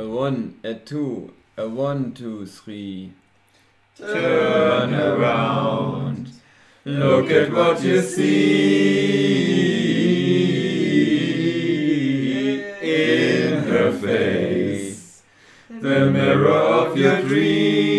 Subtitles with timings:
[0.00, 3.12] A one, a two, a one, two, three.
[3.98, 6.30] Turn around,
[6.86, 8.30] look at what you see
[12.80, 15.20] in her face,
[15.68, 17.89] the mirror of your dreams.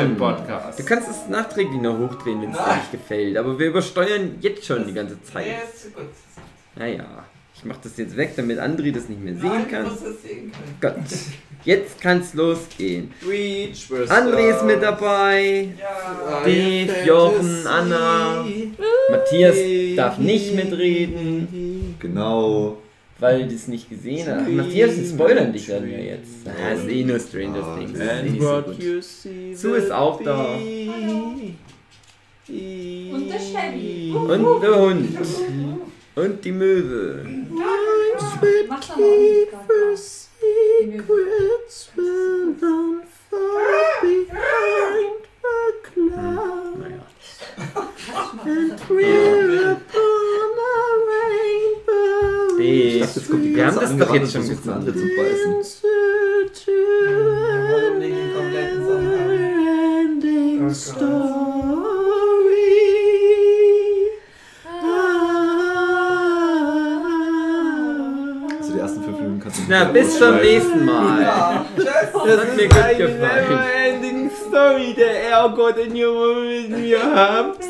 [0.00, 0.16] Davon.
[0.16, 0.78] Podcast.
[0.78, 3.36] Du kannst es nachträglich noch hochdrehen, wenn es dir nicht gefällt.
[3.36, 5.46] Aber wir übersteuern jetzt schon die ganze Zeit.
[5.46, 6.04] Ja, ist gut.
[6.76, 7.04] Naja,
[7.54, 9.86] ich mach das jetzt weg, damit André das nicht mehr sehen Nein, kann.
[9.86, 10.76] es sehen können.
[10.80, 10.94] Gott,
[11.64, 13.12] jetzt kann's losgehen.
[13.28, 15.68] Reach, André ist mit dabei.
[15.78, 16.40] Ja.
[16.40, 18.44] Dave, Jochen, Anna.
[19.10, 19.56] Matthias
[19.96, 22.78] darf nicht mitreden, Genau.
[23.22, 24.56] Weil die es nicht gesehen haben.
[24.56, 26.44] Matthias, die spoilern dich dann ja jetzt.
[26.44, 27.96] Ah, ist eh nur Stranger Things.
[27.96, 29.04] das ist nicht so gut.
[29.56, 30.54] Sue ist auch da.
[30.54, 31.56] Und
[32.48, 34.12] der Shelly.
[34.12, 35.16] Und der Hund.
[36.16, 37.24] Und die Möwe.
[38.68, 39.06] Mach doch mal
[46.78, 47.02] Naja.
[52.58, 54.68] Ich dachte, jetzt kommt die Wir haben das doch jetzt schon gesagt.
[54.68, 55.54] andere zu beißen.
[57.70, 59.32] wollen nicht den kompletten Song haben.
[68.58, 71.64] Also die ersten fünf Minuten kannst du nicht Na, bis zum nächsten Mal.
[71.78, 73.58] Das hat mir gut gefallen.
[73.74, 77.64] ending story, der Ergot in mit mir habt.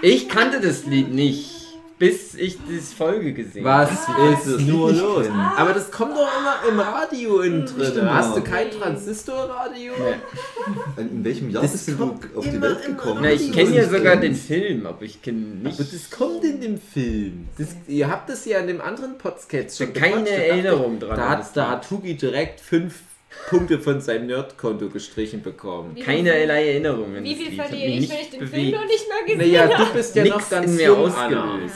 [0.00, 1.57] Ich kannte das Lied nicht,
[1.98, 4.32] bis ich diese Folge gesehen Was habe.
[4.32, 5.26] ist nur los?
[5.56, 7.86] Aber das kommt doch immer im Radio innen drin.
[7.90, 8.10] Stimmt.
[8.10, 9.92] Hast du kein Transistorradio?
[9.98, 11.02] Nee.
[11.02, 13.20] In welchem Jahr Das bist du auf die Welt gekommen?
[13.22, 15.80] Na, ich Das kenne ja sogar den Film, aber ich kenne nicht.
[15.80, 17.48] Aber das kommt in dem Film.
[17.58, 20.24] Das, ihr habt es ja in dem anderen Podcast schon keine.
[20.24, 21.16] Da Erinnerung dran.
[21.16, 22.94] Da hat, das da hat Hugi direkt fünf
[23.48, 25.92] Punkte von seinem Nerdkonto gestrichen bekommen.
[25.94, 27.24] Wie Keinerlei Erinnerungen.
[27.24, 28.54] Wie viel verliere ich, wenn ich den bewegt.
[28.54, 29.84] Film noch nicht mehr gesehen Naja, habe?
[29.86, 31.44] du bist ja Nix noch ganz mir jung, Anna.
[31.54, 31.74] ausgelöst.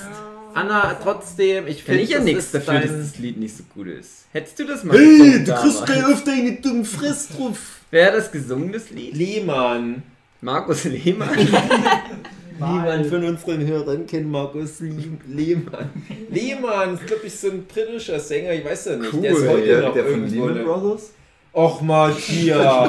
[0.54, 3.86] Anna, trotzdem, ich finde ich ja nichts dafür, dass dein- das Lied nicht so gut
[3.86, 4.26] ist.
[4.32, 7.58] Hättest du das mal Hey, du kriegst gleich auf deine dummen Frist drauf.
[7.90, 9.14] Wer hat das gesungen, das Lied?
[9.16, 10.02] Lehmann.
[10.42, 11.30] Markus Lehmann.
[12.58, 15.90] Niemand von unseren Hörern kennt Markus Lehmann.
[16.30, 19.12] Lehmann ist, glaube ich, so ein britischer Sänger, ich weiß ja nicht.
[19.22, 19.48] der ist Cool.
[19.48, 21.10] heute Der, noch der von irgendwo Lehman eine- Brothers?
[21.54, 22.88] Och, Matthias.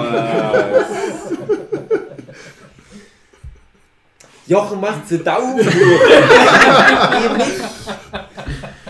[4.47, 5.67] Jochen macht sie Daumen.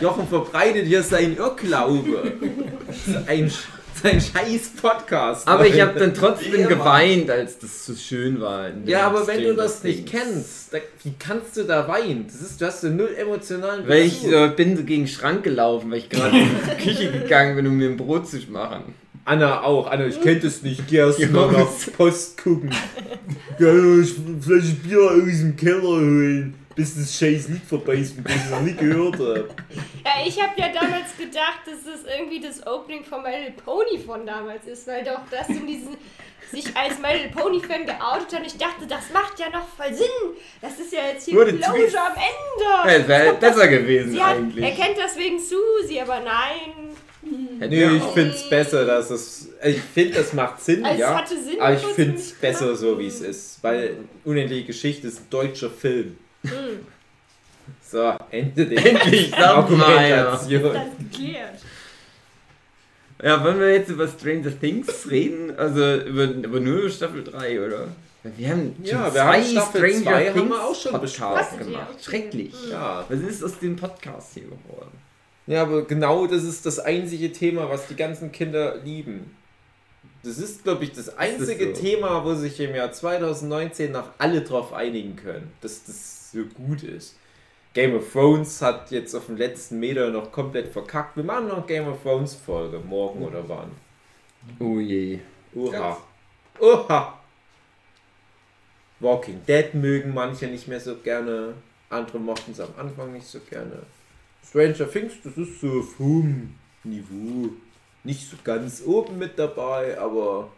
[0.01, 2.33] Jochen verbreitet hier sein Irrglaube.
[3.27, 3.51] Ein,
[4.01, 5.47] sein scheiß Podcast.
[5.47, 8.69] Aber ich habe dann trotzdem geweint, als das so schön war.
[8.85, 12.25] Ja, aber wenn du das nicht kennst, da, wie kannst du da weinen?
[12.27, 14.33] Das ist, du hast so null emotionalen Weil ich Bezug.
[14.33, 17.65] äh, bin so gegen den Schrank gelaufen, weil ich gerade in die Küche gegangen bin,
[17.67, 18.95] um mir ein Brot zu machen.
[19.25, 19.87] Anna auch.
[19.89, 20.87] Anna, ich kenn das nicht.
[20.87, 21.67] Geh erst Ja, mal nach?
[21.97, 22.69] Post gucken.
[23.59, 26.53] Ich Flasche Bier aus dem Keller holen.
[26.75, 29.47] Bis das scheiß Lied vorbei ist, das ich noch nie gehört habe.
[30.03, 33.99] Ja, ich habe ja damals gedacht, dass das irgendwie das Opening von My Little Pony
[34.03, 35.95] von damals ist, weil doch das in diesen
[36.51, 38.39] sich als My Little Pony Fan geoutet hat.
[38.39, 40.33] Und ich dachte, das macht ja noch voll Sinn.
[40.61, 41.95] Das ist ja jetzt hier Closure Twist.
[41.95, 43.01] am Ja, Ende.
[43.03, 44.65] es wäre besser gewesen Sie hat, eigentlich.
[44.65, 46.89] er kennt das wegen Susi, aber nein.
[47.59, 49.49] Hätten Nee, ich auch- find's besser, dass es.
[49.63, 51.15] Ich finde, das macht Sinn, Also es ja.
[51.15, 53.59] hatte Sinn, Aber ich aber es besser so, wie es ist.
[53.61, 56.17] Weil Unendliche Geschichte ist ein deutscher Film.
[56.43, 56.51] Hm.
[57.81, 60.09] So, Ende der Endlich, sag mal.
[60.09, 60.27] Ja.
[60.27, 60.73] Argumentation.
[60.73, 61.59] Das geklärt.
[63.23, 65.55] ja, wollen wir jetzt über Stranger Things reden?
[65.57, 67.87] Also über, über nur über Staffel 3, oder?
[68.23, 70.93] Wir haben schon Ja, wir zwei haben Staffel Stranger zwei haben Things wir auch schon.
[71.59, 71.87] Ja, gemacht.
[71.93, 72.03] okay.
[72.03, 72.53] Schrecklich.
[72.71, 73.05] Ja.
[73.07, 74.91] Was ist aus dem Podcast hier geworden?
[75.47, 79.35] Ja, aber genau das ist das einzige Thema, was die ganzen Kinder lieben.
[80.23, 81.81] Das ist, glaube ich, das einzige so.
[81.81, 86.83] Thema, wo sich im Jahr 2019 noch alle drauf einigen können, dass das so gut
[86.83, 87.17] ist.
[87.73, 91.17] Game of Thrones hat jetzt auf dem letzten Meter noch komplett verkackt.
[91.17, 93.71] Wir machen noch Game of Thrones Folge, morgen oder wann.
[94.59, 95.19] Oh je.
[95.55, 95.97] Oha.
[96.59, 97.19] Oha.
[98.99, 101.55] Walking Dead mögen manche nicht mehr so gerne.
[101.89, 103.83] Andere mochten es am Anfang nicht so gerne.
[104.47, 107.49] Stranger Things, das ist so auf hohem Niveau.
[108.03, 110.49] Nicht so ganz oben mit dabei, aber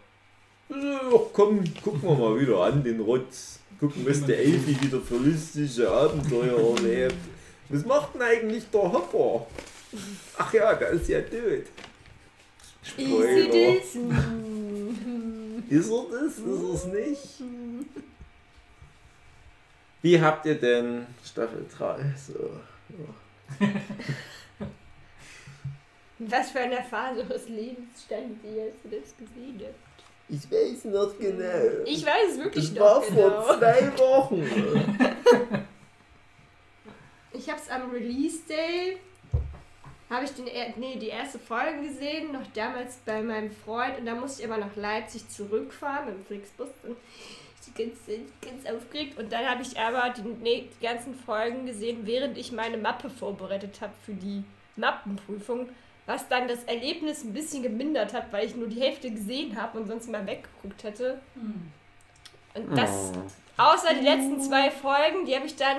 [0.69, 0.73] äh,
[1.13, 3.59] ach komm, gucken wir mal wieder an den Rotz.
[3.79, 7.15] Gucken, was der Elfi wieder für lustige Abenteuer erlebt.
[7.69, 9.47] Was macht denn eigentlich der Hopper?
[10.37, 11.65] Ach ja, der ist ja tot.
[12.83, 13.75] Spoiler.
[15.69, 16.37] Ist er das?
[16.37, 17.43] Ist er es nicht?
[20.01, 22.51] Wie habt ihr denn Staffel 3 so?
[26.19, 29.75] Was für eine Phase eures Lebens stand ihr, als du das gesehen hast?
[30.27, 31.83] Ich weiß noch genau.
[31.85, 33.41] Ich weiß es wirklich Das noch war genau.
[33.41, 34.43] vor zwei Wochen.
[37.37, 38.95] Ich habe es am Release Day,
[40.09, 40.45] habe ich den,
[40.77, 44.57] nee, die erste Folge gesehen, noch damals bei meinem Freund und da musste ich immer
[44.57, 46.95] nach Leipzig zurückfahren mit dem Flixbus und
[47.75, 52.37] Zeit ganz aufgeregt und dann habe ich aber die, nee, die ganzen Folgen gesehen, während
[52.37, 54.43] ich meine Mappe vorbereitet habe für die
[54.77, 55.69] Mappenprüfung,
[56.05, 59.79] was dann das Erlebnis ein bisschen gemindert hat, weil ich nur die Hälfte gesehen habe
[59.79, 61.19] und sonst mal weggeguckt hätte.
[62.53, 63.21] Und das Oh.
[63.57, 65.77] Außer die letzten zwei Folgen, die habe ich dann,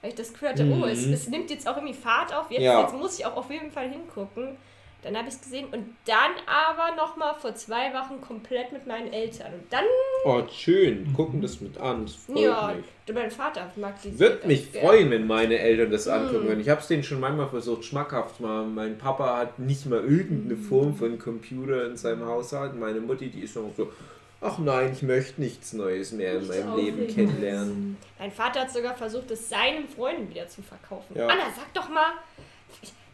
[0.00, 1.12] weil ich das Gefühl hatte, oh, es, Mhm.
[1.12, 2.80] es nimmt jetzt auch irgendwie Fahrt auf, jetzt, Ja.
[2.82, 4.56] jetzt muss ich auch auf jeden Fall hingucken.
[5.04, 9.12] Dann habe ich es gesehen und dann aber nochmal vor zwei Wochen komplett mit meinen
[9.12, 9.52] Eltern.
[9.54, 9.84] Und dann,
[10.24, 11.12] Oh, schön.
[11.14, 12.06] Gucken das mit an.
[12.06, 12.72] Das freut ja,
[13.06, 13.14] mich.
[13.14, 14.86] mein Vater mag die Wird mich gern.
[14.86, 16.48] freuen, wenn meine Eltern das angucken Mm.
[16.48, 16.60] würden.
[16.60, 18.74] Ich habe es denen schon manchmal versucht, schmackhaft zu machen.
[18.74, 20.62] Mein Papa hat nicht mal irgendeine Mm.
[20.64, 22.74] Form von Computer in seinem Haushalt.
[22.74, 23.92] Meine Mutti, die ist noch so,
[24.40, 27.96] ach nein, ich möchte nichts Neues mehr in meinem Leben kennenlernen.
[28.18, 31.14] Mein Vater hat sogar versucht, es seinen Freunden wieder zu verkaufen.
[31.16, 31.26] Ja.
[31.26, 32.12] Anna, sag doch mal,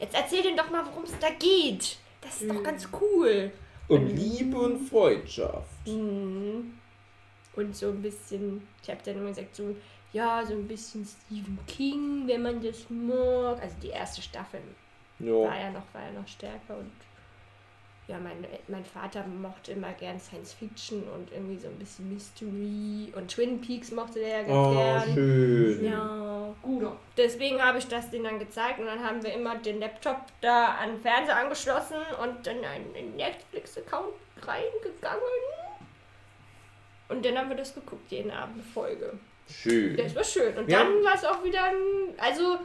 [0.00, 1.98] jetzt erzähl denen doch mal, worum es da geht.
[2.20, 3.50] Das ist doch ganz cool.
[3.88, 5.86] Um Liebe und Freundschaft.
[5.86, 6.74] Mhm.
[7.56, 9.74] Und so ein bisschen, ich habe dann immer gesagt, so,
[10.12, 13.60] ja, so ein bisschen Stephen King, wenn man das mag.
[13.62, 14.60] Also die erste Staffel
[15.18, 15.26] war
[15.56, 15.60] Ja.
[15.62, 16.90] ja noch, war ja noch stärker und
[18.08, 23.12] ja, mein, mein Vater mochte immer gern Science Fiction und irgendwie so ein bisschen Mystery
[23.14, 25.14] und Twin Peaks mochte der ja ganz Oh, gern.
[25.14, 25.84] schön.
[25.84, 26.96] Ja, Guter.
[27.16, 30.76] deswegen habe ich das denen dann gezeigt und dann haben wir immer den Laptop da
[30.80, 35.20] an den Fernseher angeschlossen und dann einen Netflix-Account reingegangen.
[37.08, 39.12] Und dann haben wir das geguckt, jeden Abend eine Folge.
[39.48, 39.96] Schön.
[39.96, 40.56] Das war schön.
[40.56, 40.78] Und Ja.
[40.80, 41.74] dann war es auch wieder ein,
[42.18, 42.58] also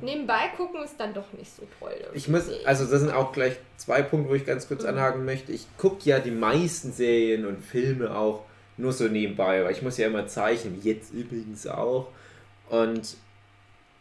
[0.00, 1.94] nebenbei gucken ist dann doch nicht so toll.
[2.14, 5.52] Ich muss, also das sind auch gleich zwei Punkte, wo ich ganz kurz anhaken möchte.
[5.52, 8.44] Ich gucke ja die meisten Serien und Filme auch
[8.76, 12.08] nur so nebenbei, weil ich muss ja immer zeichnen, jetzt übrigens auch.
[12.70, 13.16] Und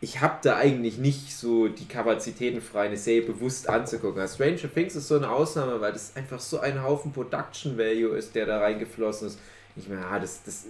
[0.04, 4.20] ich habe da eigentlich nicht so die Kapazitäten frei, eine Serie bewusst anzugucken.
[4.20, 8.18] Also Stranger Things ist so eine Ausnahme, weil das einfach so ein Haufen Production Value
[8.18, 9.40] ist, der da reingeflossen ist.
[9.78, 10.66] Ich meine, ah, das, das,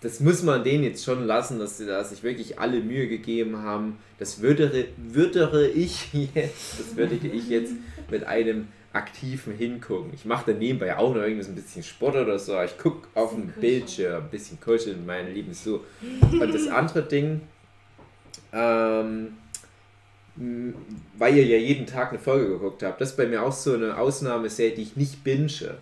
[0.00, 3.58] das muss man denen jetzt schon lassen, dass sie da sich wirklich alle Mühe gegeben
[3.58, 3.98] haben.
[4.18, 7.74] Das würdere, würdere ich jetzt, das würdige ich jetzt
[8.10, 10.10] mit einem aktiven Hingucken.
[10.12, 12.60] Ich mache dann nebenbei auch noch irgendwas ein bisschen Sport oder so.
[12.60, 15.84] Ich gucke auf dem Bildschirm, ein bisschen kuscheln, meine Lieben, so.
[16.32, 17.42] Und das andere Ding,
[18.52, 19.36] ähm,
[21.18, 23.74] weil ihr ja jeden Tag eine Folge geguckt habt, das ist bei mir auch so
[23.74, 25.76] eine Ausnahmeserie, die ich nicht binge.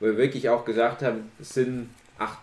[0.00, 1.88] Wo wir wirklich auch gesagt haben, es sind
[2.18, 2.38] acht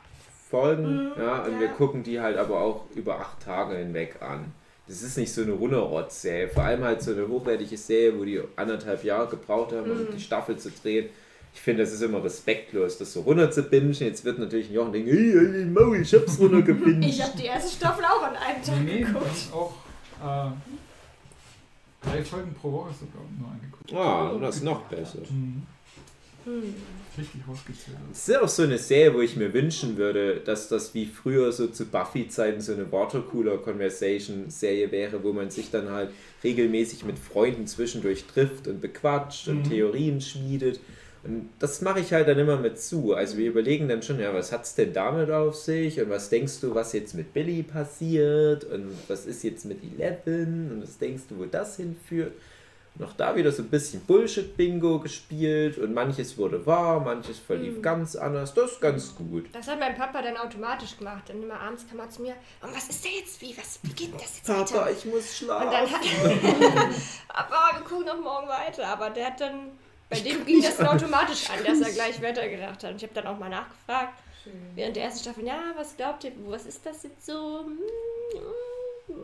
[0.49, 1.73] Folgen, Mhm, ja, und wir ja.
[1.73, 4.45] gucken die halt aber auch über acht Tage hinweg an.
[4.87, 8.41] Das ist nicht so eine Runterrotz-Serie, vor allem halt so eine hochwertige Serie, wo die
[8.57, 10.07] anderthalb Jahre gebraucht haben, um Mhm.
[10.15, 11.09] die Staffel zu drehen.
[11.53, 13.93] Ich finde, das ist immer respektlos, das so runter zu bingen.
[13.93, 17.05] Jetzt wird natürlich ein Jochen denken, hey, den Maul, ich hab's runtergebinged.
[17.09, 19.25] Ich habe die erste Staffel auch an einem Tag Nee, geguckt.
[19.51, 19.73] haben auch
[20.23, 20.51] äh,
[22.09, 23.93] drei Folgen pro Woche sogar nur angeguckt.
[23.93, 25.19] Ah, das ist noch besser.
[25.29, 25.63] Mhm.
[26.45, 26.73] Hm.
[27.17, 27.97] Richtig rausgezählt.
[28.11, 31.51] Es ist auch so eine Serie, wo ich mir wünschen würde, dass das wie früher
[31.51, 36.09] so zu Buffy-Zeiten so eine Watercooler-Conversation-Serie wäre, wo man sich dann halt
[36.43, 39.69] regelmäßig mit Freunden zwischendurch trifft und bequatscht und Mhm.
[39.69, 40.79] Theorien schmiedet.
[41.23, 43.13] Und das mache ich halt dann immer mit zu.
[43.13, 46.61] Also wir überlegen dann schon, ja, was hat's denn damit auf sich und was denkst
[46.61, 51.23] du, was jetzt mit Billy passiert und was ist jetzt mit Eleven und was denkst
[51.29, 52.31] du, wo das hinführt.
[52.99, 57.81] noch da wieder so ein bisschen Bullshit-Bingo gespielt und manches wurde wahr, manches verlief Mhm.
[57.81, 58.53] ganz anders.
[58.53, 59.45] Das ist ganz gut.
[59.53, 61.23] Das hat mein Papa dann automatisch gemacht.
[61.29, 63.41] Dann immer abends kam er zu mir, und was ist da jetzt?
[63.41, 64.91] Wie, was, wie geht denn das jetzt Papa, weiter?
[64.91, 65.67] ich muss schlafen.
[65.67, 66.01] Und dann hat
[67.29, 68.85] Papa, wir gucken noch morgen weiter.
[68.87, 69.71] Aber der hat dann,
[70.11, 72.91] bei dem ging das automatisch an, dass er gleich weitergedacht hat.
[72.91, 74.53] Und ich habe dann auch mal nachgefragt, Schön.
[74.75, 77.61] während der ersten Staffel, ja, was glaubt ihr, was ist das jetzt so?
[77.65, 77.79] Hm,
[79.07, 79.23] hm,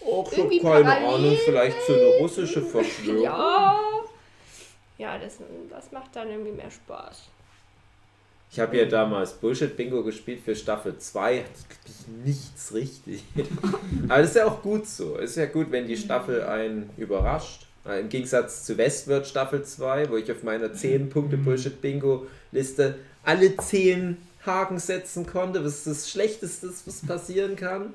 [0.00, 1.08] Oh, ich hab irgendwie keine parallel.
[1.08, 3.22] Ahnung, vielleicht so eine russische Verschwörung.
[3.22, 3.80] Ja.
[4.98, 5.38] Ja, das,
[5.68, 7.24] das macht dann irgendwie mehr Spaß.
[8.50, 11.44] Ich habe ja damals Bullshit-Bingo gespielt für Staffel 2.
[11.84, 13.24] Das ist nichts richtig.
[14.08, 15.18] Aber das ist ja auch gut so.
[15.18, 17.65] Es ist ja gut, wenn die Staffel einen überrascht.
[17.88, 23.56] Äh, Im Gegensatz zu Westworld Staffel 2, wo ich auf meiner 10 Punkte Bullshit-Bingo-Liste alle
[23.56, 27.94] 10 Haken setzen konnte, was das Schlechteste ist, was passieren kann.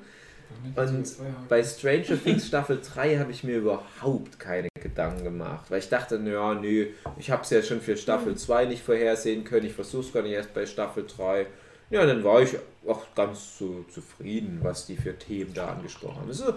[0.76, 1.16] Und
[1.48, 6.18] bei Stranger Things Staffel 3 habe ich mir überhaupt keine Gedanken gemacht, weil ich dachte,
[6.18, 10.02] naja, nee, ich habe es ja schon für Staffel 2 nicht vorhersehen können, ich versuche
[10.06, 11.46] es gar nicht erst bei Staffel 3.
[11.90, 12.56] Ja, dann war ich
[12.86, 16.30] auch ganz so zufrieden, was die für Themen da angesprochen haben.
[16.30, 16.54] Eine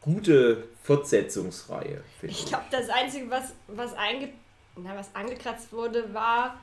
[0.00, 2.46] gute Fortsetzungsreihe, finde Ich ich.
[2.46, 4.30] glaube, das Einzige, was, was, einge
[4.76, 6.58] na, was angekratzt wurde, war,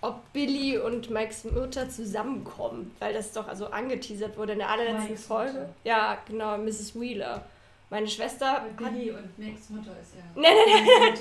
[0.00, 2.94] ob Billy und Mikes Mutter zusammenkommen.
[2.98, 5.52] Weil das doch also angeteasert wurde in der allerletzten Mikes Folge.
[5.52, 5.74] Mutter.
[5.84, 6.98] Ja, genau, Mrs.
[6.98, 7.44] Wheeler.
[7.90, 8.76] Meine Schwester hat.
[8.76, 10.22] Billy und Max Mutter ist ja.
[10.40, 11.12] Nee, nee,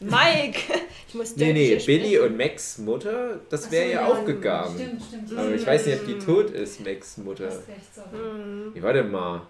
[0.00, 0.10] nee.
[0.10, 0.60] Mike!
[1.08, 2.20] Ich muss Nee, nee, Billy sprechen.
[2.24, 4.74] und Max Mutter, das wäre ja auch gegangen.
[4.76, 5.38] Stimmt, stimmt.
[5.38, 7.46] Aber ich weiß nicht, ob die tot ist, Max Mutter.
[7.46, 8.08] Hast recht, sorry.
[8.10, 8.72] Hm.
[8.74, 9.42] Nee, warte mal.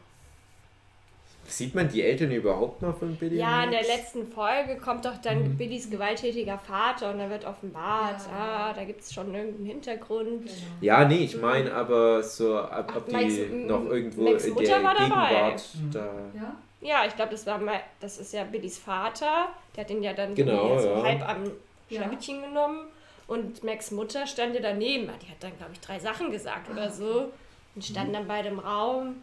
[1.48, 3.36] Sieht man die Eltern überhaupt mal von Billy?
[3.38, 8.20] Ja, in der letzten Folge kommt doch dann Billys gewalttätiger Vater und da wird offenbart,
[8.30, 8.36] Ja.
[8.38, 10.42] ah, da gibt es schon irgendeinen Hintergrund.
[10.46, 10.56] Genau.
[10.80, 14.44] Ja, nee, ich meine aber so, ob, ob Ach, die Max- m- noch irgendwo Max
[14.44, 15.28] in Mutter der war dabei.
[15.28, 15.90] Gegenwart Mhm.
[15.92, 16.06] da.
[16.34, 16.56] Ja?
[16.82, 20.12] Ja, ich glaube, das war mal, das ist ja Billys Vater, der hat ihn ja
[20.12, 21.02] dann Genau, so ja.
[21.02, 21.44] halb am
[21.88, 22.00] Ja.
[22.02, 22.80] Schlawittchen genommen
[23.28, 26.90] und Max Mutter stand ja daneben, die hat dann, glaube ich, drei Sachen gesagt oder
[26.90, 27.32] so
[27.74, 29.22] und standen dann beide im Raum.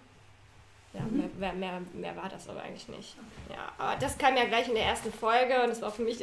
[0.93, 3.15] Ja, mehr, mehr, mehr, mehr war das aber eigentlich nicht.
[3.49, 6.19] Ja, aber das kam ja gleich in der ersten Folge und es war für mich.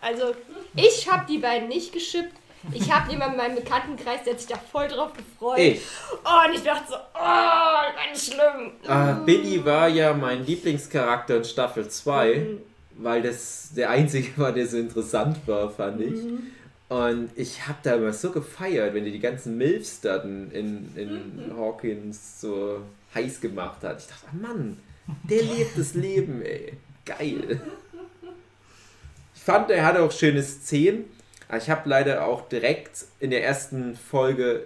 [0.00, 0.34] Also,
[0.74, 2.32] ich habe die beiden nicht geschippt.
[2.72, 5.58] Ich habe jemanden in meinem Bekanntenkreis, der hat sich da voll drauf gefreut.
[5.58, 5.82] Ich.
[6.24, 8.72] Oh, und ich dachte so, oh, ganz schlimm.
[8.88, 12.60] Ah, Billy war ja mein Lieblingscharakter in Staffel 2, Mhm.
[12.96, 16.22] weil das der einzige war, der so interessant war, fand ich.
[16.24, 16.42] Mhm.
[16.88, 21.48] Und ich habe da immer so gefeiert, wenn die die ganzen Milfs dann in, in
[21.50, 21.56] Mhm.
[21.58, 22.80] Hawkins so
[23.14, 24.00] heiß gemacht hat.
[24.00, 24.78] Ich dachte, ah Mann,
[25.28, 26.74] der lebt das Leben, ey.
[27.04, 27.60] Geil.
[29.34, 31.04] Ich fand, er hatte auch schöne Szenen.
[31.48, 34.64] Aber ich habe leider auch direkt in der ersten Folge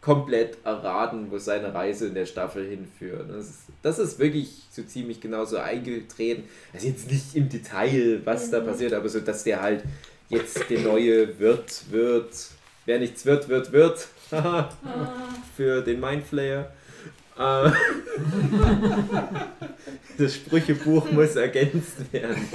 [0.00, 3.28] komplett erraten, wo seine Reise in der Staffel hinführt.
[3.30, 6.44] Das ist, das ist wirklich so ziemlich genauso eingetreten.
[6.72, 9.82] Also jetzt nicht im Detail, was da passiert, aber so, dass der halt
[10.28, 12.32] jetzt der neue Wirt wird.
[12.86, 14.08] Wer nichts wird, wird, wird.
[14.30, 14.70] Haha.
[15.56, 16.70] Für den Mindflayer.
[17.38, 17.70] Äh,
[20.18, 22.48] das Sprüchebuch muss ergänzt werden.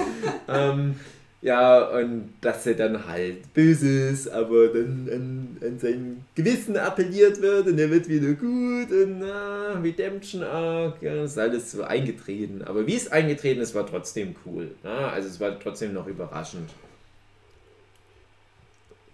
[0.48, 0.96] Ähm,
[1.44, 7.42] ja, und dass er dann halt böse ist, aber dann an, an sein Gewissen appelliert
[7.42, 11.84] wird und er wird wieder gut und na, Redemption Arc, ja, das ist alles so
[11.84, 12.62] eingetreten.
[12.64, 14.72] Aber wie es eingetreten ist, war trotzdem cool.
[14.86, 16.70] Ja, also es war trotzdem noch überraschend.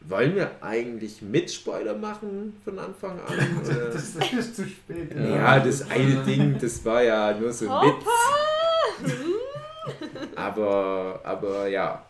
[0.09, 3.61] Wollen wir eigentlich mit Spoiler machen von Anfang an?
[3.63, 3.89] Oder?
[3.91, 5.15] Das ist zu spät.
[5.15, 8.05] Ja, das eine Ding, das war ja nur so ein Witz.
[10.35, 12.05] Aber, aber ja.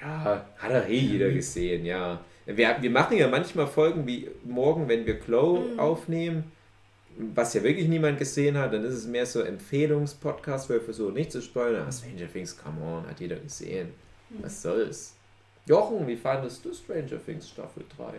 [0.00, 2.20] Ja, hat doch eh jeder gesehen, ja.
[2.46, 6.44] Wir, wir machen ja manchmal Folgen wie morgen, wenn wir Glow aufnehmen,
[7.16, 11.14] was ja wirklich niemand gesehen hat, dann ist es mehr so Empfehlungspodcast, wo wir versuchen
[11.14, 11.82] nicht zu spoilern.
[11.82, 13.90] Aber Stranger Things, come on, hat jeder gesehen.
[14.40, 15.16] Was soll's?
[15.70, 18.14] Jochen, wie fandest du Stranger Things Staffel 3?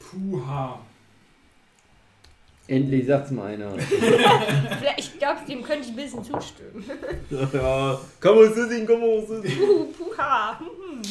[0.00, 0.80] Puha.
[2.66, 3.70] Endlich sagt's mal einer.
[3.78, 6.84] Vielleicht- Ich glaube, dem könnte ich ein bisschen zustimmen.
[7.30, 8.00] Ja,
[8.52, 9.56] so sehen, kann man so sehen.
[9.56, 10.58] Puh, puha.
[10.58, 11.02] Hm.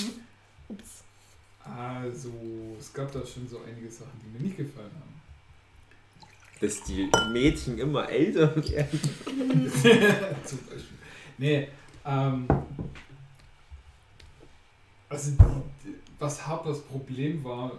[0.67, 1.03] Ups.
[1.63, 2.29] Also,
[2.77, 5.21] es gab da schon so einige Sachen, die mir nicht gefallen haben.
[6.59, 8.99] Dass die Mädchen immer älter werden.
[10.43, 10.97] Zum Beispiel.
[11.37, 11.69] Nee,
[12.05, 12.45] ähm.
[15.09, 15.31] Also,
[16.19, 17.71] was Harpers Problem war,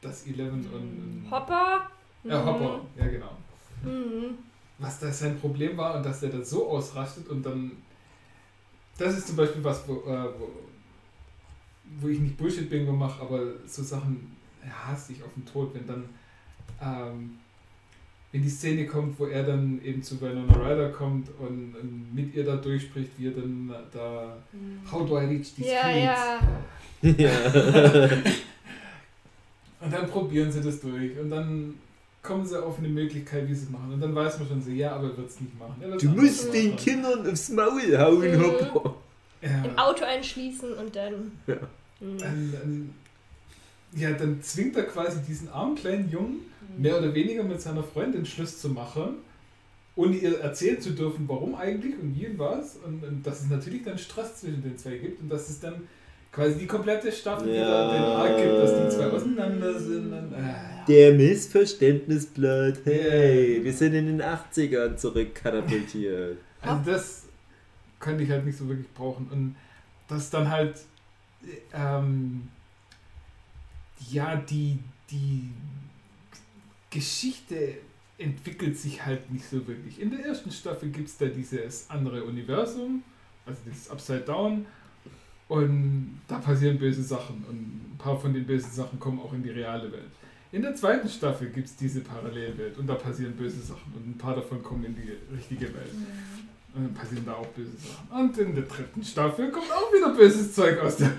[0.00, 1.30] dass Eleven und.
[1.30, 1.90] Hopper?
[2.24, 3.36] Ja, Hopper, ja, genau.
[3.82, 4.38] Mhm.
[4.78, 7.72] Was da sein Problem war und dass er dann so ausrastet und dann.
[8.98, 10.50] Das ist zum Beispiel was, wo, äh, wo,
[12.00, 15.86] wo ich nicht Bullshit-Bingo mache, aber so Sachen ja, hasse ich auf den Tod, wenn
[15.86, 16.08] dann.
[16.80, 17.38] Ähm,
[18.32, 22.34] wenn die Szene kommt, wo er dann eben zu Winona Ryder kommt und, und mit
[22.34, 24.36] ihr da durchspricht, wie er dann da
[24.90, 25.82] How do I reach these Ja,
[27.02, 27.16] kids?
[27.18, 27.28] ja.
[27.28, 28.08] ja.
[29.80, 31.74] Und dann probieren sie das durch und dann
[32.22, 33.92] kommen sie auf eine Möglichkeit, wie sie es machen.
[33.94, 35.74] Und dann weiß man schon so, ja, aber er wird es nicht machen.
[36.00, 36.76] Du musst den machen.
[36.76, 38.42] Kindern aufs Maul hauen, Mhm.
[38.44, 38.94] Hopper.
[39.42, 39.64] Ja.
[39.64, 41.32] Im Auto einschließen und dann.
[41.48, 41.56] Ja.
[41.98, 42.18] Mhm.
[42.18, 42.94] Dann, dann,
[43.94, 46.40] ja, dann zwingt er quasi diesen armen kleinen Jungen,
[46.78, 49.16] mehr oder weniger mit seiner Freundin Schluss zu machen,
[49.96, 52.76] ohne ihr erzählen zu dürfen, warum eigentlich und wie und was.
[52.76, 55.82] Und, und dass es natürlich dann Stress zwischen den zwei gibt und dass es dann
[56.32, 57.54] quasi die komplette Staffel Ja.
[57.54, 60.10] wieder den Arc gibt, dass die zwei auseinander sind.
[60.12, 60.54] Und, äh,
[60.88, 62.78] Der Missverständnisblatt.
[62.84, 63.64] Hey, Ja.
[63.64, 66.38] wir sind in den 80ern zurückkatapultiert.
[66.62, 67.22] Also das
[68.00, 69.28] könnte ich halt nicht so wirklich brauchen.
[69.30, 69.56] Und
[70.08, 70.76] dass dann halt
[71.74, 72.48] ähm,
[74.10, 74.78] ja die,
[75.10, 75.50] die
[76.90, 77.78] Geschichte
[78.18, 80.00] entwickelt sich halt nicht so wirklich.
[80.00, 83.02] In der ersten Staffel gibt es da dieses andere Universum,
[83.46, 84.66] also dieses Upside Down.
[85.48, 87.44] Und da passieren böse Sachen.
[87.48, 90.10] Und ein paar von den bösen Sachen kommen auch in die reale Welt.
[90.52, 93.92] In der zweiten Staffel gibt es diese Parallelwelt und da passieren böse Sachen.
[93.94, 95.92] Und ein paar davon kommen in die richtige Welt.
[96.74, 98.08] Und dann passieren da auch böse Sachen.
[98.10, 101.12] Und in der dritten Staffel kommt auch wieder böses Zeug aus der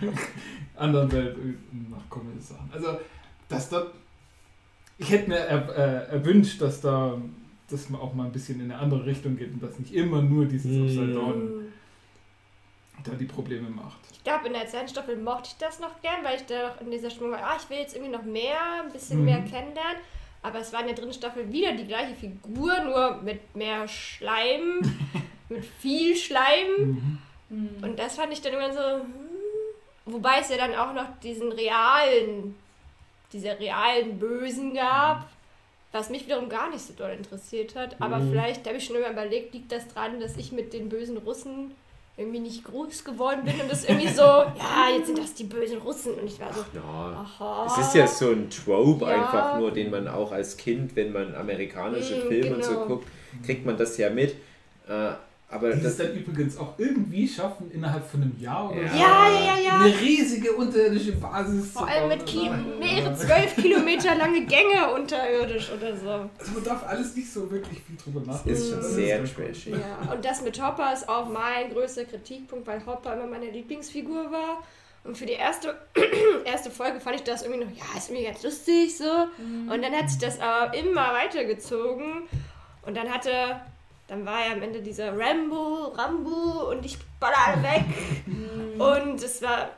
[0.77, 2.70] anderen Welt und noch kommende Sachen.
[2.74, 2.98] Also,
[3.50, 3.86] dass da.
[4.98, 5.70] Ich hätte mir er,
[6.10, 7.18] äh, erwünscht, dass da
[7.70, 10.22] dass man auch mal ein bisschen in eine andere Richtung geht und dass nicht immer
[10.22, 10.84] nur dieses Hm.
[10.84, 11.74] Upside Down Mhm.
[13.03, 13.98] da die Probleme macht.
[14.12, 16.82] Ich glaube, in der zweiten Staffel mochte ich das noch gern, weil ich da noch
[16.82, 19.25] in dieser Stimmung war, ah, ich will jetzt irgendwie noch mehr, ein bisschen Mhm.
[19.25, 20.01] mehr kennenlernen.
[20.44, 24.82] Aber es war in der dritten Staffel wieder die gleiche Figur, nur mit mehr Schleim,
[25.50, 27.20] mit viel Schleim.
[27.50, 27.70] Mhm.
[27.82, 28.80] Und das fand ich dann immer so.
[30.05, 32.55] Wobei es ja dann auch noch diesen realen,
[33.31, 35.27] diese realen Bösen gab,
[35.91, 37.95] was mich wiederum gar nicht so doll interessiert hat.
[38.01, 38.29] Aber Mhm.
[38.29, 41.72] vielleicht habe ich schon immer überlegt, liegt das dran, dass ich mit den bösen Russen
[42.17, 45.79] irgendwie nicht groß geworden bin und das irgendwie so, ja, jetzt sind das die bösen
[45.79, 46.13] Russen.
[46.15, 47.25] Und ich war so, Ja.
[47.39, 47.65] aha.
[47.65, 49.12] Es ist ja so ein Trope Ja.
[49.12, 52.86] einfach nur, den man auch als Kind, wenn man amerikanische Mm, Filme und so genau.
[52.88, 53.07] guckt,
[53.45, 54.36] kriegt man das ja mit.
[54.88, 55.13] Äh,
[55.53, 58.89] aber Die es das, dann übrigens auch irgendwie schaffen, innerhalb von einem Jahr oder Ja.
[58.89, 62.18] so Ja, ja, eine riesige unterirdische Basis Vor zu allem bauen.
[62.18, 66.09] mit Ki mehrere zwölf Kilometer lange Gänge unterirdisch oder so.
[66.39, 68.59] Also man darf alles nicht so wirklich viel drüber nachdenken.
[68.59, 69.18] ist schon Das sehr.
[69.68, 74.31] Ja, und das mit Hopper ist auch mein größter Kritikpunkt, weil Hopper immer meine Lieblingsfigur
[74.31, 74.63] war.
[75.05, 75.75] Und für die erste,
[76.46, 79.03] erste Folge fand ich das irgendwie noch, ja, ist irgendwie ganz lustig so.
[79.70, 82.24] Und dann hat sich das aber immer weitergezogen.
[82.85, 83.29] Und dann hatte,
[84.07, 87.85] dann war ja am Ende dieser Rambo, Rambo und ich baller alle weg.
[88.79, 89.70] und es war,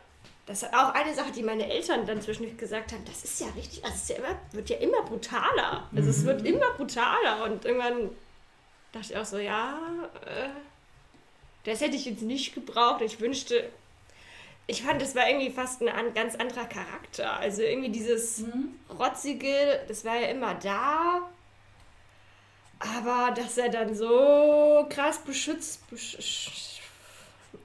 [0.46, 3.48] das ist auch eine Sache, die meine Eltern dann zwischendurch gesagt haben, das ist ja
[3.56, 5.90] richtig, also es ja immer, wird ja immer brutaler.
[5.96, 8.10] Also es wird immer brutaler und irgendwann
[8.92, 9.80] dachte ich auch so, ja,
[10.26, 10.50] äh,
[11.66, 13.02] das hätte ich jetzt nicht gebraucht.
[13.02, 13.70] Ich wünschte,
[14.68, 17.38] ich fand, das war irgendwie fast ein an, ganz anderer Charakter.
[17.38, 18.44] Also irgendwie dieses
[18.98, 21.30] Rotzige, das war ja immer da.
[22.98, 26.18] Aber dass er dann so krass beschützt, besch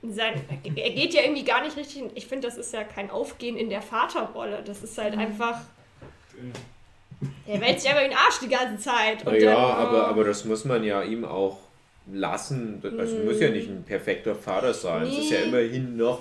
[0.03, 0.41] sein,
[0.77, 2.05] er geht ja irgendwie gar nicht richtig.
[2.15, 4.63] Ich finde, das ist ja kein Aufgehen in der Vaterrolle.
[4.65, 5.61] Das ist halt einfach,
[7.47, 9.27] er wälzt sich einfach in den Arsch die ganze Zeit.
[9.27, 10.11] Und ja, dann, aber, oh.
[10.11, 11.59] aber das muss man ja ihm auch
[12.11, 12.81] lassen.
[12.83, 15.03] Das also muss ja nicht ein perfekter Vater sein.
[15.03, 15.47] Es ist ja Nee.
[15.49, 16.21] immerhin noch.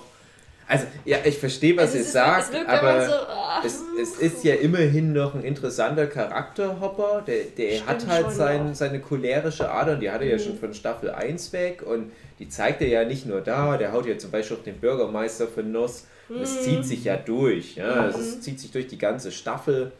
[0.70, 3.64] Also, ja, ich verstehe, was ihr es sagt, es aber so, ah.
[3.66, 7.24] es, es ist ja immerhin noch ein interessanter Charakter, Hopper.
[7.26, 8.76] Der, der Stimmt hat halt schon, sein, ja.
[8.76, 10.42] seine cholerische Ader und die hat er ja Mhm.
[10.42, 14.06] schon von Staffel 1 weg und die zeigt er ja nicht nur da, der haut
[14.06, 16.06] ja zum Beispiel auch den Bürgermeister von Nuss.
[16.30, 16.62] Es Mhm.
[16.62, 17.76] zieht sich ja durch.
[17.76, 18.08] Ja?
[18.08, 19.92] Es ist, zieht sich durch die ganze Staffel.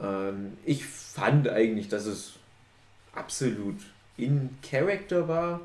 [0.00, 2.34] Ähm, ich fand eigentlich, dass es
[3.12, 3.76] absolut
[4.16, 5.60] in Character war.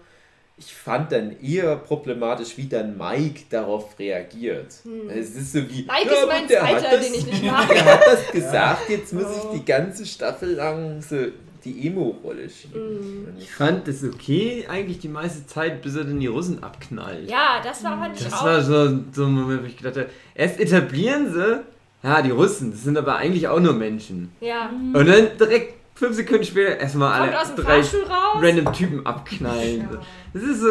[0.56, 4.68] Ich fand dann eher problematisch, wie dann Mike darauf reagiert.
[5.10, 5.80] Es ist so wie.
[5.80, 5.88] Hm.
[5.88, 7.70] Mike ja, ist mein der hat Zweiter, das- den ich nicht mag.
[7.76, 9.50] Er hat das gesagt, jetzt muss Oh.
[9.54, 11.16] ich die ganze Staffel lang so
[11.66, 12.82] die Emo-Rolle schieben.
[12.82, 13.28] Hm.
[13.34, 17.30] Und Ich fand das okay eigentlich die meiste Zeit, bis er dann die Russen abknallt.
[17.32, 18.44] Ja, das war halt Das auch.
[18.46, 21.62] war so, so ein Moment, wo ich gedacht habe, erst etablieren sie,
[22.04, 24.32] ja, die Russen, das sind aber eigentlich auch nur Menschen.
[24.42, 24.70] ja.
[24.70, 27.82] Und dann direkt fünf Sekunden später erstmal alle aus dem drei
[28.36, 29.90] random Typen abknallen.
[29.92, 30.00] Ja.
[30.34, 30.68] Das ist so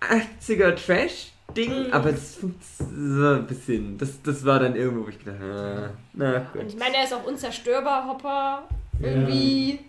[0.00, 1.92] 80er Trash-Ding, Mhm.
[1.92, 3.98] aber das funktioniert so ein bisschen.
[3.98, 6.62] Das, das war dann irgendwo, wo ich gedacht habe, ah, na Und gut.
[6.68, 8.62] ich meine, er ist auch unzerstörbar, Hopper.
[9.00, 9.80] Irgendwie.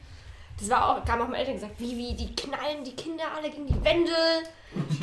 [0.60, 3.50] Das war auch, kam auch meine Eltern gesagt, wie, wie, die knallen die Kinder alle
[3.50, 4.12] gegen die Wände.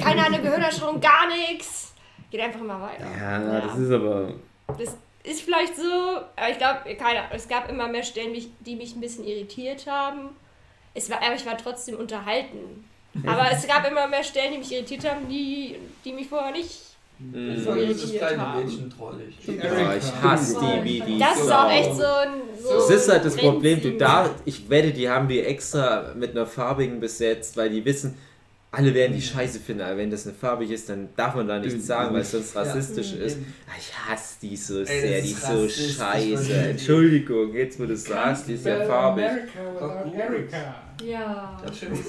[0.03, 1.93] Keiner eine Gehirnerschütterung, gar nichts.
[2.31, 3.05] Geht einfach immer weiter.
[3.21, 4.33] Ja, das ist aber.
[4.79, 5.83] Das ist vielleicht so,
[6.37, 9.87] aber ich glaube, keine Ahnung, es gab immer mehr Stellen, die mich ein bisschen irritiert
[9.87, 10.31] haben.
[10.95, 12.85] es war, aber ich war trotzdem unterhalten.
[13.27, 16.71] Aber es gab immer mehr Stellen, die mich irritiert haben, die, die mich vorher nicht
[17.19, 17.57] Mhm.
[17.63, 18.65] so Dieses irritiert kleine haben.
[18.65, 19.35] Mädchen trollig.
[19.47, 22.31] Ja, ich hasse die wie die Das ist auch echt so ein.
[22.61, 26.31] So Das ist halt das Problem, du da, ich wette, die haben die extra mit
[26.33, 28.19] einer farbigen besetzt, weil die wissen,
[28.75, 31.59] alle werden die scheiße finden, aber wenn das eine farbig ist, dann darf man da
[31.59, 33.37] nichts sagen, weil es sonst rassistisch ist.
[33.69, 36.55] Ah, Ich hasse die so Ey, sehr, die ist so scheiße.
[36.55, 39.25] Entschuldigung, jetzt wo du es sagst, die ist ja farbig.
[39.25, 40.75] America without Erica.
[41.03, 41.57] Ja.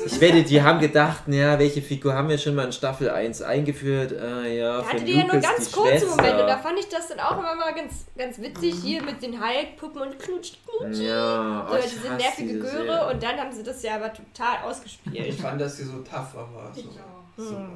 [0.06, 3.42] Ich wette, die haben gedacht, ja, welche Figur haben wir schon mal in Staffel 1
[3.42, 4.14] eingeführt?
[4.20, 6.10] Ah, ja, Da hatte die ja nur ganz kurze Schwester.
[6.10, 6.46] Momente.
[6.46, 10.02] Da fand ich das dann auch immer mal ganz, ganz witzig hier mit den Hulk-Puppen
[10.02, 11.00] und Knutsch, Knutsch.
[11.00, 13.08] Ja, So, ich diese hasse nervige diese Göre Serie.
[13.14, 15.34] und dann haben sie das ja aber total Ich ausgespielt.
[15.36, 16.72] fand, dass sie so tougher war.
[16.74, 16.82] So.
[16.82, 17.44] Ich auch.
[17.44, 17.70] Super.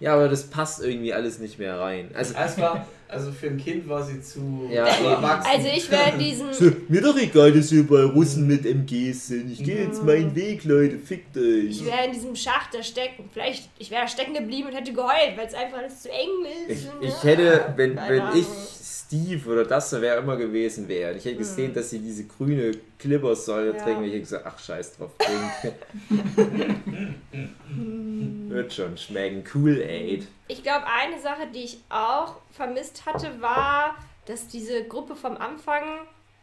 [0.00, 2.10] Ja, aber das passt irgendwie alles nicht mehr rein.
[2.14, 5.50] Also, Es war, also für ein Kind war sie zu, Ja, erwachsen.
[5.52, 6.52] Also ich wäre in diesen.
[6.52, 9.50] So, mir doch egal, dass hier bei Russen mit MGs sind.
[9.50, 10.98] Ich gehe jetzt meinen Weg, Leute.
[10.98, 11.70] Fickt euch.
[11.70, 13.28] Ich wäre in diesem Schacht da stecken.
[13.32, 16.28] Vielleicht, ich wäre stecken geblieben und hätte geheult, weil es einfach alles zu eng
[16.68, 16.84] ist.
[16.84, 18.46] Ich, und, ich hätte, wenn, wenn ich
[19.08, 23.74] Steve oder das wer immer gewesen wäre, ich hätte gesehen, dass sie diese grüne Klippersäule
[23.74, 23.82] Ja.
[23.82, 25.74] trinken, ich hätte gesagt, ach scheiß drauf, trink.
[28.50, 29.44] Wird schon schmecken.
[29.54, 30.26] Cool Aid.
[30.48, 35.84] Ich glaube, eine Sache, die ich auch vermisst hatte, war, dass diese Gruppe vom Anfang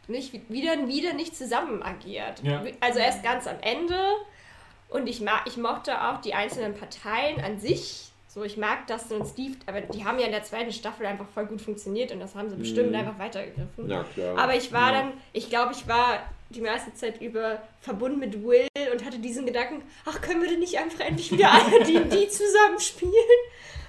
[0.08, 2.42] nicht wieder, wieder nicht zusammen agiert.
[2.42, 2.64] Ja.
[2.80, 3.96] Also erst ganz am Ende.
[4.88, 8.05] Und ich, mag, ich mochte auch die einzelnen Parteien an sich.
[8.36, 11.24] So, ich mag Dustin und Steve, aber die haben ja in der zweiten Staffel einfach
[11.32, 12.96] voll gut funktioniert und das haben sie bestimmt Mhm.
[12.96, 13.88] einfach weitergegriffen.
[13.88, 14.36] Ja, klar.
[14.36, 15.00] Aber ich war Ja.
[15.00, 16.18] dann, ich glaube, ich war
[16.50, 20.60] die meiste Zeit über verbunden mit Will und hatte diesen Gedanken, ach, können wir denn
[20.60, 23.10] nicht einfach endlich wieder alle die, die zusammen spielen?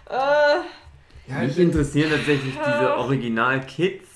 [0.10, 4.07] Äh, Ja, Mich ich interessieren tatsächlich diese Original-Kids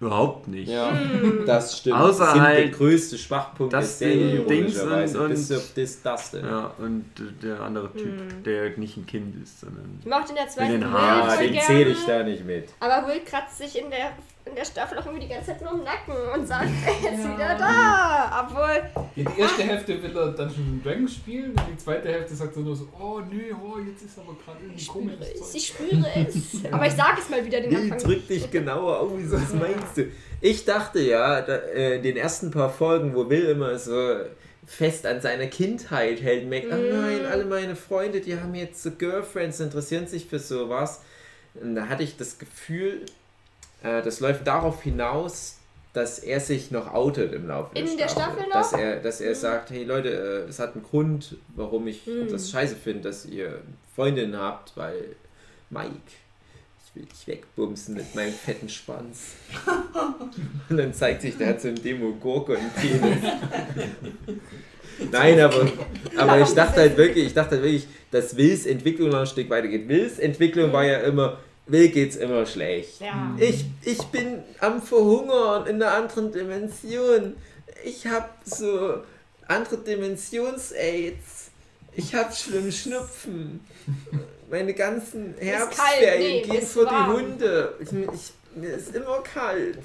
[0.00, 0.68] überhaupt nicht.
[0.70, 1.42] Ja, Hm.
[1.46, 1.96] das stimmt.
[1.96, 5.20] Außer das sind der halt größte Schwachpunkt das der Serie, Ding- Dings ironischerweise.
[5.20, 6.44] und- Bis auf das Dustin.
[6.46, 7.04] Ja, und
[7.42, 8.42] der andere Typ, Hm.
[8.44, 9.98] der nicht ein Kind ist, sondern.
[10.00, 10.80] ich mochte in der zweiten den
[11.52, 12.68] den zähle ich da nicht mit.
[12.80, 14.12] Aber Will kratzt sich in der,
[14.46, 16.64] in der Staffel auch irgendwie die ganze Zeit nur im Nacken und sagt,
[17.04, 17.34] er ist Ja.
[17.36, 18.30] wieder da.
[19.16, 22.56] Obwohl, Die erste Hälfte will er Dungeons and Dragons spielen und die zweite Hälfte sagt
[22.56, 25.40] er nur so, oh nö, oh, jetzt ist aber gerade irgendwie ich spüre komisches es,
[25.40, 25.54] Zeug.
[25.56, 26.06] ich spüre
[26.66, 26.72] es.
[26.72, 27.98] Aber ich sage es mal wieder den Nee, Anfang.
[27.98, 30.06] drück dich genauer aus, was meinst du?
[30.40, 34.16] Ich dachte ja, da, äh, in den ersten paar Folgen, wo Will immer so
[34.66, 38.92] fest an seiner Kindheit hält, merkt, oh nein, alle meine Freunde, die haben jetzt so
[38.92, 41.02] Girlfriends, interessieren sich für sowas.
[41.54, 43.04] Und da hatte ich das Gefühl,
[43.82, 45.56] äh, das läuft darauf hinaus,
[45.92, 48.52] dass er sich noch outet im Laufe In der Staffel noch?
[48.52, 49.34] Dass er, dass er Mhm.
[49.34, 52.28] sagt, hey Leute, äh, es hat einen Grund, warum ich Mhm.
[52.30, 53.60] das scheiße finde, dass ihr
[53.96, 55.16] Freundinnen habt, weil
[55.68, 55.90] Mike,
[56.84, 59.34] ich will dich wegbumsen mit meinem fetten Schwanz.
[60.68, 63.18] Und dann zeigt sich, der hat so ein Demo-Gurke und Penis.
[65.10, 65.66] Nein, aber,
[66.16, 69.48] aber ich dachte halt wirklich, ich dachte halt wirklich, dass Wills Entwicklung noch ein Stück
[69.48, 69.88] weitergeht.
[69.88, 71.38] Wills Entwicklung war ja immer,
[71.70, 73.00] Will geht's immer schlecht.
[73.00, 73.36] Ja.
[73.38, 77.36] Ich, ich bin am Verhungern in einer anderen Dimension.
[77.84, 79.02] Ich hab so
[79.46, 81.50] andere Dimensions-Aids.
[81.94, 83.60] Ich hab schlimm Schnupfen.
[84.50, 87.12] Meine ganzen Herbstferien nee, gehen vor die warm.
[87.12, 87.74] Hunde.
[87.78, 89.78] Ich, ich, mir ist immer kalt.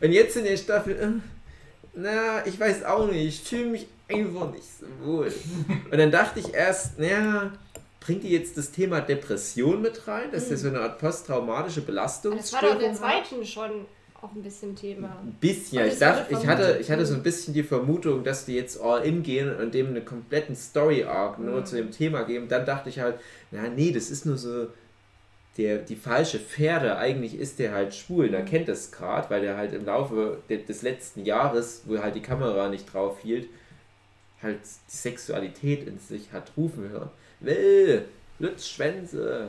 [0.00, 1.08] Und jetzt in der Staffel, äh,
[1.94, 5.32] na, ich weiß auch nicht, ich fühle mich einfach nicht so wohl.
[5.90, 7.52] Und dann dachte ich erst, naja,
[8.04, 12.52] bringt die jetzt das Thema Depression mit rein, dass der so eine Art posttraumatische Das
[12.52, 12.96] war doch in Belastungsstörung der hat?
[12.96, 13.70] zweiten schon
[14.20, 15.08] auch ein bisschen Thema.
[15.22, 15.86] Ein bisschen, Und.
[15.92, 19.02] Ich, dachte, ich, hatte, ich hatte so ein bisschen die Vermutung, dass die jetzt all
[19.04, 21.66] in gehen und dem einen kompletten Story-Arc nur Mhm.
[21.66, 22.48] zu dem Thema geben.
[22.48, 23.16] Dann dachte ich halt,
[23.50, 24.68] na nee, das ist nur so
[25.58, 26.96] der, die falsche Pferde.
[26.96, 28.28] Eigentlich ist der halt schwul.
[28.28, 28.34] Mhm.
[28.34, 32.14] Er kennt das gerade, weil er halt im Laufe de, des letzten Jahres, wo halt
[32.14, 33.48] die Kamera nicht drauf hielt,
[34.42, 34.58] halt
[34.90, 37.10] die Sexualität in sich hat rufen hören.
[37.44, 38.02] Will,
[38.38, 39.48] Lutzschwänze.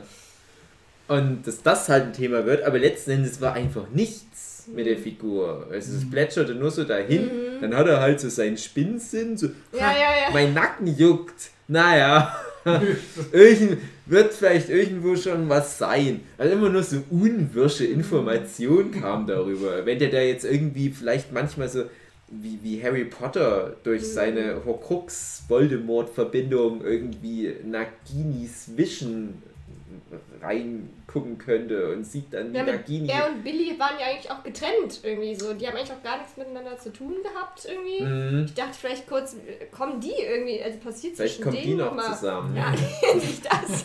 [1.08, 4.96] Und dass das halt ein Thema wird, aber letzten Endes war einfach nichts mit der
[4.98, 5.68] Figur.
[5.70, 7.60] Also es plätscherte nur so dahin, Mhm.
[7.60, 10.30] dann hat er halt so seinen Spinnsinn, so, Ja, ja, ja.
[10.32, 11.50] mein Nacken juckt.
[11.68, 12.36] Naja,
[13.32, 16.20] irgend, wird vielleicht irgendwo schon was sein.
[16.38, 19.84] Also immer nur so unwirsche Information kam darüber.
[19.86, 21.84] Wenn der da jetzt irgendwie vielleicht manchmal so
[22.28, 24.06] wie, wie Harry Potter durch Mhm.
[24.06, 29.42] seine Horcrux-Voldemort-Verbindung irgendwie Naginis Vision
[30.42, 33.08] reingucken könnte und sieht dann die Ja, mit, Nagini.
[33.08, 35.54] er und Billy waren ja eigentlich auch getrennt irgendwie so.
[35.54, 38.02] Die haben eigentlich auch gar nichts miteinander zu tun gehabt irgendwie.
[38.04, 38.44] Mhm.
[38.46, 39.36] Ich dachte vielleicht kurz,
[39.70, 42.54] kommen die irgendwie, also passiert Vielleicht zwischen kommen die denen noch mal- zusammen.
[42.56, 42.70] Ja,
[43.14, 43.84] nicht das.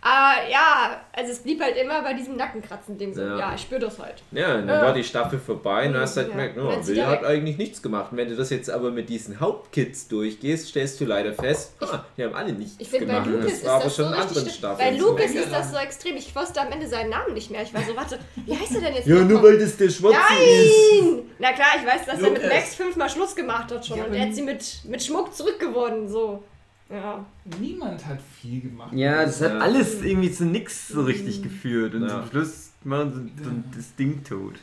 [0.00, 3.20] Aber ja, also es blieb halt immer bei diesem Nackenkratzen-Ding so.
[3.20, 3.38] Ja.
[3.38, 4.22] Ja, ich spüre das halt.
[4.30, 4.82] Ja, und dann Ja.
[4.86, 6.32] war die Staffel vorbei und hast halt Ja.
[6.34, 8.12] gemerkt, oh, Will er hat eigentlich nichts gemacht.
[8.12, 12.04] Und wenn du das jetzt aber mit diesen Hauptkids durchgehst, stellst du leider fest, ah,
[12.16, 13.26] die haben alle nichts Ich finde, bei gemacht.
[13.28, 14.54] Lucas das ist war aber das schon so in anderen richtig.
[14.54, 14.92] Staffeln.
[14.94, 14.98] Bei.
[15.00, 16.16] Lucas ist das so extrem.
[16.16, 17.62] Ich wusste am Ende seinen Namen nicht mehr.
[17.62, 19.06] Ich war so, warte, wie heißt er denn jetzt?
[19.08, 21.02] Ja, nur weil das der Schwarze ist.
[21.02, 21.22] Nein!
[21.40, 22.54] Na klar, ich weiß, dass er mit Lucas.
[22.54, 26.08] Max fünfmal Schluss gemacht hat schon Ja, und er hat sie mit, mit Schmuck zurückgewonnen,
[26.08, 26.42] so.
[26.90, 27.24] Ja.
[27.60, 28.92] Niemand hat viel gemacht.
[28.94, 29.58] Ja, das hat Ja.
[29.58, 31.94] alles irgendwie zu nix so richtig geführt.
[31.94, 32.08] Und Ja.
[32.22, 34.54] zum Schluss machen sie dann das Ding tot.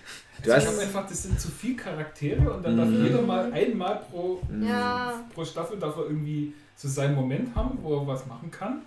[0.43, 3.03] Du Also ich hast- habe einfach, das sind zu viele Charaktere und dann darf Mhm.
[3.05, 5.23] jeder mal einmal pro, Ja.
[5.33, 8.81] pro Staffel darf er irgendwie so seinen Moment haben, wo er was machen kann.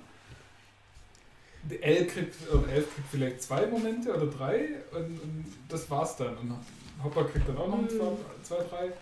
[1.81, 6.37] Elle kriegt, oder Elf kriegt vielleicht zwei Momente oder drei und, und das war's dann.
[6.38, 6.55] Und
[7.05, 7.88] Hopper kriegt dann auch noch Mhm.
[7.88, 8.11] zwei,
[8.42, 8.92] zwei, drei.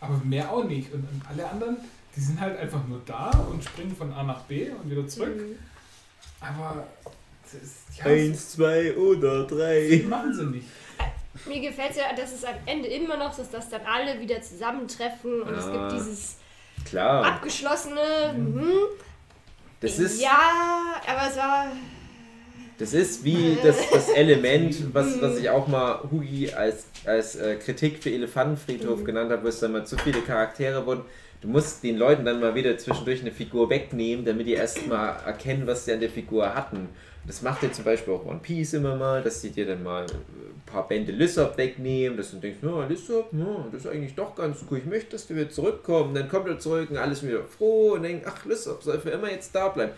[0.00, 0.92] Aber mehr auch nicht.
[0.92, 1.76] Und, und alle anderen,
[2.18, 5.36] die sind halt einfach nur da und springen von A nach B und wieder zurück.
[5.36, 5.56] Mhm.
[6.40, 6.84] Aber
[7.44, 10.04] ist- ja, Eins, zwei oder drei.
[10.08, 10.66] machen sie nicht.
[11.46, 14.20] Mir gefällt es ja, dass es am Ende immer noch so ist, dass dann alle
[14.20, 15.88] wieder zusammentreffen und es Ja.
[15.88, 16.36] gibt dieses
[16.84, 18.34] Klar, abgeschlossene.
[18.36, 18.72] Mhm.
[19.80, 21.66] das ist, Ja, aber es war.
[22.78, 27.54] das ist wie das, das Element, was, was ich auch mal Hugi als, als äh,
[27.56, 29.04] Kritik für Elefantenfriedhof Mhm.
[29.04, 31.04] genannt habe, wo es dann mal zu viele Charaktere wurden.
[31.40, 35.66] Du musst den Leuten dann mal wieder zwischendurch eine Figur wegnehmen, damit die erstmal erkennen,
[35.66, 36.88] was sie an der Figur hatten.
[37.28, 40.04] Das macht ja zum Beispiel auch One Piece immer mal, dass sie dir dann mal
[40.04, 44.34] ein paar Bände Lissop wegnehmen, dass du denkst, no, Lissop, no, das ist eigentlich doch
[44.34, 46.16] ganz cool, ich möchte, dass du wieder zurückkommst.
[46.16, 49.30] Dann kommt er zurück und alles wieder froh und denkt, ach, Lissop soll für immer
[49.30, 49.92] jetzt da bleiben.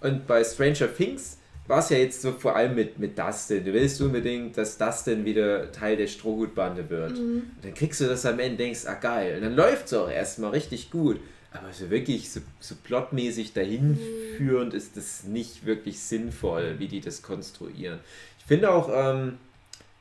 [0.00, 3.64] Und bei Stranger Things war es ja jetzt so vor allem mit, mit Dustin.
[3.64, 7.18] Du willst unbedingt, dass Dustin wieder Teil der Strohhutbande wird.
[7.18, 9.36] Und dann kriegst du das am Ende denkst, ah geil.
[9.36, 11.18] Und dann läuft es auch erstmal richtig gut.
[11.52, 13.98] Aber so wirklich so, so plotmäßig dahin
[14.36, 18.00] führend ist das nicht wirklich sinnvoll, wie die das konstruieren.
[18.40, 19.38] Ich finde auch, ähm,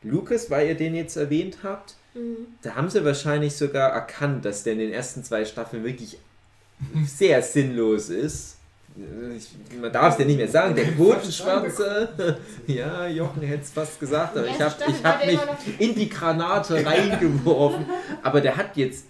[0.01, 2.45] Lucas, weil ihr den jetzt erwähnt habt, Mhm.
[2.61, 6.19] da haben sie wahrscheinlich sogar erkannt, dass der in den ersten zwei Staffeln wirklich
[7.07, 8.52] sehr sinnlos ist.
[8.95, 12.37] Ich, man darf es ja nicht mehr sagen, der Quotenschwarze.
[12.67, 15.39] ja, Jochen hätte es fast gesagt, aber ich habe ich hab mich
[15.79, 17.85] in die Granate reingeworfen.
[18.21, 19.05] Aber der hat jetzt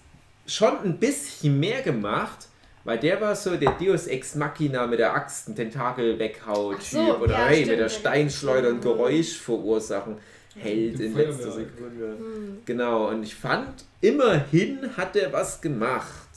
[0.46, 2.48] schon ein bisschen mehr gemacht,
[2.84, 7.04] weil der war so der Deus Ex Machina mit der Axt einen Tentakel weghaut so,
[7.04, 8.80] Typ oder ja, hey, stimmt, mit der der- Steinschleuder ein.
[8.80, 10.16] Geräusch verursachen.
[10.56, 11.50] Held Die in letzter.
[11.50, 12.16] Sekunde.
[12.18, 12.58] Mhm.
[12.64, 16.28] Genau, und ich fand, immerhin hat er was gemacht.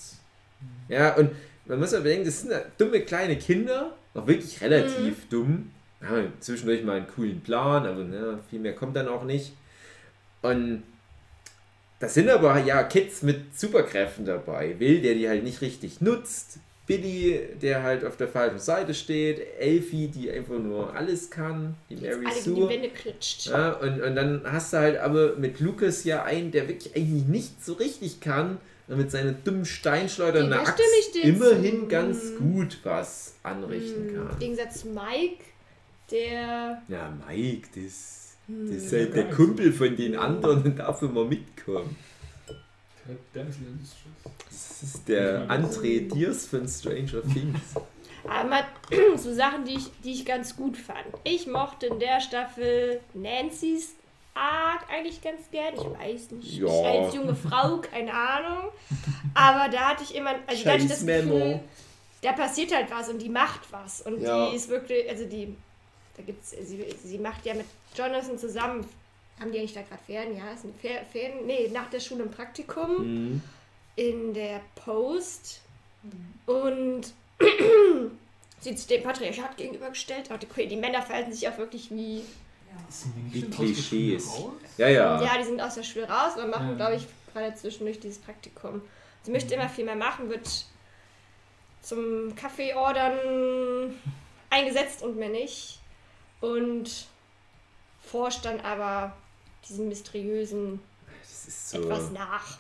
[0.90, 1.30] Ja, und
[1.68, 5.72] man muss aber bedenken, das sind ja dumme kleine Kinder, auch wirklich relativ dumm.
[6.02, 9.54] Haben zwischendurch mal einen coolen Plan, aber ne, viel mehr kommt dann auch nicht.
[10.42, 10.84] Und
[12.00, 14.80] das sind aber ja Kids mit Superkräften dabei.
[14.80, 16.60] Will, der die halt nicht richtig nutzt.
[16.86, 19.42] Billy, der halt auf der falschen Seite steht.
[19.60, 21.76] Elfie, die einfach nur alles kann.
[21.90, 22.56] Die Mary Alle Sue.
[22.56, 23.48] die Wände klitscht.
[23.48, 27.26] Ja, und, und dann hast du halt aber mit Lucas ja einen, der wirklich eigentlich
[27.26, 30.80] nicht so richtig kann mit seiner dummen Steinschleuder da Axt
[31.22, 31.88] immerhin zu.
[31.88, 34.10] ganz gut was anrichten.
[34.10, 34.40] Im kann.
[34.40, 35.44] Gegensatz zu Mike,
[36.12, 36.82] der.
[36.88, 38.68] Ja, Mike, das, Hm.
[38.74, 41.96] das ist halt der Kumpel von den anderen und darf immer mitkommen.
[44.50, 47.60] Das ist der André Diers von Stranger Things.
[48.28, 48.64] Aber mal
[49.18, 51.06] so Sachen, die ich, die ich ganz gut fand.
[51.24, 53.96] Ich mochte in der Staffel Nancy's
[54.38, 55.74] Arc eigentlich ganz gern.
[55.74, 56.54] Ich weiß nicht.
[56.60, 56.68] Ja.
[56.68, 58.70] Ich als junge Frau, keine Ahnung.
[59.34, 60.36] Aber da hatte ich immer.
[60.48, 61.06] Also da hatte ich das.
[61.06, 61.60] Gefühl,
[62.22, 64.02] da passiert halt was und die macht was.
[64.02, 64.50] Und Ja.
[64.50, 65.10] die ist wirklich.
[65.10, 65.56] Also die.
[66.16, 66.52] Da gibt's.
[66.52, 68.88] Sie, sie macht ja mit Jonathan zusammen.
[69.40, 70.36] Haben die eigentlich da gerade Ferien?
[70.38, 71.46] Ja, ist ein Fer Ferien.
[71.46, 72.98] Nee, nach der Schule im Praktikum
[73.34, 73.42] Mhm.
[73.96, 75.62] in der Post
[76.48, 77.14] und
[78.62, 80.30] sie ist dem Patriarchat gegenübergestellt.
[80.32, 82.24] Und okay, die Männer verhalten sich auch wirklich wie.
[82.90, 84.30] Sind die Klischees.
[84.78, 85.22] Ja, ja.
[85.22, 86.76] Ja, die sind aus der Schule raus und machen, Ja.
[86.76, 88.82] glaube ich, gerade zwischendurch dieses Praktikum.
[89.24, 90.48] Sie möchte immer viel mehr machen, wird
[91.82, 93.94] zum Kaffee ordern
[94.50, 95.80] eingesetzt und mehr nicht.
[96.42, 97.08] Und
[98.02, 99.16] forscht dann aber
[99.68, 100.80] diesem mysteriösen
[101.22, 102.58] Das ist so, etwas nach.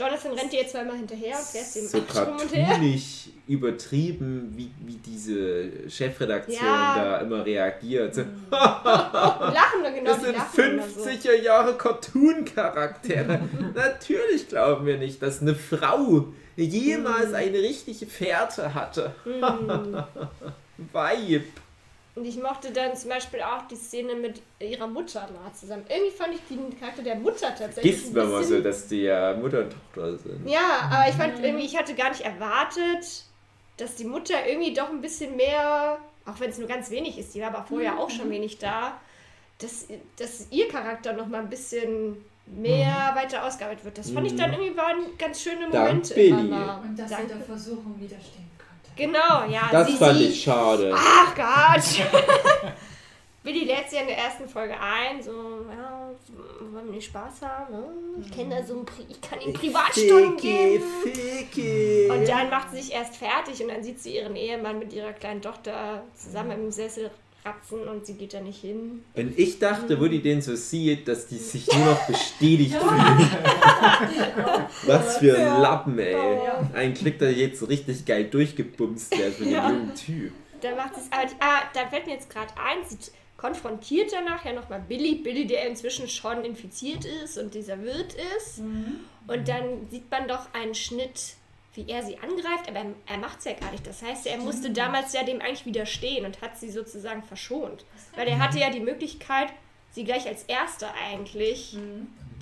[0.00, 5.90] Jonathan rennt ihr zweimal hinterher und fährt sie im so cartoonig übertrieben, wie, wie diese
[5.90, 6.94] Chefredaktion Ja.
[6.96, 8.14] da immer reagiert.
[8.16, 8.50] So, Und
[9.54, 11.02] lachen dann genau, Das sind lachen immer so.
[11.02, 13.40] 50er Jahre Cartoon-Charaktere.
[13.74, 19.14] Natürlich glauben wir nicht, dass eine Frau jemals eine richtige Fährte hatte.
[19.24, 19.98] Mm.
[20.92, 21.44] Weib.
[22.16, 25.84] Und ich mochte dann zum Beispiel auch die Szene mit ihrer Mutter mal zusammen.
[25.88, 27.96] Irgendwie fand ich den Charakter der Mutter tatsächlich.
[28.02, 30.48] Gibt's mal so, bisschen- dass die ja Mutter und Tochter sind.
[30.48, 33.24] Ja, aber ich fand irgendwie, ich hatte gar nicht erwartet,
[33.76, 37.34] dass die Mutter irgendwie doch ein bisschen mehr auch wenn es nur ganz wenig ist,
[37.34, 39.00] die war aber vorher auch schon wenig da,
[39.58, 39.86] dass,
[40.18, 43.98] dass ihr Charakter noch mal ein bisschen mehr weiter ausgearbeitet wird.
[43.98, 45.72] Das fand ich dann irgendwie waren ganz schöne Mhm.
[45.72, 46.14] Dank Momente.
[46.14, 46.32] Billy.
[46.34, 48.50] Und dass sie der Versuchung widerstehen.
[49.00, 49.62] Genau, ja.
[49.72, 50.94] Das sie, fand sie, ich schade.
[50.94, 51.82] Ach Gott!
[53.42, 56.10] Billy lädt sie in der ersten Folge ein, so, ja,
[56.70, 57.72] wollen wir nicht Spaß haben?
[57.72, 57.84] Ne?
[58.20, 60.84] Ich kenne da so ein Pri ich kann ihm Privatstunden geben.
[61.02, 62.10] Ficky.
[62.10, 65.14] Und dann macht sie sich erst fertig und dann sieht sie ihren Ehemann mit ihrer
[65.14, 67.10] kleinen Tochter zusammen im Sessel
[67.44, 69.02] ratzen und sie geht da nicht hin.
[69.14, 73.30] Und ich dachte, wo die den so sieht, dass die sich nur noch bestätigt fühlen.
[74.86, 76.12] Was für ein Lappen, ey.
[76.12, 76.70] Ja.
[76.74, 79.68] Ein Klick, der jetzt richtig geil durchgebumst für den Ja.
[79.70, 80.32] jungen Typ.
[80.60, 82.98] Dann macht es, aber, ah, da fällt mir jetzt gerade ein, sie
[83.38, 88.58] konfrontiert danach ja nochmal Billy, Billy, der inzwischen schon infiziert ist und dieser Wirt ist.
[88.58, 91.36] Und dann sieht man doch einen Schnitt,
[91.74, 93.86] wie er sie angreift, aber er, er macht es ja gar nicht.
[93.86, 97.84] Das heißt, er musste damals ja dem eigentlich widerstehen und hat sie sozusagen verschont.
[98.16, 99.48] Weil er hatte ja die Möglichkeit,
[99.92, 101.76] sie gleich als Erster eigentlich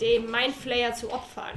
[0.00, 1.52] dem Mindflayer zu opfern.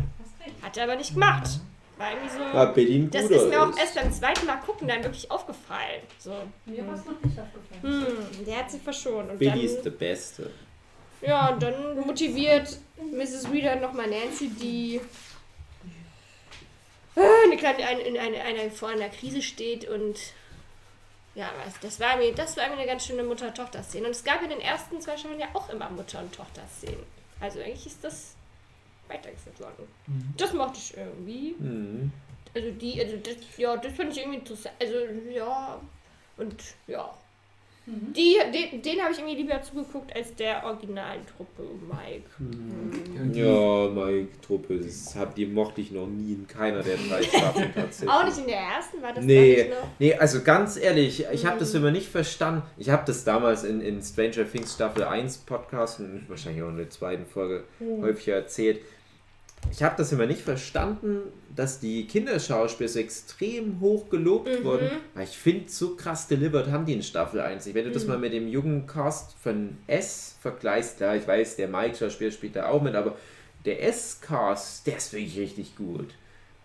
[0.61, 1.59] Hat er aber nicht gemacht.
[1.97, 2.39] War irgendwie so.
[2.57, 3.79] War Billy ein Das ist mir auch ist.
[3.79, 6.01] erst beim zweiten Mal gucken dann wirklich aufgefallen.
[6.17, 6.33] So,
[6.65, 8.27] Mir war es noch nicht aufgefallen.
[8.37, 9.29] hm, der hat sie verschont.
[9.29, 10.49] Und Billy ist der Beste.
[11.21, 12.79] ja, und dann motiviert
[13.11, 13.47] Mrs.
[13.51, 14.99] Reader nochmal Nancy, die
[17.15, 20.17] eine kleine, eine, in eine, eine, vor einer Krise steht und
[21.35, 24.05] ja, was- das war mir, das war mir eine ganz schöne Mutter-Tochter-Szene.
[24.05, 27.03] Und es gab in den ersten zwei Staffeln ja auch immer Mutter- und Tochter-Szenen.
[27.39, 28.35] Also eigentlich ist das
[29.07, 29.87] weitergeführt worden.
[30.37, 31.55] Das mochte ich irgendwie.
[31.57, 32.11] Mhm.
[32.53, 34.75] Also die, also das, ja, das fand ich irgendwie interessant.
[34.79, 34.95] Also
[35.33, 35.79] ja,
[36.37, 36.55] und
[36.87, 37.13] ja.
[37.91, 38.13] Mhm.
[38.13, 42.23] Die, den, den habe ich irgendwie lieber zugeguckt als der originalen Truppe Mike.
[43.15, 46.81] Ja, und die- Ja, Mike Truppe, das hab, die mochte ich noch nie in keiner
[46.81, 48.09] der drei Staffeln tatsächlich.
[48.09, 49.87] Auch nicht in der ersten, war das Nee, noch?
[49.99, 51.59] nee, also ganz ehrlich, ich habe Mhm.
[51.59, 52.61] das immer nicht verstanden.
[52.77, 56.77] Ich habe das damals in, in Stranger Things Staffel 1 Podcast und wahrscheinlich auch in
[56.77, 58.01] der zweiten Folge Mhm.
[58.03, 58.79] häufiger erzählt.
[59.71, 61.19] Ich habe das immer nicht verstanden,
[61.55, 64.63] dass die Kinderschauspieler so extrem hoch gelobt Mhm.
[64.63, 64.91] wurden.
[65.13, 67.75] Weil ich finde, so krass delivered haben die in Staffel 1 nicht.
[67.75, 68.09] Wenn du das Mhm.
[68.09, 72.67] mal mit dem jungen Cast von S vergleichst, klar, ich weiß, der Mike-Schauspieler spielt da
[72.69, 73.15] auch mit, aber
[73.65, 76.09] der S-Cast, der ist wirklich richtig gut.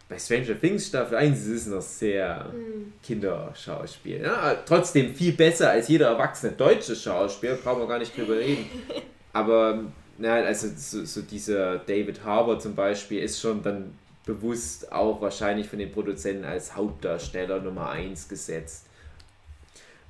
[0.08, 2.92] Bei Stranger Things Staffel 1 ist es noch sehr Mhm.
[3.02, 4.20] Kinderschauspiel.
[4.22, 8.66] Ja, trotzdem viel besser als jeder erwachsene deutsche Schauspieler, brauchen wir gar nicht drüber reden.
[9.32, 9.84] Aber
[10.18, 13.92] na, also so, so dieser David Harbour zum Beispiel ist schon dann
[14.26, 18.86] bewusst auch wahrscheinlich von den Produzenten als Hauptdarsteller Nummer 1 gesetzt.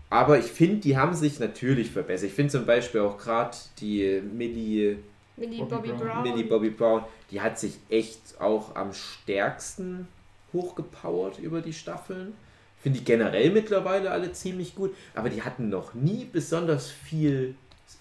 [0.09, 2.31] Aber ich finde, die haben sich natürlich verbessert.
[2.31, 4.99] Ich finde zum Beispiel auch gerade die Millie
[5.37, 5.99] Millie Bobby Bobby Brown.
[5.99, 6.23] Brown.
[6.23, 10.09] Millie Bobby Brown, die hat sich echt auch am stärksten
[10.53, 12.33] hochgepowert über die Staffeln.
[12.79, 17.55] Ich finde die generell mittlerweile alle ziemlich gut, aber die hatten noch nie besonders viel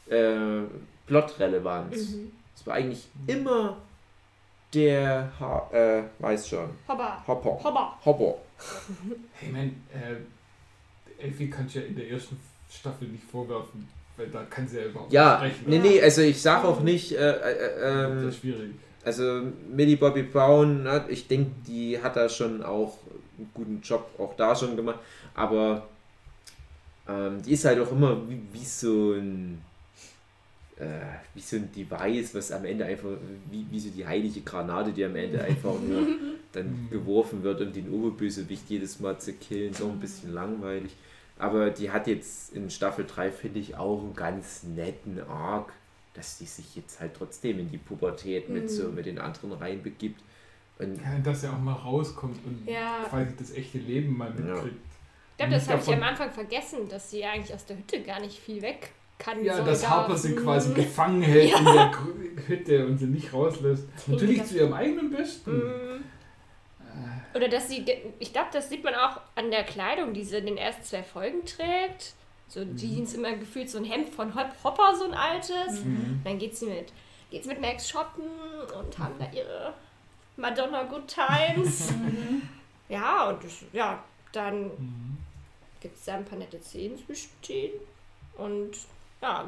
[0.09, 0.61] äh,
[1.07, 2.11] Plotrelevanz.
[2.11, 2.31] Mhm.
[2.55, 3.77] Es war eigentlich immer
[4.75, 7.23] der, ha äh, weiß schon, Hopper.
[7.27, 7.63] Hopper.
[7.63, 7.97] Hopper.
[8.05, 8.35] Hopper.
[9.41, 12.37] Ich meine, äh, Elfie kann ich ja in der ersten
[12.69, 15.69] Staffel nicht vorwerfen, weil da kann sie ja überhaupt Ja, nicht sprechen.
[15.69, 18.71] nee, nee, also ich sag auch nicht, äh, äh, Das ähm, ist schwierig.
[19.03, 22.97] Also Millie Bobby Brown, ne, ich denke, die hat da schon auch
[23.37, 24.99] einen guten Job auch da schon gemacht,
[25.35, 25.87] aber
[27.07, 29.74] ähm, die ist halt auch immer wie, wie so ein äh,
[31.33, 33.09] wie so ein Device, was am Ende einfach,
[33.49, 36.05] wie, wie so die heilige Granate, die am Ende einfach nur
[36.51, 40.91] dann geworfen wird, um den Oberbösewicht jedes Mal zu killen, so ein bisschen langweilig.
[41.37, 45.71] Aber die hat jetzt in Staffel 3, finde ich, auch einen ganz netten Arc,
[46.13, 50.21] dass die sich jetzt halt trotzdem in die Pubertät mit so mit den anderen reinbegibt.
[50.79, 53.05] Und Ja, dass er auch mal rauskommt und Ja.
[53.09, 54.41] quasi das echte Leben mal Ja.
[54.55, 54.75] mitkriegt.
[55.31, 58.19] Ich glaube, das habe ich am Anfang vergessen, dass sie eigentlich aus der Hütte gar
[58.21, 59.43] nicht viel weg kann.
[59.43, 59.87] Ja, soll, dass.
[59.89, 60.73] Harper sie quasi Mhm.
[60.75, 61.57] gefangen hält Ja.
[61.59, 61.91] in der
[62.47, 63.85] Hütte und sie nicht rauslässt.
[64.07, 65.51] Natürlich zu ihrem eigenen Besten.
[65.57, 66.03] Mhm.
[67.33, 67.85] Oder dass sie,
[68.19, 71.03] ich glaube, das sieht man auch an der Kleidung, die sie in den ersten zwei
[71.03, 72.13] Folgen trägt.
[72.47, 75.83] So Jeans, immer gefühlt so ein Hemd von Hop Hopper, so ein altes.
[75.83, 76.21] Mhm.
[76.23, 76.93] Dann geht sie mit,
[77.31, 78.23] geht sie mit Max shoppen
[78.79, 79.73] und haben da ihre
[80.37, 81.91] Madonna Good Times.
[82.89, 84.01] ja, und das, ja,
[84.31, 85.17] dann Mhm.
[85.81, 87.73] gibt es da ein paar nette Szenen zwischen denen.
[88.37, 88.71] Und
[89.25, 89.45] ja,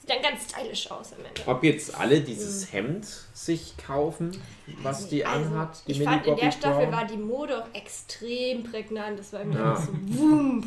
[0.00, 1.40] sieht dann ganz stylisch aus am Ende.
[1.46, 4.36] ob jetzt alle dieses Hemd sich kaufen,
[4.82, 6.92] was die Also, anhat, die ich fand, in Bobby der Staffel Brown?
[6.92, 9.18] war die Mode auch extrem prägnant.
[9.18, 9.74] Das war mir Ja.
[9.74, 10.66] alles so wump.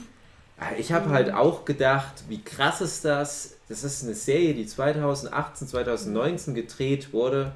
[0.78, 3.56] Ich habe halt auch gedacht, wie krass ist das?
[3.68, 7.54] Das ist eine Serie, die 2018, 2019 gedreht wurde.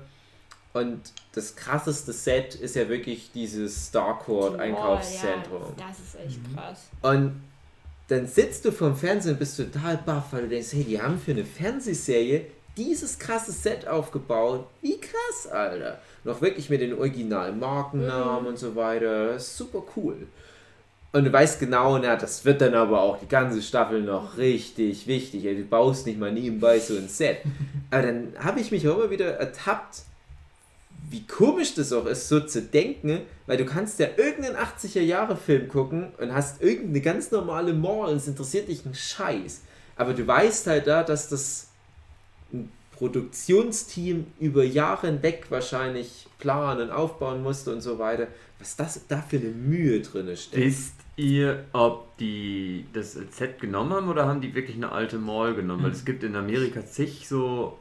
[0.73, 5.61] Und das krasseste Set ist ja wirklich dieses Starcourt Einkaufszentrum.
[5.63, 6.87] Oh, ja, das ist echt krass.
[7.01, 7.41] Und
[8.09, 11.19] dann sitzt du vorm Fernsehen und bist total baff, weil du denkst, hey, die haben
[11.19, 14.67] für eine Fernsehserie dieses krasse Set aufgebaut.
[14.81, 15.99] Wie krass, Alter.
[16.23, 19.37] Noch wirklich mit den originalen Markennamen und so weiter.
[19.39, 20.27] Super cool.
[21.11, 25.07] Und du weißt genau, na, das wird dann aber auch die ganze Staffel noch richtig
[25.07, 25.45] wichtig.
[25.45, 27.37] Ey, du baust nicht mal nebenbei so ein Set.
[27.91, 30.03] Aber dann habe ich mich auch immer wieder ertappt,
[31.09, 36.09] wie komisch das auch ist, so zu denken, weil du kannst ja irgendeinen 80er-Jahre-Film gucken
[36.19, 39.61] und hast irgendeine ganz normale Mall und es interessiert dich ein Scheiß.
[39.95, 41.69] Aber du weißt halt da, dass das
[42.53, 48.27] ein Produktionsteam über Jahre hinweg wahrscheinlich planen und aufbauen musste und so weiter.
[48.59, 50.63] Was das da für eine Mühe drin steckt.
[50.63, 55.55] Wisst ihr, ob die das Set genommen haben oder haben die wirklich eine alte Mall
[55.55, 55.83] genommen?
[55.83, 57.79] Weil es gibt in Amerika zig so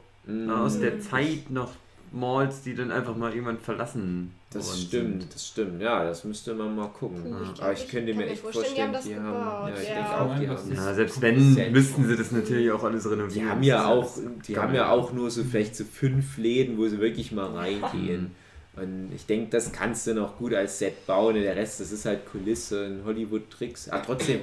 [0.49, 1.71] aus der Zeit noch
[2.11, 5.33] Malls, die dann einfach mal irgendwann verlassen Das stimmt, sind.
[5.33, 5.81] das stimmt.
[5.81, 7.23] Ja, das müsste man mal gucken.
[7.23, 9.95] Puh, ich glaub, Aber ich ich könnte mir echt vorstellen, die haben Ja, ich ja.
[9.95, 10.73] denke auch, die Ja, haben.
[10.73, 13.33] Ja, selbst wenn, müssten sie das natürlich auch alles renovieren.
[13.33, 14.09] Die haben ja auch,
[14.47, 18.31] die haben ja auch nur so vielleicht so fünf Läden, wo sie wirklich mal reingehen.
[18.75, 21.35] Und ich denke, das kannst du noch gut als Set bauen.
[21.35, 23.89] Und der Rest, das ist halt Kulisse und Hollywood-Tricks.
[23.89, 24.39] Ah, trotzdem,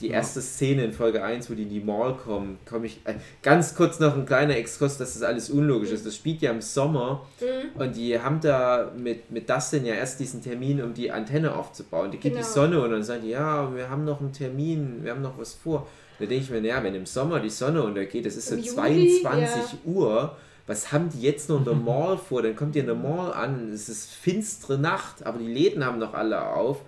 [0.00, 3.00] die erste Szene in Folge 1, wo die in die Mall kommen, komme ich.
[3.04, 6.06] Äh, ganz kurz noch ein kleiner Exkurs, dass das alles unlogisch ist.
[6.06, 7.80] Das spielt ja im Sommer Mhm.
[7.80, 12.10] und die haben da mit, mit Dustin ja erst diesen Termin, um die Antenne aufzubauen.
[12.10, 12.44] Die geht Genau.
[12.44, 15.38] die Sonne und dann sagen die, ja, wir haben noch einen Termin, wir haben noch
[15.38, 15.86] was vor.
[16.18, 18.68] Da denke ich mir, naja, wenn im Sommer die Sonne untergeht, das ist so Juli,
[19.22, 20.36] 22 Uhr,
[20.66, 22.42] was haben die jetzt noch in der Mall vor?
[22.42, 25.98] Dann kommt ihr in der Mall an, es ist finstere Nacht, aber die Läden haben
[25.98, 26.82] noch alle auf.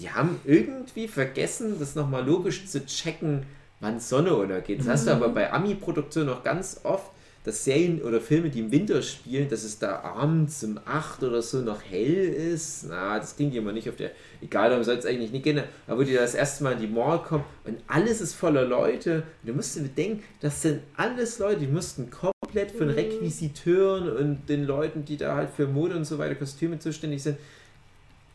[0.00, 3.44] Die haben irgendwie vergessen, das nochmal logisch zu checken,
[3.80, 4.80] wann Sonne untergeht.
[4.80, 7.10] Das hast du aber bei Ami-Produktionen noch ganz oft,
[7.44, 11.42] dass Serien oder Filme, die im Winter spielen, dass es da abends um 8 oder
[11.42, 12.86] so noch hell ist.
[12.88, 14.12] Na, das klingt immer nicht auf der.
[14.40, 15.62] Egal, darum soll es eigentlich nicht gehen.
[15.86, 19.24] Aber wo die das erste Mal in die Mall kommen und alles ist voller Leute.
[19.42, 24.48] Und du musst dir bedenken, das sind alles Leute, die mussten komplett von Requisiteuren und
[24.48, 27.36] den Leuten, die da halt für Mode und so weiter, Kostüme zuständig sind,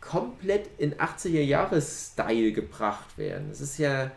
[0.02, 3.48] komplett in 80er-Jahres-Style gebracht werden.
[3.50, 4.12] Das ist ja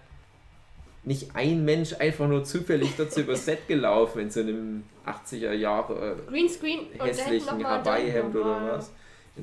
[1.04, 6.80] nicht ein Mensch einfach nur zufällig dazu über Set gelaufen in so einem 80er-Jahre Greenscreen
[6.80, 8.92] und da hinten hässlichen Hawaii-Hemd oder was.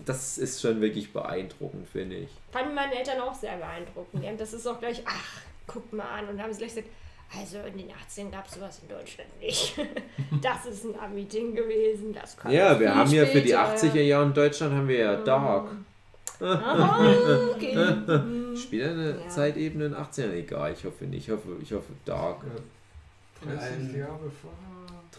[0.06, 2.30] Das ist schon wirklich beeindruckend, finde ich.
[2.52, 4.24] Fanden meine Eltern auch sehr beeindruckend.
[4.24, 6.30] Ja, das ist auch gleich, ach, guck mal an.
[6.30, 6.90] Und dann haben sie gleich gesagt,
[7.36, 9.76] also in den 80ern gab es sowas in Deutschland nicht.
[10.42, 12.14] das ist ein Ami-Ding gewesen.
[12.14, 13.76] Das Ja, wir haben ja für die später.
[13.76, 15.70] 80er Jahre in Deutschland haben wir ja Dark.
[16.40, 17.76] Aha, okay.
[18.08, 18.56] Mhm.
[18.58, 19.28] Spielt eine Ja.
[19.30, 20.32] Zeitebene in 80ern?
[20.34, 21.28] Egal, ich hoffe nicht.
[21.28, 22.42] Ich hoffe, ich hoffe Dark.
[23.44, 24.52] 30 Jahre vor.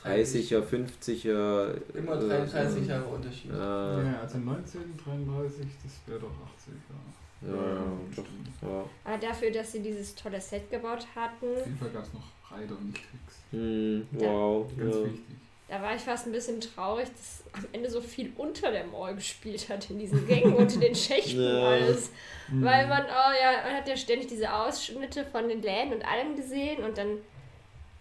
[0.04, 1.74] 30er, 50er.
[1.94, 3.50] Immer äh, 33 Jahre Unterschied.
[3.50, 7.56] Äh, Ja, also 1933, das wäre doch 80 Jahre.
[7.56, 7.82] ja, ja,
[8.16, 8.84] doch, ja.
[9.04, 12.50] Aber dafür, dass sie dieses tolle Set gebaut hatten, Auf jeden Fall gab es noch
[12.50, 13.36] Reiter und nicht Tricks.
[13.52, 14.66] Hm, wow.
[14.76, 15.04] Ganz Ja.
[15.04, 15.36] wichtig.
[15.70, 19.14] Da war ich fast ein bisschen traurig, dass am Ende so viel unter der Mall
[19.14, 21.68] gespielt hat, in diesen Gängen und in den Schächten Ja.
[21.70, 22.10] alles.
[22.48, 22.64] Mhm.
[22.64, 26.36] Weil man, oh ja, man hat ja ständig diese Ausschnitte von den Läden und allem
[26.36, 27.18] gesehen und dann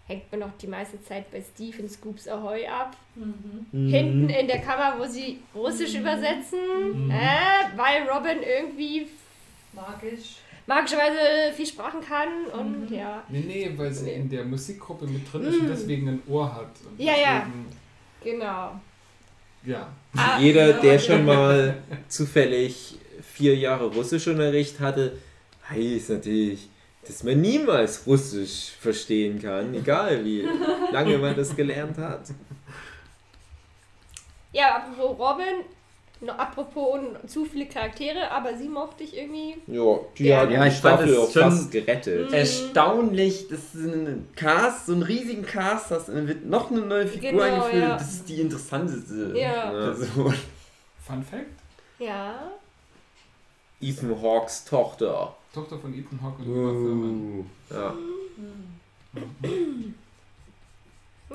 [0.06, 2.96] hängt man noch die meiste Zeit bei Steve in Scoops Ahoy ab.
[3.14, 3.66] Mhm.
[3.70, 3.88] Mhm.
[3.88, 7.10] Hinten in der Kammer, wo sie Russisch übersetzen, Mhm.
[7.12, 9.06] äh, weil Robin irgendwie
[9.72, 10.38] Magisch.
[10.66, 12.94] Magischerweise viel Sprachen kann und Mhm.
[12.94, 15.70] ja, Nee, nee, weil sie in der Musikgruppe mit drin ist und Mm.
[15.70, 16.70] deswegen ein Ohr hat.
[16.88, 17.46] Und Ja, ja.
[18.22, 18.80] genau.
[19.64, 19.88] Ja.
[20.16, 21.76] Ah, Jeder, der ja, schon mal
[22.08, 22.98] zufällig
[23.34, 25.18] vier Jahre Russischunterricht hatte,
[25.70, 26.68] weiß natürlich,
[27.06, 30.46] dass man niemals Russisch verstehen kann, egal wie
[30.92, 32.22] lange man das gelernt hat.
[34.52, 35.64] Ja, apropos Robin,
[36.22, 39.56] noch apropos zu viele Charaktere, aber sie mochte ich irgendwie.
[39.66, 40.40] Ja, die Ja.
[40.40, 42.28] hat Ja, die ich fand Staffel es auch schon- fast gerettet.
[42.28, 42.34] Mhm.
[42.34, 46.80] Erstaunlich, dass du einen Cast, so einen riesigen Cast hast und dann wird noch eine
[46.82, 47.82] neue Figur Genau, eingeführt.
[47.82, 47.96] ja.
[47.96, 49.70] Das ist die interessanteste Ja.
[49.70, 50.34] Person.
[51.06, 51.46] Fun Fact:
[51.98, 52.50] Ja.
[53.80, 55.34] Ethan Hawks Tochter.
[55.54, 57.46] Tochter von Ethan Hawke und Uma Thurman.
[57.70, 57.94] Uh, ja,
[59.42, 59.94] Mhm.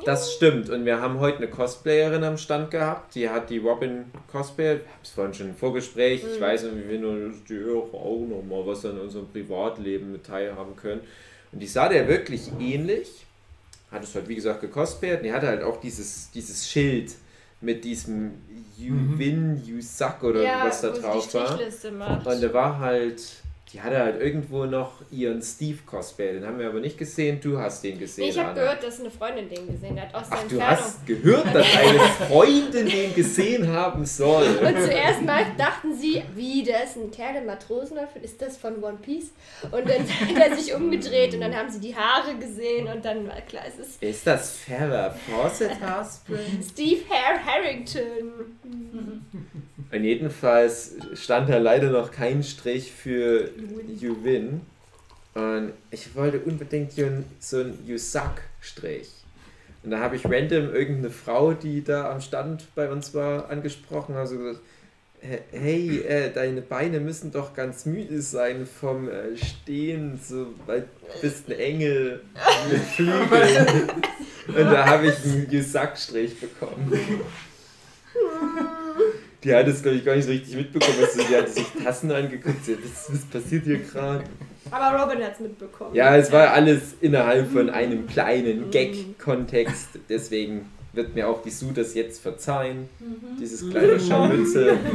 [0.03, 0.69] Das stimmt.
[0.69, 3.15] Und wir haben heute eine Cosplayerin am Stand gehabt.
[3.15, 4.75] Die hat die Robin Cosplay.
[4.75, 6.23] Ich hab's vorhin schon im Vorgespräch.
[6.23, 6.43] Ich Mhm.
[6.43, 10.25] weiß nicht, wie wir nur die Hörer auch noch mal was an unserem Privatleben mit
[10.25, 11.01] teilhaben können.
[11.51, 13.25] Und die sah der wirklich ähnlich.
[13.91, 15.19] Hat es halt, wie gesagt, gecosplayt.
[15.19, 17.13] Und die hatte halt auch dieses, dieses Schild
[17.61, 18.31] mit diesem
[18.77, 19.19] You Mhm.
[19.19, 21.57] win, you suck oder ja, was da drauf war.
[21.97, 22.27] Macht.
[22.27, 23.21] Und der war halt
[23.73, 26.33] die hatte halt irgendwo noch ihren Steve-Cosplay.
[26.33, 27.39] Den haben wir aber nicht gesehen.
[27.41, 28.25] Du hast den gesehen.
[28.25, 30.77] Nee, ich habe gehört, dass eine Freundin den gesehen hat aus der Ach, du Entfernung.
[30.77, 34.45] hast gehört, dass eine Freundin den gesehen haben soll.
[34.61, 38.83] Und zuerst mal dachten sie, wie, da ist ein Kerl im Matrosenoutfit, ist das von
[38.83, 39.31] One Piece?
[39.63, 40.07] Und dann
[40.37, 43.63] hat er sich umgedreht und dann haben sie die Haare gesehen und dann war klar,
[43.67, 46.37] es ist Ist das Farrah Fawcett Haarspray?
[46.71, 48.55] Steve Hare Harrington.
[49.91, 53.49] Und jedenfalls stand da leider noch kein Strich für
[53.99, 54.61] You Win.
[55.33, 59.09] Und ich wollte unbedingt so ein- so ein You Suck Strich.
[59.83, 64.15] Und da habe ich random irgendeine Frau, die da am Stand bei uns war, angesprochen.
[64.15, 64.59] Also gesagt,
[65.21, 70.81] "He- hey, äh, deine Beine müssen doch ganz müde sein vom äh, Stehen, so, weil
[70.81, 72.21] du bist ein Engel
[72.71, 73.91] mit Flügeln.
[74.47, 76.91] Und da habe ich einen You Suck Strich bekommen.
[79.45, 80.97] Die hat es, glaube ich, gar nicht so richtig mitbekommen.
[80.99, 82.65] Also, die hat sich Tassen angeguckt.
[82.65, 84.23] Sie hat, was, was passiert hier gerade?
[84.71, 85.93] Aber Robin hat es mitbekommen.
[85.93, 89.99] Ja, es war alles innerhalb von einem kleinen Gag-Kontext.
[90.09, 92.89] Deswegen wird mir auch die Sue das jetzt verzeihen.
[93.39, 94.77] Dieses kleine Scharmützel.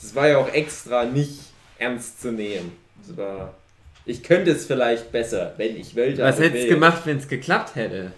[0.00, 1.40] Das war ja auch extra nicht
[1.76, 2.70] ernst zu nehmen.
[3.04, 3.54] Das war,
[4.06, 6.22] ich könnte es vielleicht besser, wenn ich wollte.
[6.22, 8.12] Was hättest du gemacht, wenn es geklappt hätte?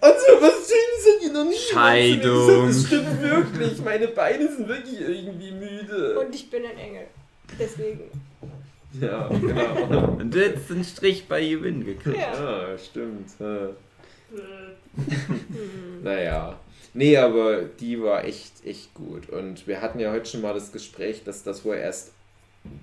[0.00, 2.66] Also, was schön sind die noch nicht Scheidung.
[2.66, 3.82] Das stimmt wirklich.
[3.84, 6.18] Meine Beine sind wirklich irgendwie müde.
[6.20, 7.06] Und ich bin ein Engel.
[7.58, 8.10] Deswegen.
[9.00, 10.16] Ja, genau.
[10.18, 12.16] Und du hättest einen Strich bei Gewinn gekriegt.
[12.16, 12.32] Ja.
[12.32, 13.30] Ah, stimmt.
[13.38, 13.68] Ja.
[16.02, 16.58] Naja.
[16.94, 19.28] Nee, aber die war echt, echt gut.
[19.28, 22.12] Und wir hatten ja heute schon mal das Gespräch, dass das wohl erst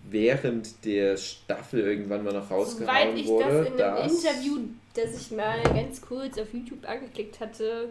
[0.09, 3.45] während der Staffel irgendwann mal noch Soweit rausgehauen ich wurde.
[3.45, 4.59] das in einem Interview,
[4.93, 7.89] das ich mal ganz kurz auf YouTube angeklickt hatte,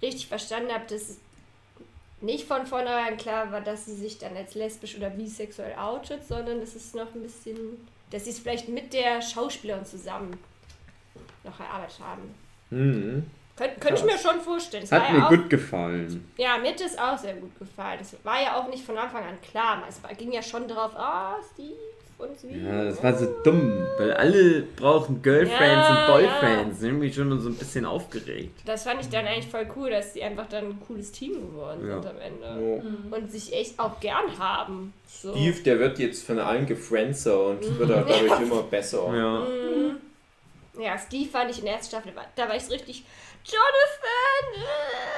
[0.00, 1.18] richtig verstanden habe, dass
[2.20, 6.60] nicht von vornherein klar war, dass sie sich dann als lesbisch oder bisexuell outet, sondern
[6.60, 7.56] dass es noch ein bisschen,
[8.10, 10.36] dass sie es vielleicht mit der Schauspielerin zusammen
[11.44, 12.34] noch erarbeitet haben.
[12.70, 13.26] Mhm.
[13.58, 14.84] Könnt, könnte ich mir schon vorstellen.
[14.84, 16.30] Es Hat war mir ja auch, gut gefallen.
[16.36, 17.98] Ja, mir hat das auch sehr gut gefallen.
[17.98, 19.82] Das war ja auch nicht von Anfang an klar.
[19.88, 21.74] Es ging ja schon darauf, ah, Steve
[22.18, 22.48] und sie.
[22.64, 26.80] Ja, das war so dumm, weil alle brauchen Girlfriends Ja, und Boyfriends.
[26.80, 28.60] Sind irgendwie schon so ein bisschen aufgeregt.
[28.64, 31.86] Das fand ich dann eigentlich voll cool, dass die einfach dann ein cooles Team geworden
[31.88, 32.00] Ja.
[32.02, 32.82] sind am Ende.
[33.10, 33.16] Ja.
[33.16, 34.92] Und sich echt auch gern haben.
[35.06, 35.32] So.
[35.32, 39.02] Steve, der wird jetzt von allen gefriendzoned und wird auch dadurch immer besser.
[39.16, 39.40] Ja.
[39.40, 39.96] Mhm.
[40.80, 43.04] Ja, Steve fand ich in der ersten Staffel, da war ich so richtig,
[43.50, 44.44] Jonathan!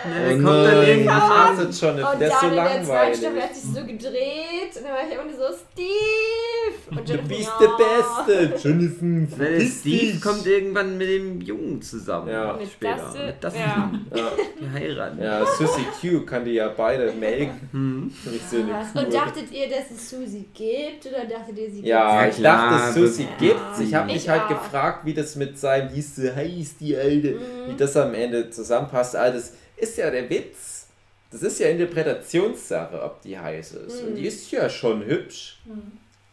[0.05, 1.59] Ja, der Oh kommt dann nein, irgendwann ich an.
[1.59, 3.43] hasse schon, Und der ist so dann in der zweiten Staffel langweilig.
[3.43, 6.77] hat sich so gedreht und dann war ich immer so, Steve!
[6.91, 7.67] Und Du Jonathan, bist ja.
[7.67, 9.29] der Beste, Jonathan.
[9.29, 10.21] Verpiss Steve dich.
[10.23, 12.29] kommt irgendwann mit dem Jungen zusammen.
[12.31, 12.53] Ja.
[12.55, 12.97] Mit Später.
[12.97, 13.61] Dustin, Mit Dustin.
[13.61, 13.91] ja.
[14.17, 14.29] Ja,
[14.61, 15.23] Die heiraten.
[15.23, 17.69] ja Susie Q kann die ja beide melken.
[17.73, 18.13] Hm.
[18.51, 18.99] Kuh.
[19.01, 22.79] Und dachtet ihr, dass es Susi gibt oder dachtet ihr, sie Ja, Ja, ich klar,
[22.79, 23.81] dachte, Susi das- gibt's.
[23.81, 27.37] Ich habe mich Ich halt gefragt, wie das mit seinem, wie so heiß die Alte,
[27.69, 28.20] wie das am Ende
[28.51, 29.17] zusammenpasst.
[29.17, 30.87] Ah, das ist ja der Witz.
[31.33, 34.03] Das ist ja Interpretationssache, ob die heiß ist.
[34.03, 35.61] Und die ist ja schon hübsch.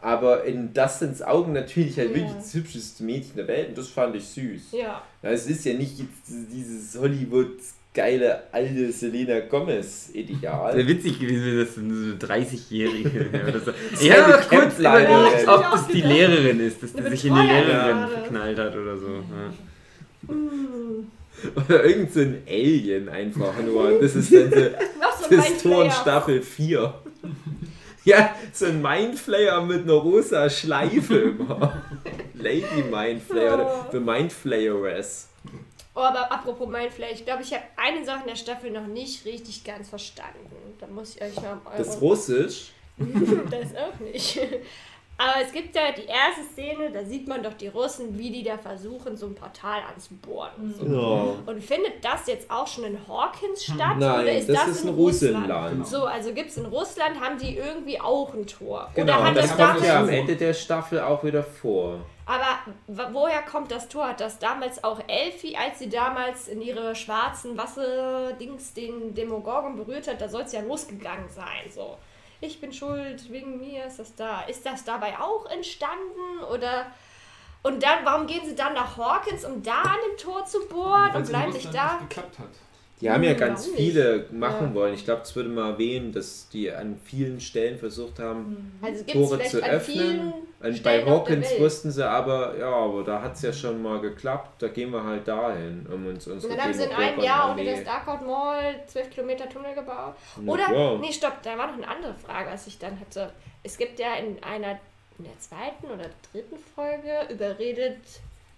[0.00, 2.16] Aber in Dustins Augen natürlich halt Ja.
[2.16, 3.68] wirklich das hübscheste Mädchen der Welt.
[3.70, 4.72] Und das fand ich süß.
[4.72, 5.02] Ja.
[5.22, 5.94] Ja, es ist ja nicht
[6.28, 7.52] dieses Hollywood
[7.94, 10.76] geile alte Selena Gomez Ideal.
[10.76, 12.14] Wäre witzig gewesen, wenn das so eine
[12.44, 13.70] 30-Jährige oder so.
[13.92, 16.12] ist Ich ja habe die auch kurz überlegt, Ja, ob das die gedacht.
[16.12, 17.66] Lehrerin ist, dass die sich in die Lehrerin
[17.98, 18.12] gerade.
[18.12, 19.06] verknallt hat oder so.
[19.14, 20.34] Ja.
[21.56, 24.00] Oder irgend so ein Alien einfach nur.
[24.00, 24.56] Das ist dann so
[25.00, 25.90] Noch so ein das Tor in Mindflayer.
[25.90, 26.94] Staffel 4.
[28.04, 31.82] Ja, so ein Mindflayer mit einer rosa Schleife immer.
[32.34, 35.28] Lady Mindflayer oder The Mindflayeress.
[35.94, 39.24] Oh, aber apropos Mindflayer, ich glaube, ich habe eine Sache in der Staffel noch nicht
[39.24, 40.46] richtig ganz verstanden.
[40.78, 41.78] Da muss ich euch mal um eure...
[41.78, 42.70] Das Russisch.
[43.50, 44.40] das auch nicht.
[45.20, 48.44] Aber es gibt ja die erste Szene, da sieht man doch die Russen, wie die
[48.44, 50.52] da versuchen, so ein Portal anzubohren.
[50.56, 50.86] und So.
[50.86, 51.52] Ja.
[51.52, 53.96] Und findet das jetzt auch schon in Hawkins statt?
[53.96, 55.36] oder Nein, ist das, das, ist in ein Russland?
[55.36, 55.86] Russenland.
[55.88, 58.88] So, also gibt es in Russland, haben die irgendwie auch ein Tor.
[58.94, 61.98] Genau, oder hat das das kommt ja am Ende der Staffel auch wieder vor.
[62.24, 64.08] Aber woher kommt das Tor?
[64.08, 70.06] Hat das damals auch Elfie, als sie damals in ihre schwarzen Wasserdings den Demogorgon berührt
[70.06, 71.72] hat, da soll es ja losgegangen sein.
[71.74, 71.96] So,
[72.40, 74.42] ich bin schuld, wegen mir ist das da.
[74.42, 76.44] Ist das dabei auch entstanden?
[76.52, 76.86] Oder.
[77.62, 81.12] Und dann, warum gehen sie dann nach Hawkins, um da an dem Tor zu bohren
[81.12, 81.98] Weil und bleiben sich da?
[81.98, 82.48] nicht geklappt hat.
[83.00, 84.74] Die haben ja Hm, ganz viele machen Ja.
[84.74, 84.94] wollen.
[84.94, 89.16] Ich glaube, es würde mal erwähnen, dass die an vielen Stellen versucht haben, Also gibt
[89.16, 90.32] es Tore zu an öffnen.
[90.60, 94.60] Und bei Hawkins wussten sie aber, ja, aber da hat es ja schon mal geklappt,
[94.60, 97.50] da gehen wir halt dahin, um uns Und unsere dann haben sie in einem Jahr
[97.52, 100.14] unter das Darkout Mall 12 Kilometer Tunnel gebaut.
[100.44, 101.00] Oder, wow.
[101.00, 103.30] nee, stopp, da war noch eine andere Frage, was ich dann hatte.
[103.62, 104.80] Es gibt ja in einer
[105.18, 107.98] in der zweiten oder dritten Folge überredet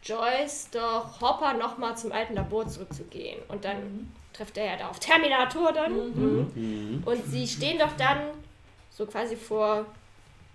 [0.03, 3.39] Joyce doch Hopper nochmal zum alten Labor zurückzugehen.
[3.49, 6.55] Und dann trifft er ja da auf Terminator dann.
[6.55, 7.03] Mhm.
[7.05, 8.21] Und sie stehen doch dann
[8.91, 9.87] so quasi vor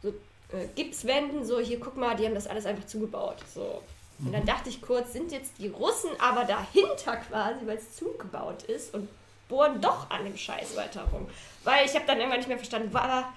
[0.01, 3.37] so äh, Gipswänden, so hier guck mal, die haben das alles einfach zugebaut.
[3.53, 3.81] So.
[4.19, 8.63] Und dann dachte ich kurz, sind jetzt die Russen aber dahinter quasi, weil es zugebaut
[8.63, 9.09] ist und
[9.49, 11.27] bohren doch an dem Scheiß weiter rum.
[11.63, 13.33] Weil ich habe dann irgendwann nicht mehr verstanden, war,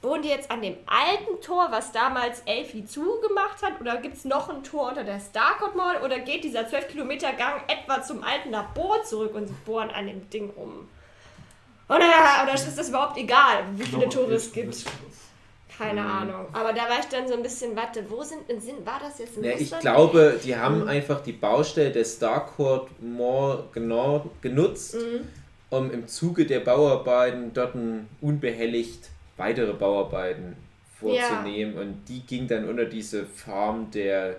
[0.00, 4.24] bohren die jetzt an dem alten Tor, was damals Elfie zugemacht hat, oder gibt es
[4.24, 8.22] noch ein Tor unter der Starcourt Mall, oder geht dieser 12 Kilometer Gang etwa zum
[8.22, 10.88] alten Labor zurück und sie bohren an dem Ding rum?
[11.88, 12.04] Oder,
[12.42, 14.84] oder ist das überhaupt egal, wie viele Genau, Tore es gibt?
[15.76, 16.46] Keine Ahnung.
[16.52, 19.36] Aber da war ich dann so ein bisschen, warte, wo sind, sind war das jetzt
[19.36, 20.88] in Ja, ich glaube, die haben Mhm.
[20.88, 25.28] einfach die Baustelle der Starcourt Mall genau genutzt, Mhm.
[25.70, 29.08] um im Zuge der Bauarbeiten dort ein unbehelligt
[29.38, 30.54] weitere Bauarbeiten
[31.00, 31.78] vorzunehmen.
[31.78, 34.36] Und die ging dann unter diese Farm der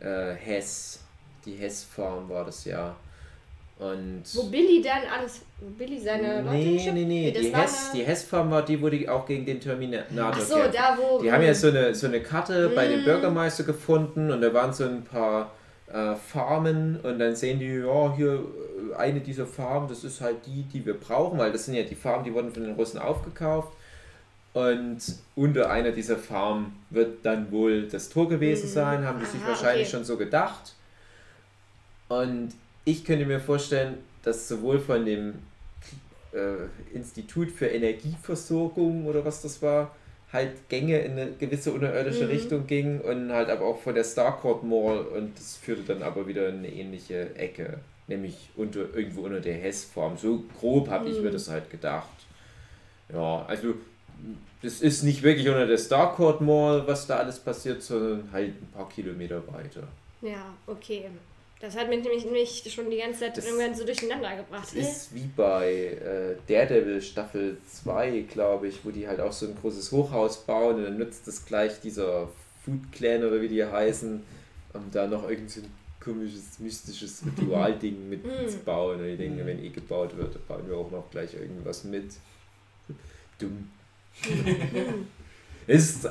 [0.00, 1.00] äh, Hess.
[1.44, 2.96] Die Hess-Farm war das ja.
[3.78, 6.94] Und Wo Billy dann alles, wo Billy seine Leute nee, schickt?
[6.94, 10.30] nee, nee, die Hess, eine- die Hess-Farm war die, wo die auch gegen den Terminator
[10.32, 11.20] Ach so, da wo.
[11.20, 13.04] Die haben ja so eine, so eine Karte bei dem Mm.
[13.04, 15.50] Bürgermeister gefunden und da waren so ein paar
[15.92, 18.44] äh, Farmen und dann sehen die, ja, hier
[18.92, 21.82] äh, eine dieser Farmen, das ist halt die, die wir brauchen, weil das sind ja
[21.82, 23.72] die Farmen, die wurden von den Russen aufgekauft.
[24.54, 24.98] Und
[25.34, 28.72] unter einer dieser Farmen wird dann wohl das Tor gewesen Mm.
[28.72, 29.96] sein, haben die sich wahrscheinlich okay.
[29.96, 30.74] schon so gedacht.
[32.08, 32.50] Und
[32.84, 35.34] ich könnte mir vorstellen, dass sowohl von dem
[36.32, 39.94] äh, Institut für Energieversorgung oder was das war,
[40.32, 42.30] halt Gänge in eine gewisse unterirdische Mhm.
[42.30, 46.26] Richtung gingen und halt aber auch von der Starcourt Mall und das führte dann aber
[46.26, 47.78] wieder in eine ähnliche Ecke,
[48.08, 50.16] nämlich unter, irgendwo unter der Hess-Farm.
[50.16, 51.32] So grob habe ich mir Mhm.
[51.34, 52.08] das halt gedacht.
[53.12, 53.74] Ja, also
[54.62, 58.68] das ist nicht wirklich unter der Starcourt Mall, was da alles passiert, sondern halt ein
[58.72, 59.86] paar Kilometer weiter.
[60.22, 61.04] Ja, okay.
[61.60, 64.64] Das hat mich nämlich nicht schon die ganze Zeit Das- irgendwann so durcheinander gebracht.
[64.68, 69.46] Das ist wie bei äh, Daredevil Staffel 2, glaube ich, wo die halt auch so
[69.46, 72.28] ein großes Hochhaus bauen und dann nutzt das gleich dieser
[72.64, 74.22] Food Clan oder wie die heißen,
[74.74, 75.70] um da noch irgend so ein
[76.02, 78.48] komisches, mystisches Ritualding mit Mhm.
[78.48, 79.00] zu bauen.
[79.00, 82.12] Und ich denke, wenn eh gebaut wird, bauen wir auch noch gleich irgendwas mit.
[83.38, 83.70] Dumm.
[85.66, 86.08] ist,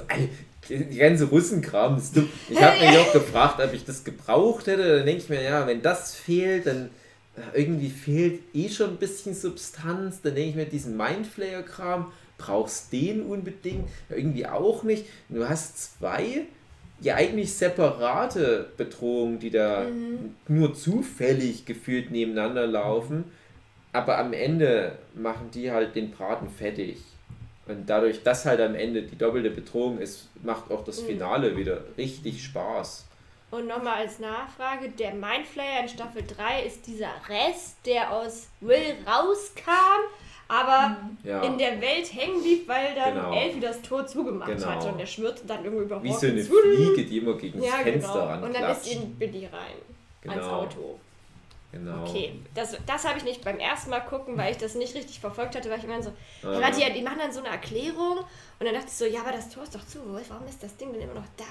[0.70, 2.30] die ganze Russenkram ist dumm.
[2.50, 4.98] Ich habe mich auch gefragt, ob ich das gebraucht hätte.
[4.98, 6.90] Dann denke ich mir, ja, wenn das fehlt, dann
[7.36, 10.22] äh, irgendwie fehlt eh schon ein bisschen Substanz.
[10.22, 13.90] Dann denke ich mir, diesen Mindflayer-Kram, brauchst den unbedingt?
[14.10, 15.06] Irgendwie auch nicht.
[15.30, 16.46] Du hast zwei
[17.02, 19.86] ja eigentlich separate Bedrohungen, die da
[20.48, 23.26] nur zufällig gefühlt nebeneinander laufen.
[23.92, 26.98] Aber am Ende machen die halt den Braten fettig.
[27.68, 31.06] Und dadurch, dass halt am Ende die doppelte Bedrohung ist, macht auch das Mhm.
[31.08, 33.06] Finale wieder richtig Spaß.
[33.52, 38.96] Und nochmal als Nachfrage, der Mindflayer in Staffel 3 ist dieser Rest, der aus Will
[39.08, 40.02] rauskam,
[40.48, 41.42] aber Ja.
[41.44, 43.34] in der Welt hängen blieb, weil dann Genau.
[43.34, 44.66] Elfie das Tor zugemacht Genau.
[44.68, 46.44] hatte und der schwirrte dann irgendwie über Wie so eine.
[46.44, 48.26] Fliege, die immer gegen das Ja, Fenster genau.
[48.26, 49.78] ran Und dann ist in Billy rein.
[50.30, 50.62] Ans Genau.
[50.62, 51.00] Auto.
[51.74, 52.04] Genau.
[52.04, 55.20] Okay, das, das habe ich nicht beim ersten Mal gucken, weil ich das nicht richtig
[55.20, 56.12] verfolgt hatte, weil ich immer so,
[56.44, 56.60] Ah.
[56.60, 59.32] ja, die, die machen dann so eine Erklärung und dann dachte ich so, ja, aber
[59.32, 60.00] das Tor ist doch zu,
[60.30, 61.44] warum ist das Ding denn immer noch da?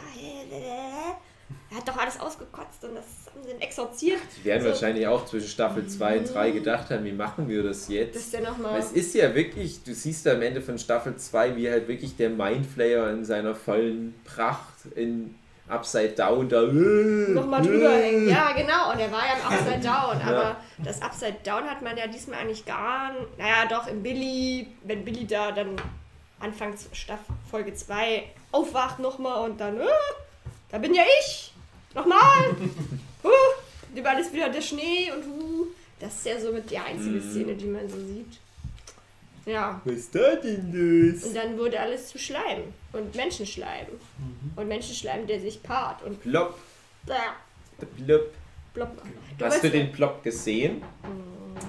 [1.71, 3.05] Er hat doch alles ausgekotzt und das
[3.35, 4.19] haben sie dann exorziert.
[4.39, 4.69] Die werden So.
[4.69, 8.17] wahrscheinlich auch zwischen Staffel 2 und 3 gedacht haben, wie machen wir das Das jetzt?
[8.17, 8.79] ist ja nochmal.
[8.79, 12.31] Es ist ja wirklich, du siehst am Ende von Staffel 2, wie halt wirklich der
[12.31, 15.35] Mindflayer in seiner vollen Pracht in
[15.73, 18.29] Upside Down da nochmal drüber hängt.
[18.29, 18.93] Ja, genau.
[18.93, 20.21] Und er war ja im Upside Down.
[20.21, 20.27] Ja.
[20.27, 23.13] Aber das Upside Down hat man ja diesmal eigentlich gar.
[23.39, 25.77] Naja, doch, im Billy, wenn Billy da dann
[26.41, 29.87] anfangs Staffel Folge 2 aufwacht nochmal und dann, äh,
[30.71, 31.53] da bin ja ich.
[31.95, 32.51] Nochmal.
[33.25, 33.29] uh,
[33.95, 35.67] überall ist wieder der Schnee und uh,
[36.01, 37.31] das ist ja so mit der einzige Mhm.
[37.31, 38.39] Szene, die man so sieht.
[39.45, 39.81] Ja.
[39.85, 41.25] Was ist da denn los?
[41.25, 42.63] Und dann wurde alles zu Schleim
[42.93, 43.87] und Menschenschleim.
[44.57, 46.59] Und Menschenschleim, der sich paart und Plop,
[47.05, 47.15] bläh,
[48.07, 48.31] plop.
[48.75, 49.03] blopp.
[49.39, 50.83] Du Hast du den Plop gesehen?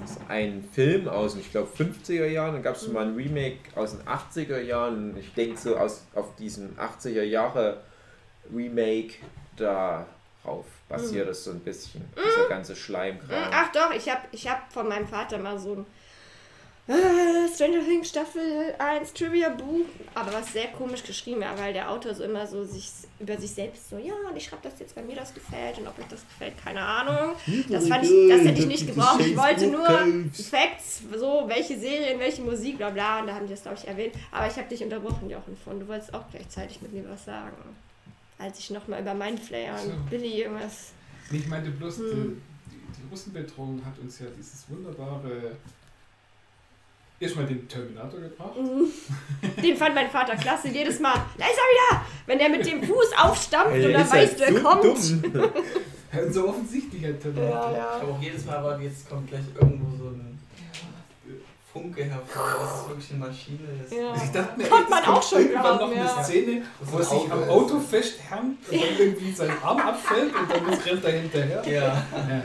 [0.02, 2.54] Das ist ein Film aus, ich glaube, 50er Jahren.
[2.54, 5.16] Dann gab es mal ein Remake aus den 80er Jahren.
[5.18, 7.82] Ich denke so aus, auf diesem 80er Jahre
[8.54, 9.16] Remake
[9.56, 12.04] darauf basiert es so ein bisschen.
[12.16, 13.50] Dieser ganze Hm, Schleimkram.
[13.52, 15.86] Ach doch, ich habe ich hab von meinem Vater mal so ein
[16.88, 21.90] äh, Stranger Things Staffel 1 Trivia Buch, aber was sehr komisch geschrieben war, weil der
[21.90, 24.96] Autor so immer so sich über sich selbst so, ja, und ich schreibe das jetzt,
[24.98, 27.36] weil mir das gefällt und ob euch das gefällt, keine Ahnung.
[27.70, 29.22] Das fand ich, das hätte ich nicht gebraucht.
[29.22, 29.86] Ich wollte nur
[30.34, 33.88] Facts, so, welche Serien, welche Musik, bla bla, und da haben die das, glaube ich,
[33.88, 34.16] erwähnt.
[34.32, 37.56] Aber ich habe dich unterbrochen, Jochen, von, du wolltest auch gleichzeitig mit mir was sagen.
[38.38, 39.96] Als ich nochmal über Mindflayer und So.
[40.10, 40.92] Billy irgendwas
[41.32, 42.42] Ich meinte bloß, Hm.
[42.66, 45.56] die, die, die Russenbedrohung hat uns ja dieses wunderbare.
[47.24, 48.52] Erstmal den Terminator gebracht.
[49.64, 51.14] Den fand mein Vater klasse, jedes Mal.
[51.38, 52.06] Da ist er wieder!
[52.26, 54.84] Wenn er mit dem Fuß aufstampft und dann weißt du, er so kommt.
[54.84, 55.24] dumm.
[56.14, 57.72] Ja, so offensichtlich ein Terminator.
[57.72, 57.90] Ja, ja.
[58.02, 60.38] Aber auch jedes Mal, aber jetzt kommt gleich irgendwo so ein
[61.72, 63.92] Funke hervor, dass es wirklich eine Maschine ist.
[63.94, 64.14] Ja.
[64.16, 66.16] Ich dachte mir, Konnte man es auch kommt schon irgendwann glauben, noch ja.
[66.16, 70.34] eine Szene, Das wo er sich am Auto festhängt und dann irgendwie sein Arm abfällt
[70.36, 71.64] und dann rennt er hinterher.
[71.66, 71.72] Ja.
[71.72, 72.38] Ja, ja.
[72.38, 72.42] Äh,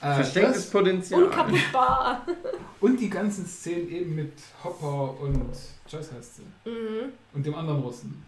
[0.00, 1.22] Verstecktes das Potenzial.
[1.24, 2.26] Unkaputtbar.
[2.80, 4.32] und die ganzen Szenen eben mit
[4.62, 5.50] Hopper und
[5.88, 6.70] Joyce heißt sie.
[6.70, 7.12] Mhm.
[7.32, 8.24] Und dem anderen Russen.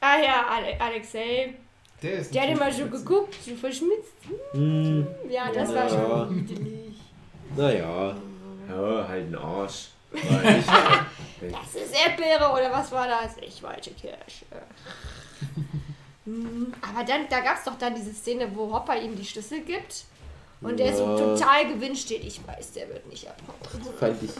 [0.00, 1.54] Ah ja, Ale Alexei.
[2.02, 2.90] Der ist Der hat immer witzig.
[2.90, 4.12] geguckt, so verschmitzt.
[4.52, 5.74] Hm, Ja, das Ja.
[5.74, 7.00] war schon niedlich.
[7.56, 8.14] naja,
[8.68, 9.88] ja, halt ein Arsch.
[11.40, 13.36] Das ist Erdbeere oder was war das?
[13.42, 14.46] Ich wollte Kirsche.
[16.24, 19.60] Hm, Aber dann, da gab es doch dann diese Szene, wo Hopper ihm die Schlüssel
[19.60, 20.04] gibt.
[20.62, 20.94] Und der Ja.
[21.16, 22.24] total gewinnt steht.
[22.24, 23.94] Ich weiß, der wird nicht abhauen.
[24.00, 24.30] fand ich,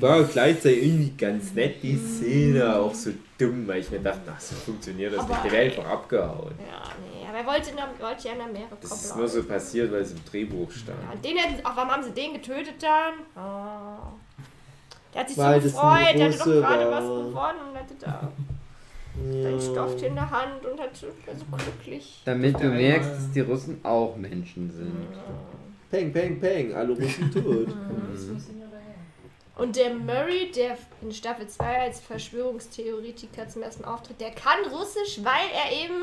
[0.00, 4.40] war gleichzeitig irgendwie ganz nett, die Szene, auch so dumm, weil ich mir dachte, ach,
[4.40, 6.52] so funktioniert das Aber- nicht, der wäre einfach abgehauen.
[6.58, 9.44] Ja, nee, aber er wollte, in der, wollte ja in Amerika Das ist nur so
[9.44, 10.98] passiert, weil es im Drehbuch stand.
[11.00, 13.14] Ja, den hätten, auch warum haben sie den getötet dann?
[13.36, 14.12] Oh.
[15.14, 17.78] Der hat sich Weil so das ein gefreut, der hatte doch gerade was gewonnen und
[17.78, 18.32] hatte da
[19.42, 21.06] sein Stofftier in der Hand und war so
[21.56, 22.22] glücklich.
[22.24, 25.06] Damit du Der merkst, dass die Russen auch Menschen sind.
[25.92, 27.68] Peng, peng, peng, alle Russen tot.
[29.58, 35.20] Und der Murray, der in Staffel 2 als Verschwörungstheoretiker zum ersten auftritt, der kann Russisch,
[35.22, 36.02] weil er eben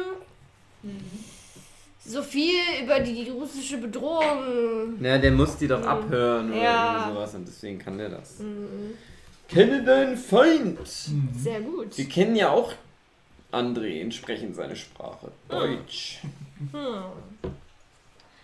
[2.05, 5.03] so viel über die russische Bedrohung.
[5.03, 5.87] Ja, der muss die doch Mhm.
[5.87, 7.09] abhören oder Ja.
[7.11, 8.37] sowas und deswegen kann der das.
[8.39, 8.93] Mhm,
[9.47, 10.77] Kenne deinen Feind!
[11.35, 11.97] Sehr gut.
[11.97, 12.71] Wir kennen ja auch
[13.51, 15.31] André entsprechend seine Sprache.
[15.49, 16.19] Deutsch.
[16.71, 17.51] Hm.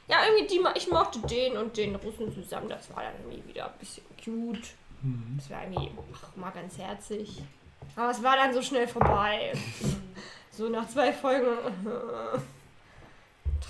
[0.07, 2.69] Ja, irgendwie, die, ich mochte den und den Russen zusammen.
[2.69, 4.73] Das war dann irgendwie wieder ein bisschen cute.
[5.01, 5.37] Mhm.
[5.37, 7.41] Das war irgendwie ach, mal ganz herzig.
[7.95, 9.53] Aber es war dann so schnell vorbei.
[10.51, 11.47] so nach zwei Folgen.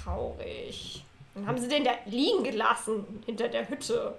[0.04, 1.06] Traurig.
[1.34, 4.16] Dann haben sie den da liegen gelassen hinter der Hütte.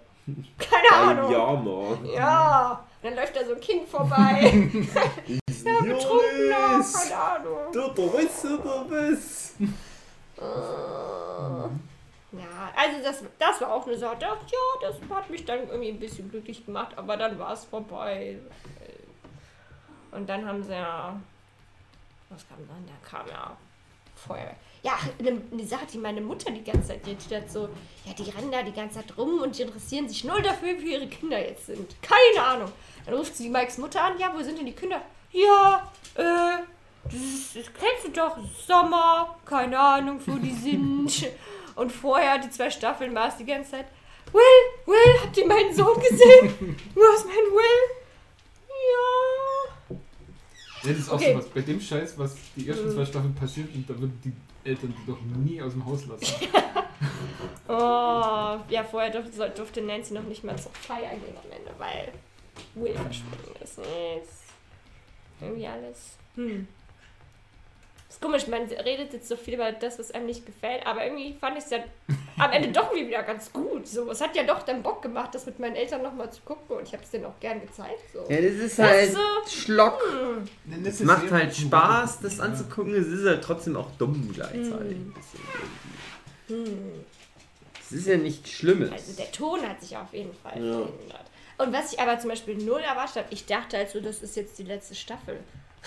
[0.58, 1.32] Keine Ein Ahnung.
[1.32, 1.98] Jahr mal.
[2.12, 2.84] Ja.
[3.02, 4.42] Und dann läuft da so ein Kind vorbei.
[5.64, 6.92] ja, betrunken noch, Jonas!
[6.92, 7.58] keine Ahnung.
[7.72, 9.54] Du, du weißt, du bist.
[12.32, 14.16] Ja, also das, das war auch eine Sache.
[14.20, 14.28] Ja,
[14.80, 18.38] das hat mich dann irgendwie ein bisschen glücklich gemacht, aber dann war es vorbei.
[20.10, 21.18] Und dann haben sie ja.
[22.30, 22.84] Was kam dann?
[22.86, 23.56] Da kam ja
[24.16, 24.56] Feuerwehr.
[24.82, 27.68] Ja, eine, eine Sache, die meine Mutter die ganze Zeit irritiert so,
[28.04, 30.92] ja, die rennen da die ganze Zeit rum und die interessieren sich null dafür, wie
[30.92, 31.94] ihre Kinder jetzt sind.
[32.02, 32.72] Keine Ahnung.
[33.04, 35.02] Dann ruft sie Mikes Mutter an, ja, wo sind denn die Kinder?
[35.32, 36.62] Ja, äh,
[37.04, 41.30] das, das kennst du doch, Sommer, keine Ahnung, wo die sind.
[41.76, 43.86] Und vorher, die zwei Staffeln, war es die ganze Zeit,
[44.32, 44.42] Will,
[44.86, 46.76] Will, habt ihr meinen Sohn gesehen?
[46.94, 47.96] Wo ist mein Will?
[48.68, 49.96] Ja.
[50.82, 51.32] Ja, das ist auch Okay.
[51.32, 51.48] so was.
[51.48, 54.32] Bei dem Scheiß, was die ersten zwei Staffeln passiert, und da würden die
[54.68, 56.26] Eltern die doch nie aus dem Haus lassen.
[57.68, 62.12] Oh, ja, vorher durfte, durfte Nancy noch nicht mal zur Feier gehen am Ende, weil
[62.74, 63.78] Will verschwunden ist.
[63.78, 64.44] Nee, ist
[65.40, 66.16] irgendwie alles.
[66.36, 66.68] Hm.
[68.16, 71.34] Ist komisch, man redet jetzt so viel über das, was einem nicht gefällt, aber irgendwie
[71.38, 71.82] fand ich es dann
[72.38, 73.86] am Ende doch irgendwie wieder ganz gut.
[73.86, 76.78] So, es hat ja doch dann Bock gemacht, das mit meinen Eltern nochmal zu gucken
[76.78, 78.00] und ich habe es denen auch gern gezeigt.
[78.14, 78.20] So.
[78.20, 80.00] Ja, das ist Das halt ist so- Schlock.
[80.66, 80.86] Hm.
[80.86, 82.94] Es macht halt Spaß, das anzugucken.
[82.94, 84.96] Es ist halt trotzdem auch dumm gleichzeitig.
[84.96, 85.12] Mhm.
[85.12, 85.40] Ein bisschen
[86.48, 86.70] irgendwie.
[86.70, 87.04] Hm.
[87.82, 88.92] Es ist ja nichts Schlimmes.
[88.92, 90.72] Also der Ton hat sich auf jeden Fall Ja.
[90.72, 91.26] verändert.
[91.58, 94.36] Und was ich aber zum Beispiel null erwartet habe, ich dachte halt so, das ist
[94.36, 95.38] jetzt die letzte Staffel.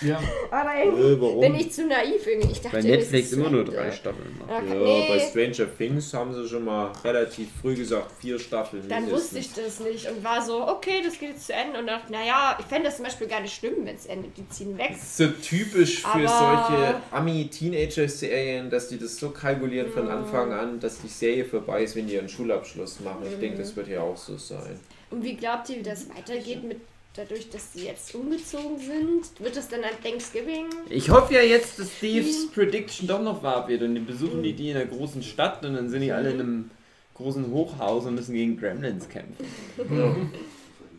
[0.02, 0.20] Ja,
[0.50, 1.40] Aber irgendwie Äh, warum?
[1.40, 2.52] bin ich zu naiv irgendwie.
[2.52, 4.68] Ich dachte, Bei Netflix immer nur drei Staffeln machen.
[4.68, 8.88] Ja, Ja, nee, bei Stranger Things haben sie schon mal relativ früh gesagt, vier Staffeln.
[8.88, 9.34] dann mindestens.
[9.34, 11.78] wusste ich das nicht und war so, okay, das geht jetzt zu Ende.
[11.78, 14.36] Und dachte, naja, ich fände das zum Beispiel gar nicht schlimm, wenn es endet.
[14.36, 14.88] Die ziehen weg.
[14.90, 20.52] Das ist so typisch für Aber- solche Ami-Teenager-Serien, dass die das so kalkulieren von Anfang
[20.52, 23.22] an, dass die Serie vorbei ist, wenn die ihren Schulabschluss machen.
[23.30, 24.78] Ich denke, das wird ja auch so sein.
[25.10, 26.78] Und wie glaubt ihr, wie das weitergeht mit
[27.14, 29.40] dadurch, dass sie jetzt umgezogen sind?
[29.40, 30.66] Wird das dann an Thanksgiving?
[30.88, 34.52] Ich hoffe ja jetzt, dass Steves Prediction doch noch wahr wird und die besuchen die
[34.52, 36.70] die in einer großen Stadt und dann sind die alle in einem
[37.14, 39.44] großen Hochhaus und müssen gegen Gremlins kämpfen.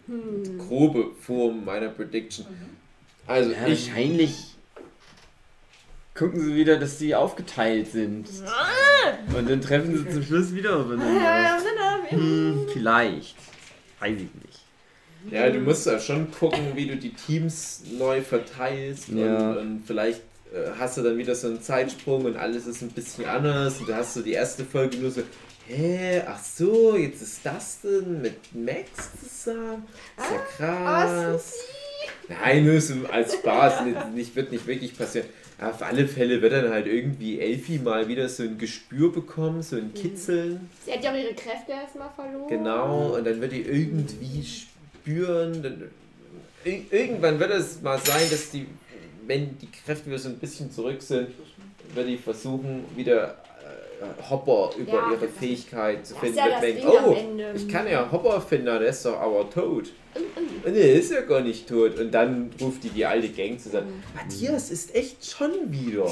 [0.07, 0.57] Hm.
[0.57, 2.45] grobe Form meiner Prediction.
[3.27, 4.35] Also Ja, ich wahrscheinlich
[6.13, 8.27] gucken sie wieder, dass sie aufgeteilt sind.
[9.35, 11.57] Und dann treffen sie zum Schluss wieder aufeinander.
[12.09, 13.37] Hm, vielleicht.
[14.01, 14.50] Weiß ich nicht.
[15.29, 19.51] Ja, du musst ja schon gucken, wie du die Teams neu verteilst Ja.
[19.51, 20.21] und, und vielleicht
[20.53, 23.87] äh, hast du dann wieder so einen Zeitsprung und alles ist ein bisschen anders und
[23.89, 25.21] du hast so die erste Folge nur so,
[25.67, 29.83] hä, ach so, jetzt ist das denn mit Max zusammen?
[30.17, 31.53] Ist ja Ah, krass.
[32.27, 35.27] Nein, nur so als Spaß, nicht, nicht, wird nicht wirklich passieren.
[35.59, 39.61] Aber auf alle Fälle wird dann halt irgendwie Elfie mal wieder so ein Gespür bekommen,
[39.61, 40.69] so ein Kitzeln.
[40.85, 42.47] Sie hat ja auch ihre Kräfte erstmal verloren.
[42.49, 44.43] Genau, und dann wird die irgendwie
[45.01, 45.61] spüren.
[45.63, 45.89] Dann,
[46.65, 48.67] ir- irgendwann wird es mal sein, dass die,
[49.27, 51.29] wenn die Kräfte wieder so ein bisschen zurück sind,
[51.93, 56.37] wird die versuchen, wieder äh, Hopper über Ja, ihre Fähigkeit zu finden.
[56.37, 57.53] ja am oh, Ende.
[57.55, 59.91] ich kann ja Hopper finden, der ist doch aber tot.
[60.65, 61.97] Und er ist ja gar nicht tot.
[61.97, 64.03] Und dann ruft die die alte Gang zusammen.
[64.13, 66.05] Matthias ist echt schon wieder.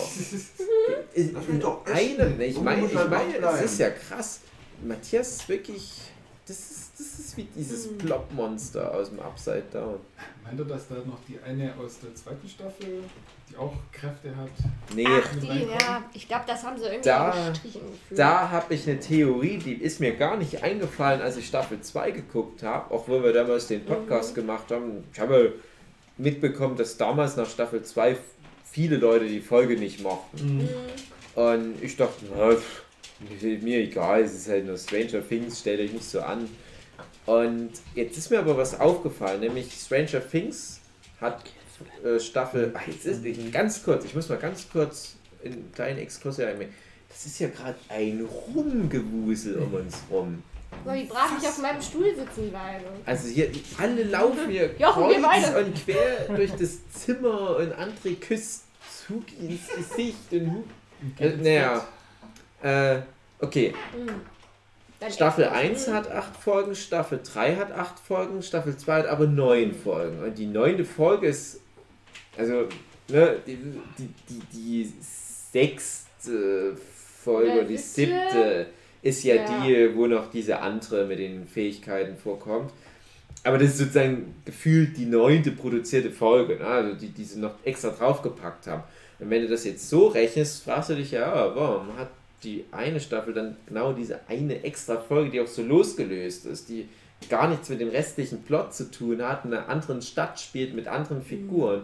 [1.15, 2.57] Echt eine, nicht.
[2.57, 3.09] ich meine, ich meine,
[3.39, 3.63] bleiben.
[3.63, 4.41] ist ja krass.
[4.85, 5.91] Matthias ist wirklich,
[6.47, 7.97] das ist, das ist wie dieses Hm.
[7.97, 9.99] Plop-Monster aus dem Upside Down.
[10.43, 13.03] Meint ihr, dass da noch die eine aus der zweiten Staffel,
[13.49, 14.49] die auch Kräfte hat?
[14.95, 16.03] Nee, Ach, die, ja.
[16.13, 17.81] Ich glaube, das haben sie irgendwie Da- gestrichen.
[17.81, 18.19] gefühlt.
[18.19, 22.11] da habe ich eine Theorie, die ist mir gar nicht eingefallen, als ich Staffel 2
[22.11, 25.03] geguckt habe, auch wo wir damals den Podcast gemacht haben.
[25.13, 25.53] Ich habe
[26.17, 28.17] mitbekommen, dass damals nach Staffel 2
[28.69, 30.57] viele Leute die Folge nicht mochten.
[30.57, 30.69] Mhm.
[31.41, 32.55] Und ich dachte, na,
[33.61, 36.49] mir egal, es ist halt nur Stranger Things, stellt euch nicht so an.
[37.25, 40.79] Und jetzt ist mir aber was aufgefallen, nämlich Stranger Things
[41.21, 41.43] hat
[42.03, 42.73] äh, Staffel.
[42.75, 46.47] Ach, jetzt ist ich, ganz kurz, ich muss mal ganz kurz einen kleinen Exkurs hier
[46.47, 46.73] einbringen.
[47.07, 50.43] Das ist ja gerade ein Rumgewusel um uns rum.
[50.85, 52.85] So, wie brav ich auf meinem Stuhl sitzen bleibe.
[53.05, 58.65] Also hier, alle laufen hier Jochen, kreuz und quer durch das Zimmer und André küsst
[59.07, 60.63] Zug ins Gesicht und
[61.17, 61.87] äh, naja.
[62.61, 63.01] Äh,
[63.39, 64.21] okay, Mhm.
[64.99, 69.07] Dann Staffel echt- 1 hat 8 Folgen, Staffel 3 hat 8 Folgen, Staffel 2 hat
[69.07, 70.21] aber 9 Folgen.
[70.23, 71.61] Und die neunte Folge ist,
[72.37, 72.67] also,
[73.07, 73.57] ne, die,
[73.97, 74.93] die, die, die
[75.63, 76.75] sechste
[77.23, 78.67] Folge, Ja, die siebte.
[79.01, 79.45] ist ja, Ja.
[79.65, 82.71] die, wo noch diese andere mit den Fähigkeiten vorkommt.
[83.45, 86.65] Aber das ist sozusagen gefühlt die neunte produzierte Folge, ne?
[86.65, 88.83] also die, die sie noch extra draufgepackt haben.
[89.19, 92.09] Und wenn du das jetzt so rechnest, fragst du dich ja, ah, warum hat
[92.43, 96.87] die eine Staffel dann genau diese eine extra Folge, die auch so losgelöst ist, die
[97.27, 100.87] gar nichts mit dem restlichen Plot zu tun hat, in einer anderen Stadt spielt mit
[100.87, 101.81] anderen Figuren.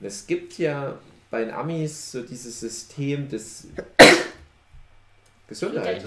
[0.00, 0.98] Und es gibt ja
[1.30, 3.68] bei den Amis so dieses System des
[5.48, 6.02] Gesundheit.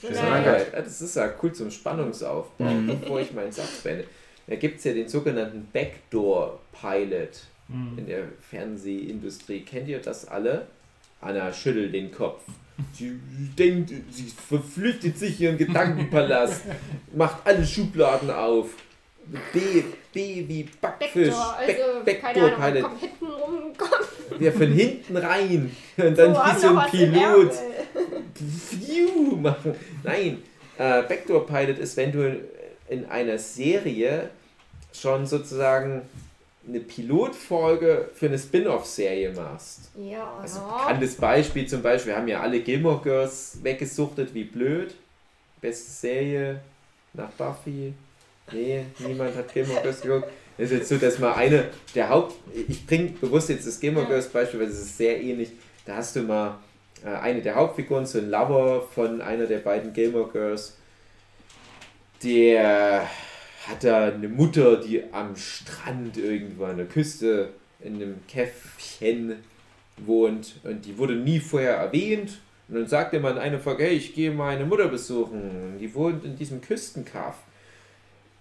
[0.00, 0.72] Gesundheit.
[0.74, 4.06] Das ist ja cool zum Spannungsaufbau, bevor ich meinen Satz beende.
[4.46, 7.42] Da gibt es ja den sogenannten Backdoor Pilot
[7.96, 9.60] in der Fernsehindustrie.
[9.60, 10.66] Kennt ihr das alle?
[11.22, 12.42] Anna schüttelt den Kopf.
[12.92, 13.18] Sie
[13.58, 16.62] denkt, sie verflüchtet sich ihren Gedankenpalast,
[17.14, 18.70] macht alle Schubladen auf.
[19.52, 21.28] B, B wie Backfisch.
[21.28, 25.76] Backdoor, also, Back, keine Ahnung, kommt hinten rum, kommt Wir von hinten rein.
[25.96, 27.52] Und dann haben wie so ein Pilot.
[28.34, 29.74] Pfiuh machen.
[30.02, 30.42] Nein,
[30.76, 32.40] äh, Backdoor Pilot ist, wenn du
[32.88, 34.30] in einer Serie
[34.92, 36.02] schon sozusagen
[36.66, 39.90] eine Pilotfolge für eine Spin-off-Serie machst.
[39.96, 44.94] Ja, Also bekanntes Beispiel zum Beispiel, wir haben ja alle Gilmore Girls weggesuchtet wie blöd.
[45.60, 46.60] Beste Serie
[47.12, 47.92] nach Buffy.
[48.52, 50.28] Nee, niemand hat Gilmore Girls geguckt.
[50.58, 52.34] Es ist jetzt so, dass mal eine der Haupt...
[52.68, 55.52] Ich bringe bewusst jetzt das Gilmore Girls Beispiel, weil es ist sehr ähnlich.
[55.84, 56.58] Da hast du mal
[57.04, 60.76] äh, eine der Hauptfiguren, so ein Lover von einer der beiden Gilmore Girls.
[62.22, 63.08] Der
[63.68, 67.50] hat da eine Mutter, die am Strand irgendwo an der Küste
[67.80, 69.36] in einem Käffchen
[69.98, 72.40] wohnt und die wurde nie vorher erwähnt.
[72.68, 75.76] Und dann sagte man in einer Folge, hey, ich gehe meine Mutter besuchen.
[75.80, 77.36] Die wohnt in diesem Küstenkaff.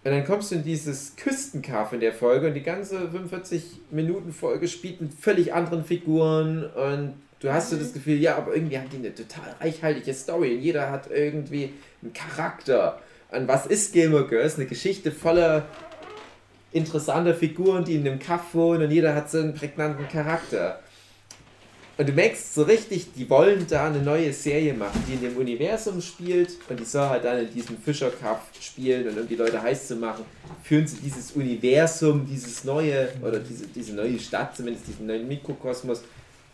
[0.03, 4.31] Und dann kommst du in dieses Küstenkaff in der Folge und die ganze 45 Minuten
[4.31, 8.79] Folge spielt mit völlig anderen Figuren und du hast so das Gefühl, ja, aber irgendwie
[8.79, 12.99] haben die eine total reichhaltige Story und jeder hat irgendwie einen Charakter.
[13.31, 14.55] Und was ist Gilmore Girls?
[14.55, 15.65] Eine Geschichte voller
[16.73, 20.79] interessanter Figuren, die in einem Kaff wohnen und jeder hat so einen prägnanten Charakter.
[21.97, 25.37] Und du merkst so richtig, die wollen da eine neue Serie machen, die in dem
[25.37, 29.61] Universum spielt und die soll halt dann in diesem Fischerkaff spielen und um die Leute
[29.61, 30.25] heiß zu machen,
[30.63, 36.01] führen sie dieses Universum, dieses neue oder diese, diese neue Stadt, zumindest diesen neuen Mikrokosmos,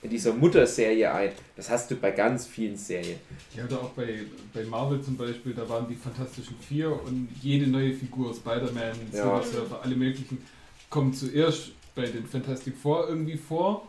[0.02, 1.32] in dieser Mutterserie ein.
[1.56, 3.20] Das hast du bei ganz vielen Serien.
[3.56, 4.20] Ja, oder auch bei,
[4.54, 9.41] bei Marvel zum Beispiel, da waren die Fantastischen Vier und jede neue Figur, Spider-Man, Ja.
[9.41, 10.38] Silver Surfer, alle möglichen,
[10.89, 13.88] kommen zuerst bei den Fantastic Four irgendwie vor.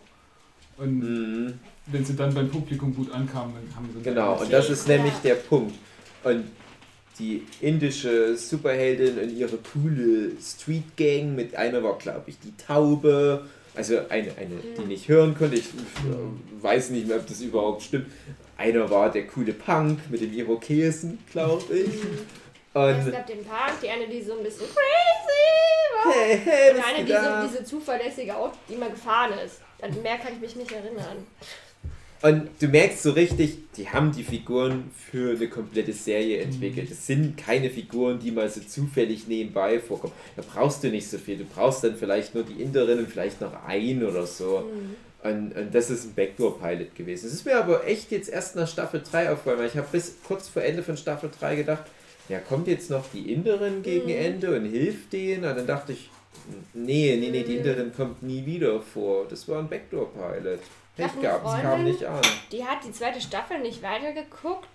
[0.79, 1.55] Und Mhm.
[1.87, 5.15] wenn sie dann beim Publikum gut ankamen, dann haben sie Genau, und das ist nämlich
[5.25, 5.75] der Punkt.
[6.25, 6.45] Und
[7.19, 13.45] die indische Superheldin und ihre coole Street Gang mit einer war, glaube ich, die Taube.
[13.79, 15.55] Also eine, eine, die nicht hören konnte.
[15.55, 18.11] Ich äh, weiß nicht mehr, ob das überhaupt stimmt.
[18.57, 21.87] Einer war der coole Punk mit den Irokesen, glaube ich.
[22.75, 26.13] Es Und gab den Park, die eine, die so ein bisschen crazy war.
[26.13, 29.61] hey, hey, Und eine, die so diese zuverlässige Auto, die immer gefahren ist.
[29.81, 31.25] An mehr kann ich mich nicht erinnern.
[32.21, 36.53] Und du merkst so richtig, die haben die Figuren für eine komplette Serie Mhm.
[36.53, 36.91] entwickelt.
[36.91, 40.13] Es sind keine Figuren, die mal so zufällig nebenbei vorkommen.
[40.37, 41.37] Da brauchst du nicht so viel.
[41.39, 44.65] Du brauchst dann vielleicht nur die Inderin und vielleicht noch ein oder so.
[44.73, 44.97] Mhm.
[45.31, 47.27] Und, und das ist ein Backdoor-Pilot gewesen.
[47.27, 50.17] Es ist mir aber echt jetzt erst nach Staffel 3 aufgefallen, weil ich habe bis
[50.27, 51.85] kurz vor Ende von Staffel 3 gedacht,
[52.29, 54.11] ja, kommt jetzt noch die Inderin gegen Mhm.
[54.17, 55.45] Ende und hilft denen?
[55.45, 56.11] Und dann dachte ich,
[56.75, 57.59] nee, nee, nee, die Mhm.
[57.59, 59.27] Inderin kommt nie wieder vor.
[59.29, 60.59] Das war ein Backdoor-Pilot.
[60.99, 62.21] Eine gab, es kam nicht an.
[62.53, 64.67] Die hat die zweite Staffel nicht weitergeguckt,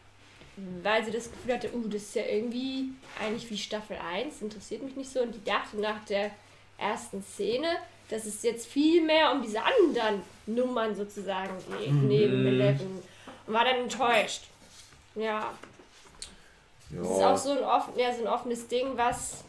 [0.83, 2.89] weil sie das Gefühl hatte, uh, das ist ja irgendwie
[3.21, 5.21] eigentlich wie Staffel 1, interessiert mich nicht so.
[5.21, 6.31] Und die dachte nach der
[6.77, 7.67] ersten Szene,
[8.09, 13.01] dass es jetzt viel mehr um diese anderen Nummern sozusagen geht, neben Eleven.
[13.47, 14.43] Und war dann enttäuscht.
[15.15, 15.51] Ja,
[16.89, 17.33] das ist Ja.
[17.33, 19.43] auch so ein, offen, ja, so ein offenes Ding, was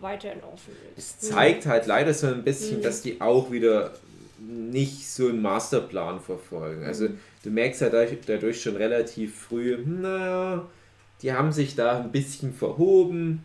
[0.00, 1.22] weiterhin offen ist.
[1.22, 2.82] Es zeigt halt leider so ein bisschen, Mhm.
[2.82, 3.94] dass die auch wieder
[4.40, 6.84] nicht so einen Masterplan verfolgen.
[6.84, 7.18] Also Mhm.
[7.44, 10.66] du merkst ja dadurch, dadurch schon relativ früh, naja,
[11.22, 13.44] die haben sich da ein bisschen verhoben.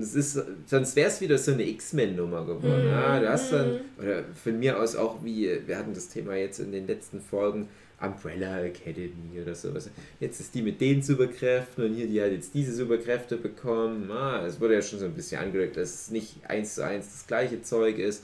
[0.00, 2.84] Es ist, sonst wäre es wieder so eine X-Men-Nummer geworden.
[2.86, 2.90] Mhm.
[2.90, 3.80] Ja, du hast dann, Mhm.
[4.02, 7.68] oder von mir aus auch wie, wir hatten das Thema jetzt in den letzten Folgen,
[8.00, 9.90] Umbrella Academy oder sowas.
[10.20, 14.08] Jetzt ist die mit den Superkräften und hier, die hat jetzt diese Superkräfte bekommen.
[14.10, 17.06] Ah, es wurde ja schon so ein bisschen angedeutet, dass es nicht eins zu eins
[17.10, 18.22] das gleiche Zeug ist.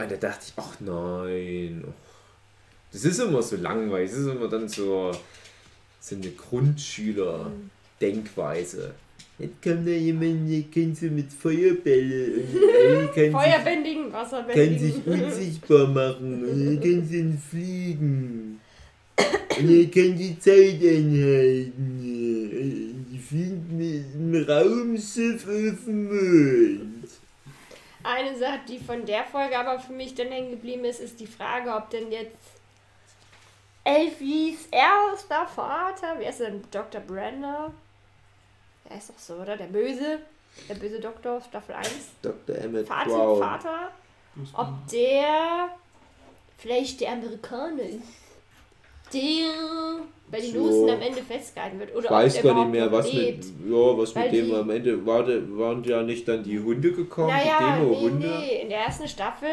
[0.00, 1.84] Und da dachte ich, ach nein.
[1.86, 1.92] och.
[2.92, 4.10] Das ist immer so langweilig.
[4.10, 5.12] Das ist immer dann so,
[6.00, 8.94] so eine Grundschüler-Denkweise.
[9.38, 14.24] Jetzt kommt da jemand, der kann so mit Feuerbälle und äh, kann sich Feuerbändigen, kann
[14.26, 15.02] sich Wasserbändigen.
[15.04, 18.60] unsichtbar machen und kann dann fliegen.
[19.60, 21.76] Und er kann die Zeit anhalten.
[23.12, 26.97] Die fliegt mit einem Raumschiff auf den Mond.
[28.08, 31.26] Eine Sache, die von der Folge aber für mich dann hängen geblieben ist, ist die
[31.26, 32.38] Frage, ob denn jetzt
[33.84, 37.02] Elfies erster Vater, wer ist denn Dr.
[37.02, 37.70] Brenda?
[38.88, 39.58] Der ist doch so, oder?
[39.58, 40.20] Der Böse,
[40.70, 41.88] der böse Doktor, Staffel 1.
[42.22, 42.56] Dr.
[42.56, 43.40] Emmett Vater, Brown.
[43.40, 43.90] Vater,
[44.54, 45.68] ob der
[46.56, 48.08] vielleicht der Amerikaner ist,
[49.12, 50.00] der
[50.30, 50.58] bei den So.
[50.58, 51.94] Losen am Ende festgehalten wird.
[51.94, 53.44] Oder Ich weiß gar nicht mehr, was noch mit, lebt.
[53.70, 55.26] ja, was Weil mit dem die- am Ende war.
[55.26, 58.26] Waren ja nicht dann die Hunde gekommen, Naja, die nee, Demo-Hunde?
[58.40, 59.48] nee, in der ersten Staffel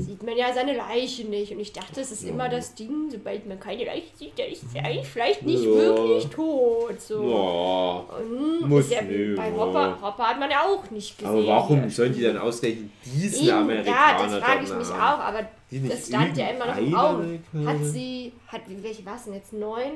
[0.00, 1.52] sieht man ja seine Leiche nicht.
[1.52, 4.64] Und ich dachte, es ist immer das Ding, sobald man keine Leiche sieht, dann ist
[4.74, 5.70] er eigentlich vielleicht nicht Ja.
[5.70, 7.00] wirklich tot.
[7.00, 7.22] So.
[7.22, 8.66] Ja.
[8.66, 9.56] Muss ja, nicht, bei ja.
[9.56, 11.30] Hopper, Hopper hat man ja auch nicht gesehen.
[11.30, 15.18] Aber warum sollen die dann ausgerechnet diesen Eben, Amerikaner Ja, das frage ich mich auch,
[15.18, 16.94] aber das stand ja immer noch im.
[16.94, 17.70] Amerikaner?
[17.70, 19.52] Hat sie, hat, welche war es denn jetzt?
[19.52, 19.92] Neun?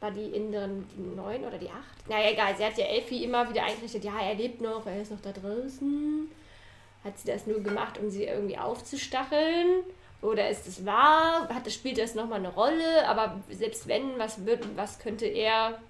[0.00, 2.08] War die Inderin die neun oder die acht?
[2.08, 5.12] Naja, egal, sie hat ja Elfie immer wieder eingerichtet, ja, er lebt noch, er ist
[5.12, 6.28] noch da draußen.
[7.04, 9.82] Hat sie das nur gemacht, um sie irgendwie aufzustacheln?
[10.20, 11.48] Oder ist es wahr?
[11.52, 13.08] Hat das, spielt das nochmal eine Rolle?
[13.08, 15.80] Aber selbst wenn, was, wird, was könnte er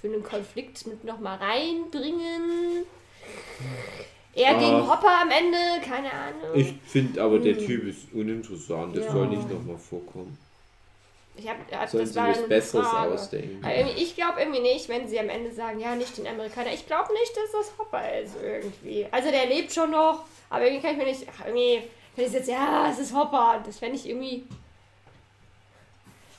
[0.00, 2.84] für einen Konflikt mit nochmal reinbringen?
[4.34, 4.58] Er Ah.
[4.58, 5.58] gegen Hopper am Ende?
[5.84, 6.54] Keine Ahnung.
[6.54, 7.66] Ich finde aber, der Hm.
[7.66, 8.96] Typ ist uninteressant.
[8.96, 9.12] Das Ja.
[9.12, 10.38] soll nicht nochmal vorkommen.
[11.38, 13.12] Ich hab, hab, Sollen das sie was Besseres Frage.
[13.14, 13.60] ausdenken?
[13.96, 16.72] Ich glaube irgendwie nicht, wenn sie am Ende sagen, ja, nicht den Amerikaner.
[16.72, 19.06] Ich glaube nicht, dass das Hopper ist irgendwie.
[19.10, 21.82] Also der lebt schon noch, aber irgendwie kann ich mir nicht, ach, irgendwie,
[22.16, 24.44] wenn ich jetzt, ja, es ist Hopper, das fände ich irgendwie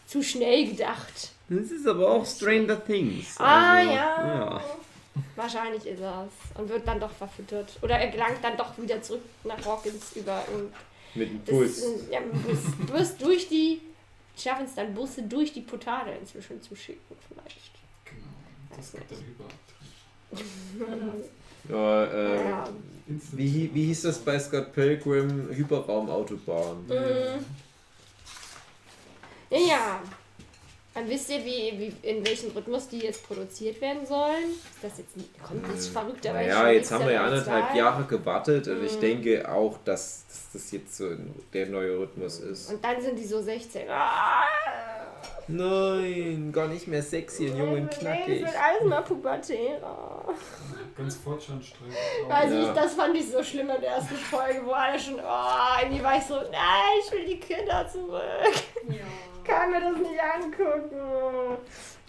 [0.07, 1.31] zu schnell gedacht.
[1.49, 3.35] Das ist aber auch Stranger Things.
[3.39, 3.95] Ah, also, ja.
[4.35, 4.61] ja.
[5.35, 7.77] Wahrscheinlich ist er es und wird dann doch verfüttert.
[7.81, 10.43] Oder er gelangt dann doch wieder zurück nach Hawkins über.
[10.53, 10.71] Und
[11.15, 11.77] Mit dem das Bus.
[11.77, 12.59] ist ein- ja, Bus.
[12.85, 13.81] Du wirst durch die,
[14.37, 17.71] schaffen es dann Busse durch die Portale inzwischen zu schicken vielleicht.
[18.05, 18.75] Genau.
[18.77, 19.53] Das gibt dann überhaupt.
[21.69, 22.69] Ja, äh, Ja.
[23.07, 25.47] wie, wie hieß das bei Scott Pilgrim?
[25.51, 26.85] Hyperraumautobahn.
[26.87, 27.45] Mhm.
[29.49, 30.01] Ja.
[30.93, 34.45] Dann wisst ihr, wie, wie, in welchem Rhythmus die jetzt produziert werden sollen?
[34.49, 35.13] Ist das jetzt
[35.47, 36.49] kommt das verrückterweise?
[36.49, 37.75] Naja, schon jetzt haben wir ja anderthalb?
[37.75, 39.01] Jahre gewartet und ich Mhm.
[39.01, 41.09] denke auch, dass, dass das jetzt so
[41.53, 42.71] der neue Rhythmus ist.
[42.71, 43.87] Und dann sind die so 16.
[43.89, 44.41] Ah,
[45.47, 48.41] Nein, gar nicht mehr sexy und jung und Nee, knackig.
[48.41, 50.25] Es wird alles mal pubertärer.
[50.97, 51.89] Ganz Fortschrittstreit.
[52.27, 52.59] Weiß Ja.
[52.63, 56.03] ich, das fand ich so schlimm in der ersten Folge, wo alle schon, oh, irgendwie
[56.03, 58.21] war ich so, nein, ich will die Kinder zurück.
[58.89, 58.95] Ja.
[59.43, 61.57] Kann mir das nicht angucken.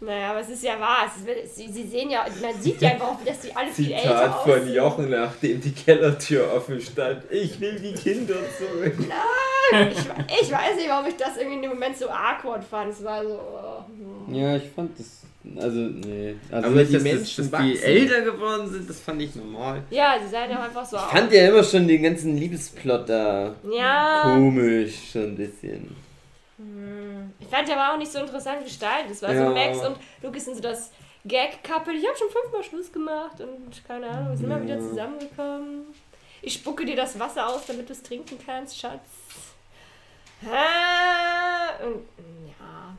[0.00, 1.06] Naja, aber es ist ja wahr.
[1.08, 4.02] Es ist, sie, sie sehen ja, man sieht ja einfach, dass die alle viel älter
[4.08, 4.74] Zitat von aussehen.
[4.74, 7.22] Jochen, nachdem die Kellertür offen stand.
[7.30, 8.94] Ich will die Kinder zurück.
[9.70, 9.98] Ich,
[10.40, 12.92] ich weiß nicht, warum ich das irgendwie in dem Moment so awkward fand.
[12.92, 13.84] Es war so, oh,
[14.28, 14.34] hm.
[14.34, 15.22] Ja, ich fand das.
[15.56, 16.36] Also, nee.
[16.50, 19.82] Also Aber die dass, Menschen das, dass die älter geworden sind, das fand ich normal.
[19.90, 21.10] Ja, sie sahen auch einfach so Ich aus.
[21.10, 24.22] fand ja immer schon den ganzen Liebesplot da Ja.
[24.24, 25.96] komisch, schon ein bisschen.
[27.38, 27.46] Hm.
[27.46, 29.10] Ich fand der war auch nicht so interessant gestaltet.
[29.12, 29.46] Es war Ja.
[29.46, 30.90] so Max und Lucas sind so das
[31.24, 31.94] Gag-Couple.
[31.94, 34.64] Ich habe schon fünfmal Schluss gemacht und keine Ahnung, wir sind immer Ja.
[34.64, 35.82] wieder zusammengekommen.
[36.42, 39.00] Ich spucke dir das Wasser aus, damit du es trinken kannst, Schatz.
[40.44, 42.06] Ah, und,
[42.46, 42.96] ja.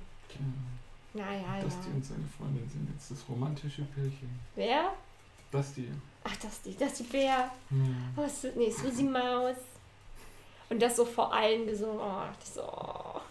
[1.13, 1.95] Naja, Dusty ja.
[1.95, 4.39] und seine Freundin sind jetzt das romantische Pärchen.
[4.55, 4.91] Wer?
[5.51, 5.89] Dusty.
[6.23, 7.49] Ach, das die, das die Bär.
[7.69, 8.13] Hm.
[8.15, 9.55] Oh, nee, Susi Maus.
[10.69, 11.99] Und das so vor allen gesungen.
[11.99, 12.61] Oh, ich so.
[12.61, 13.21] Oh.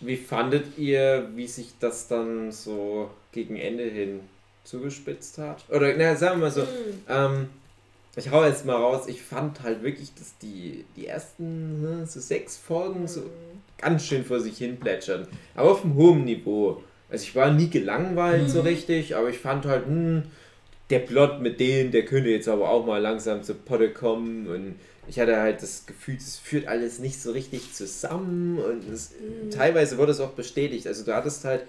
[0.00, 4.20] Wie fandet ihr, wie sich das dann so gegen Ende hin
[4.64, 5.64] zugespitzt hat?
[5.70, 6.68] Oder, na, sagen wir mal so, Hm.
[7.08, 7.48] ähm,
[8.16, 12.18] ich hau jetzt mal raus, ich fand halt wirklich, dass die, die ersten ne, so
[12.20, 13.22] sechs Folgen so
[13.78, 15.26] ganz schön vor sich hin plätschern.
[15.54, 16.82] Aber auf einem hohen Niveau.
[17.10, 20.22] Also ich war nie gelangweilt so richtig, aber ich fand halt, hm,
[20.90, 24.76] der Plot mit denen, der könnte jetzt aber auch mal langsam zu Potte kommen und
[25.08, 29.12] ich hatte halt das Gefühl, es führt alles nicht so richtig zusammen und es,
[29.50, 30.86] teilweise wurde es auch bestätigt.
[30.86, 31.62] Also du hattest halt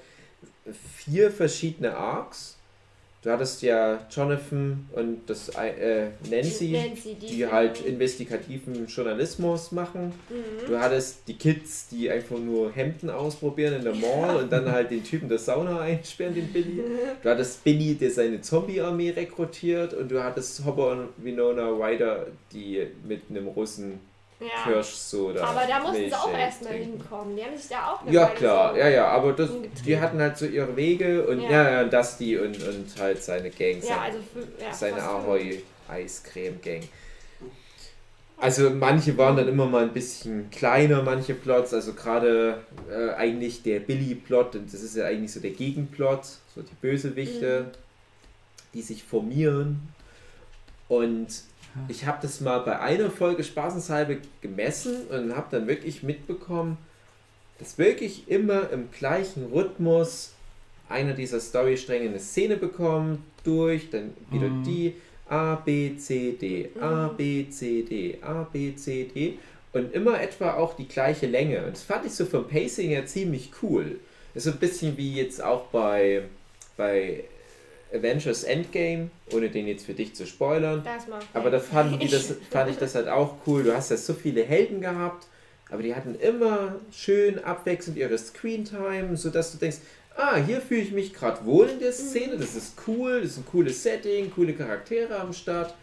[0.95, 2.56] vier verschiedene Arcs.
[3.27, 10.13] Du hattest ja Jonathan und das äh, Nancy, Nancy, die, die halt investigativen Journalismus machen.
[10.29, 10.65] Mhm.
[10.65, 14.91] Du hattest die Kids, die einfach nur Hemden ausprobieren in der Mall und dann halt
[14.91, 16.81] den Typen der Sauna einsperren, den Billy.
[17.21, 22.87] Du hattest Billy, der seine Zombie-Armee rekrutiert und du hattest Hopper und Winona Ryder, die
[23.05, 23.99] mit einem Russen
[24.39, 24.63] Ja.
[24.63, 25.43] Kirschsoda.
[25.43, 27.35] Aber da mussten sie auch erstmal hinkommen.
[27.35, 29.49] Die haben sich da auch Ja, klar, so ja, ja, aber das,
[29.83, 31.49] die hatten halt so ihre Wege und Ja.
[31.49, 34.97] ja, ja, und Dusty und, und halt seine Gang, Ja, seine, also für, ja, seine
[34.97, 36.83] fast Ahoi Eiscreme Gang.
[38.39, 43.63] Also manche waren dann immer mal ein bisschen kleiner, manche Plots, also gerade äh, eigentlich
[43.63, 46.23] der Billy-Plot, und das ist ja eigentlich so der Gegenplot,
[46.53, 47.71] so die Bösewichte, Mhm.
[48.75, 49.81] die sich formieren.
[50.87, 51.27] Und
[51.87, 56.77] ich habe das mal bei einer Folge spaßenshalber gemessen und habe dann wirklich mitbekommen,
[57.59, 60.33] dass wirklich immer im gleichen Rhythmus
[60.89, 64.63] einer dieser Storystränge eine Szene bekommt, durch, dann wieder Mhm.
[64.63, 64.93] die
[65.29, 69.37] A, B, C, D, A, B, C, D, A, B, C, D
[69.73, 71.65] und immer etwa auch die gleiche Länge.
[71.65, 73.99] Und das fand ich so vom Pacing her ziemlich cool.
[74.33, 76.23] Das ist so ein bisschen wie jetzt auch bei,
[76.77, 77.23] bei
[77.93, 80.83] Avengers Endgame, ohne den jetzt für dich zu spoilern.
[80.83, 81.05] Das.
[81.33, 83.63] Aber da fand, die das, fand ich das halt auch cool.
[83.63, 85.27] Du hast ja so viele Helden gehabt,
[85.69, 89.77] aber die hatten immer schön abwechselnd ihre Screentime, sodass du denkst,
[90.15, 93.37] ah, hier fühle ich mich gerade wohl in der Szene, das ist cool, das ist
[93.37, 95.73] ein cooles Setting, coole Charaktere am Start.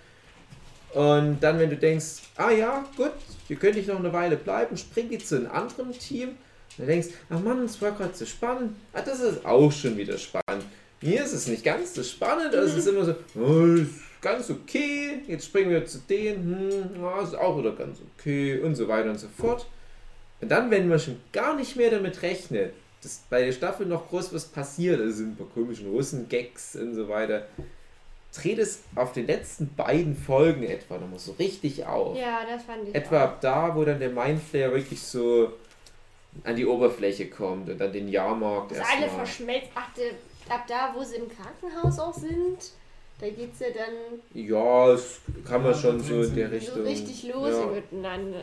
[0.93, 3.13] Und dann, wenn du denkst, ah ja, gut,
[3.49, 6.31] hier könnte ich noch eine Weile bleiben, spring jetzt zu einem anderen Team.
[6.77, 8.77] Und du denkst, ach Mann, es war gerade so spannend.
[8.93, 10.65] Ah, das ist auch schon wieder spannend.
[11.05, 13.91] Mir ist es nicht ganz so spannend, also es ist immer so, oh, ist
[14.23, 18.75] ganz okay, jetzt springen wir zu denen, hm, ja, ist auch wieder ganz okay und
[18.75, 19.67] so weiter und so fort.
[20.41, 24.09] Und dann, wenn man schon gar nicht mehr damit rechnet, dass bei der Staffel noch
[24.09, 27.47] groß was passiert, also sind ein paar komischen Russen-Gags und so weiter,
[28.35, 32.17] dreht es auf den letzten beiden Folgen etwa nochmal so richtig auf.
[32.17, 32.95] Ja, das fand ich.
[32.95, 33.25] Etwa auch.
[33.25, 35.53] ab da, wo dann der Mindflayer wirklich so
[36.43, 39.27] an die Oberfläche kommt und dann den Jahrmarkt Dass alle erstmal.
[39.27, 39.69] verschmelzt.
[39.75, 39.89] Ach,
[40.49, 42.59] ab da, wo sie im Krankenhaus auch sind,
[43.21, 46.83] da geht's ja dann Ja, das kann man Ja, schon so in der so Richtung.
[46.83, 47.67] richtig los ja.
[47.67, 48.43] miteinander.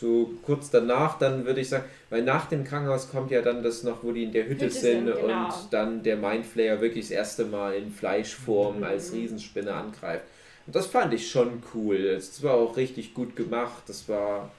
[0.00, 3.82] So kurz danach, dann würde ich sagen, weil nach dem Krankenhaus kommt ja dann das
[3.82, 5.44] noch, wo die in der Hütte, Hütte sind, sind, genau.
[5.46, 8.84] und dann der Mindflayer wirklich das erste Mal in Fleischform Mhm.
[8.84, 10.24] als Riesenspinne angreift.
[10.66, 12.14] Und das fand ich schon cool.
[12.14, 13.82] Das war auch richtig gut gemacht.
[13.88, 14.50] Das war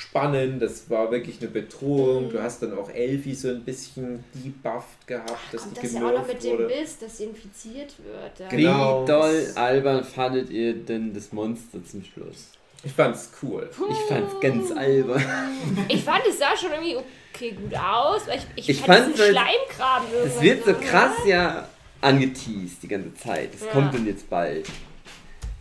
[0.00, 0.62] spannend.
[0.62, 2.26] Das war wirklich eine Bedrohung.
[2.26, 2.30] Mhm.
[2.30, 6.08] Du hast dann auch Elfie so ein bisschen debufft gehabt, dass Kommt die das ja
[6.08, 6.66] auch noch mit dem.
[6.66, 8.32] Biss, dass sie infiziert wird.
[8.38, 8.48] Da.
[8.48, 9.02] Genau.
[9.02, 12.48] Wie doll albern fandet ihr denn das Monster zum Schluss?
[12.82, 13.68] Ich fand's cool.
[13.90, 15.22] Ich fand's ganz albern.
[15.88, 16.96] Ich fand, es sah schon irgendwie
[17.34, 18.26] okay gut aus.
[18.26, 21.68] weil Ich, ich, Ich fand diesen halt- Schleimkram Es irgendwann wird so krass ja
[22.00, 23.50] angeteased die ganze Zeit.
[23.54, 23.72] Es Ja.
[23.72, 24.66] kommt dann jetzt bald.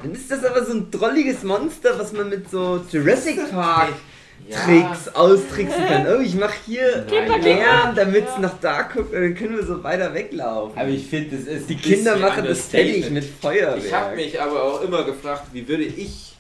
[0.02, 3.92] Dann ist das aber so ein drolliges Monster, was man mit so Jurassic Park
[4.52, 6.08] Tricks austricksen kann.
[6.08, 8.40] Oh, ich mach hier Lärm, damit es Ja.
[8.40, 10.78] nach da guckt und dann können wir so weiter weglaufen.
[10.80, 13.14] Aber ich finde, das ist die Kinder machen das fertig Understatement.
[13.14, 13.84] mit Feuerwerk.
[13.86, 16.36] Ich habe mich aber auch immer gefragt, wie würde ich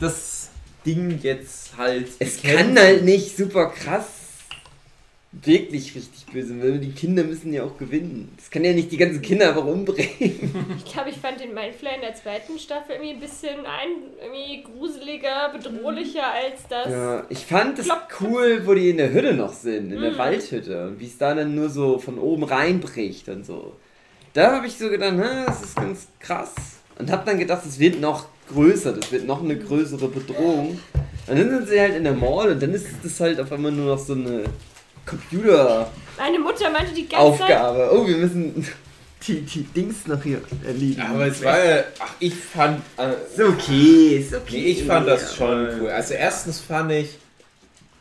[0.00, 0.48] das
[0.86, 2.08] Ding jetzt halt.
[2.18, 4.04] es kann halt nicht super krass
[5.42, 8.32] wirklich richtig böse, weil die Kinder müssen ja auch gewinnen.
[8.36, 10.76] Das kann ja nicht die ganzen Kinder einfach umbringen.
[10.84, 13.88] Ich glaube, ich fand den Mindflayer in der zweiten Staffel irgendwie ein bisschen ein,
[14.22, 16.88] irgendwie gruseliger, bedrohlicher als das.
[16.90, 17.88] Ja, ich fand es
[18.20, 20.18] cool, wo die in der Hütte noch sind, in der Mhm.
[20.18, 20.86] Waldhütte.
[20.88, 23.74] Und wie es da dann nur so von oben reinbricht und so.
[24.34, 25.14] Da habe ich so gedacht,
[25.46, 26.54] das ist ganz krass.
[26.98, 30.78] Und habe dann gedacht, es wird noch größer, das wird noch eine größere Bedrohung.
[31.26, 33.72] Und dann sind sie halt in der Mall und dann ist das halt auf einmal
[33.72, 34.44] nur noch so eine
[35.06, 35.90] Computeraufgabe.
[36.18, 38.66] Meine Mutter meinte die ganze Zeit, Oh, wir müssen
[39.26, 41.00] die, die Dings noch hier erledigen.
[41.02, 41.84] Aber es war ja.
[41.98, 42.82] Ach, ich fand.
[42.96, 44.60] Äh, Ist okay, ist okay.
[44.60, 45.88] nee, ich fand das schon cool.
[45.90, 47.18] Also, erstens fand ich.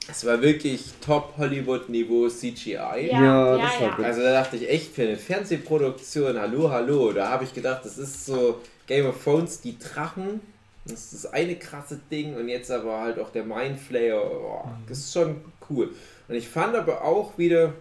[0.10, 2.74] Es war wirklich top Hollywood-Niveau CGI.
[2.74, 3.96] Ja, Ja, ja, das war ja.
[3.96, 4.06] gut.
[4.06, 7.98] Also da dachte ich echt für eine Fernsehproduktion, hallo, hallo, da habe ich gedacht, das
[7.98, 10.42] ist so Game of Thrones, die Drachen,
[10.84, 14.98] das ist das eine krasse Ding und jetzt aber halt auch der Mindflayer, oh, das
[15.00, 15.38] ist schon
[15.70, 15.92] cool.
[16.28, 17.74] Und ich fand aber auch wieder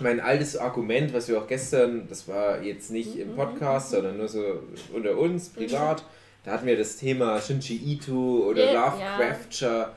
[0.00, 4.28] mein altes Argument, was wir auch gestern, das war jetzt nicht im Podcast, sondern nur
[4.28, 4.60] so
[4.92, 6.04] unter uns, privat,
[6.44, 9.96] da hatten wir das Thema Shinji Ito oder Ja, Lovecraftscher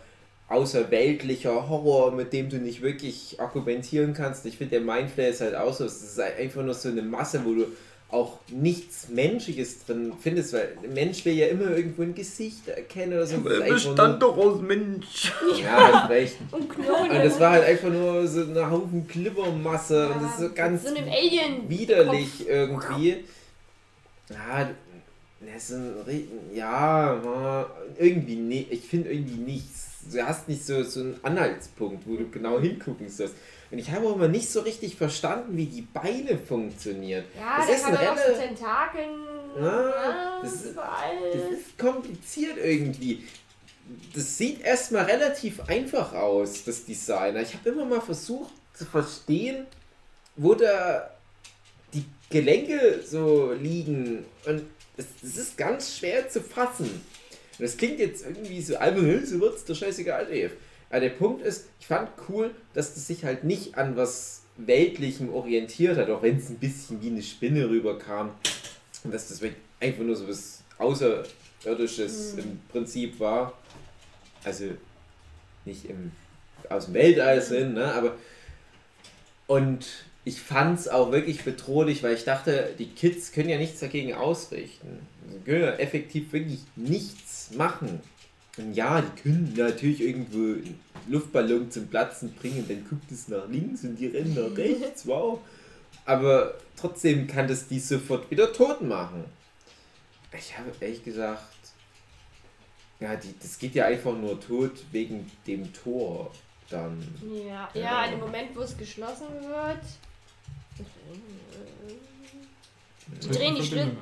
[0.52, 4.46] außerweltlicher Horror, mit dem du nicht wirklich argumentieren kannst.
[4.46, 7.42] Ich finde, der Mindflayer ist halt auch so, es ist einfach nur so eine Masse,
[7.46, 7.68] wo du
[8.12, 13.14] auch nichts Menschliches drin findest, weil ein Mensch will ja immer irgendwo ein Gesicht erkennen
[13.14, 13.36] oder so.
[13.38, 15.32] Einfach nur- doch aus Mensch.
[15.62, 16.36] Ja, recht.
[16.52, 17.10] und Knochen.
[17.10, 20.84] Und das war halt einfach nur so eine Haufen Glibbermasse und das ist so ganz
[20.84, 21.70] so einem Alien.
[21.70, 23.24] widerlich irgendwie.
[24.30, 24.70] Ja,
[25.54, 25.94] das ist ein,
[26.54, 28.72] ja, ja, irgendwie nicht.
[28.72, 29.88] Ich finde irgendwie nichts.
[30.12, 33.36] Du hast nicht so, so einen Anhaltspunkt, wo du genau hingucken sollst.
[33.72, 37.24] Und ich habe auch immer nicht so richtig verstanden, wie die Beine funktionieren.
[37.40, 39.10] Ja, Das da ist ein auch so Tentakeln.
[39.60, 40.76] Ah, das das ist.
[40.78, 43.24] Das ist kompliziert irgendwie.
[44.14, 47.36] Das sieht erstmal relativ einfach aus, das Design.
[47.38, 49.66] Ich habe immer mal versucht zu verstehen,
[50.36, 51.10] wo da
[51.94, 54.26] die Gelenke so liegen.
[54.46, 54.64] Und
[54.98, 56.86] es ist ganz schwer zu fassen.
[56.90, 60.52] Und das klingt jetzt irgendwie so albern, "Hä, so wird's der scheißegal, Dave.
[60.92, 65.34] Aber der Punkt ist, ich fand cool, dass das sich halt nicht an was Weltlichem
[65.34, 68.32] orientiert hat, auch wenn es ein bisschen wie eine Spinne rüberkam.
[69.04, 69.42] Und dass das
[69.80, 73.58] einfach nur so was Außerirdisches im Prinzip war.
[74.44, 74.66] Also
[75.66, 76.12] nicht im,
[76.70, 77.86] aus dem Weltall sind, ne?
[77.94, 78.16] Aber
[79.48, 79.86] und
[80.24, 84.14] ich fand es auch wirklich bedrohlich, weil ich dachte, die Kids können ja nichts dagegen
[84.14, 85.00] ausrichten.
[85.30, 88.02] Sie können ja effektiv wirklich nichts machen.
[88.58, 93.48] Und ja, die können natürlich irgendwo einen Luftballon zum Platzen bringen, dann guckt es nach
[93.48, 95.40] links und die rennen nach rechts, wow.
[96.06, 99.24] Aber trotzdem kann das die sofort wieder tot machen.
[100.38, 101.44] Ich habe ehrlich gesagt,
[103.00, 106.32] ja, die, das geht ja einfach nur tot wegen dem Tor
[106.70, 107.02] dann.
[107.48, 107.82] Ja, Ja.
[107.82, 109.80] ja, in dem Moment, wo es geschlossen wird.
[113.36, 113.96] Drehen die Schlüssel.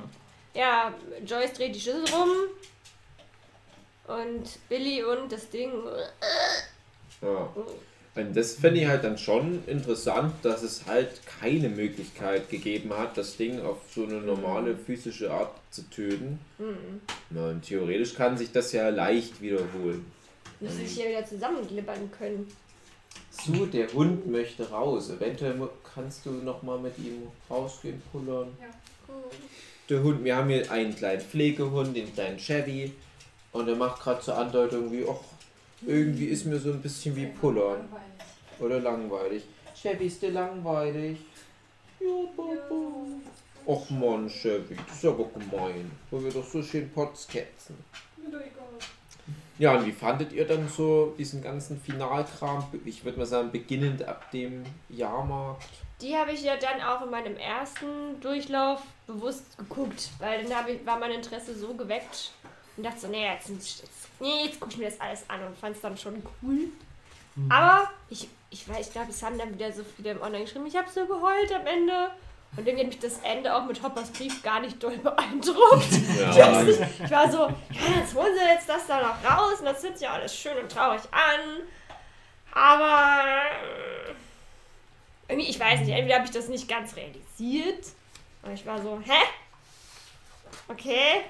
[0.54, 0.94] Ja,
[1.26, 2.28] Joyce dreht die Schlüssel rum.
[4.10, 5.70] Und Billy und das Ding.
[7.22, 7.48] Ja.
[8.16, 13.16] Und das finde ich halt dann schon interessant, dass es halt keine Möglichkeit gegeben hat,
[13.16, 16.40] das Ding auf so eine normale physische Art zu töten.
[16.58, 17.00] Hm,
[17.30, 20.04] Na, und theoretisch kann sich das ja leicht wiederholen.
[20.60, 22.48] sie sich hier wieder zusammenglibbern können.
[23.30, 25.10] So, der Hund möchte raus.
[25.10, 25.56] Eventuell
[25.94, 28.48] kannst du noch mal mit ihm rausgehen, pullern.
[29.88, 32.92] Der Hund, wir haben hier einen kleinen Pflegehund, den kleinen Chevy.
[33.52, 35.20] Und er macht gerade so Andeutung wie, ach,
[35.86, 37.88] irgendwie ist mir so ein bisschen wie pullern.
[38.58, 39.44] Oder langweilig.
[39.74, 41.18] Chevy, ist dir langweilig?
[42.00, 42.06] Ja.
[43.66, 45.90] Och Mann, Chevy, das ist aber gemein.
[46.10, 47.76] Weil wir doch so schön Potzkätzen.
[49.58, 52.64] Ja, und wie fandet ihr dann so diesen ganzen Finalkram?
[52.86, 55.68] Ich würde mal sagen, beginnend ab dem Jahrmarkt.
[56.00, 60.86] Die habe ich ja dann auch in meinem ersten Durchlauf bewusst geguckt, weil dann ich,
[60.86, 62.32] war mein Interesse so geweckt
[62.80, 63.84] und dachte so, nee, jetzt, jetzt,
[64.20, 66.68] nee, jetzt gucke ich mir das alles an und fand es dann schon cool.
[67.48, 70.66] Aber ich, ich weiß, ich glaube, es haben dann wieder so viele im Online geschrieben,
[70.66, 72.10] ich habe so geheult am Ende
[72.56, 75.86] Und irgendwie hat mich das Ende auch mit Hoppers Brief gar nicht doll beeindruckt.
[75.92, 79.66] Ich, Ja, ich war so, ja, jetzt holen sie jetzt das da noch raus und
[79.66, 81.62] das hört sich ja alles schön und traurig an.
[82.52, 83.22] Aber
[85.28, 87.86] irgendwie, ich weiß nicht, entweder habe ich das nicht ganz realisiert.
[88.42, 89.22] Und ich war so, hä?
[90.68, 91.22] Okay.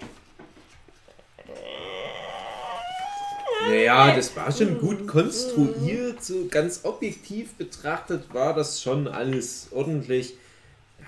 [3.69, 10.35] Naja, das war schon gut konstruiert, so ganz objektiv betrachtet war das schon alles ordentlich.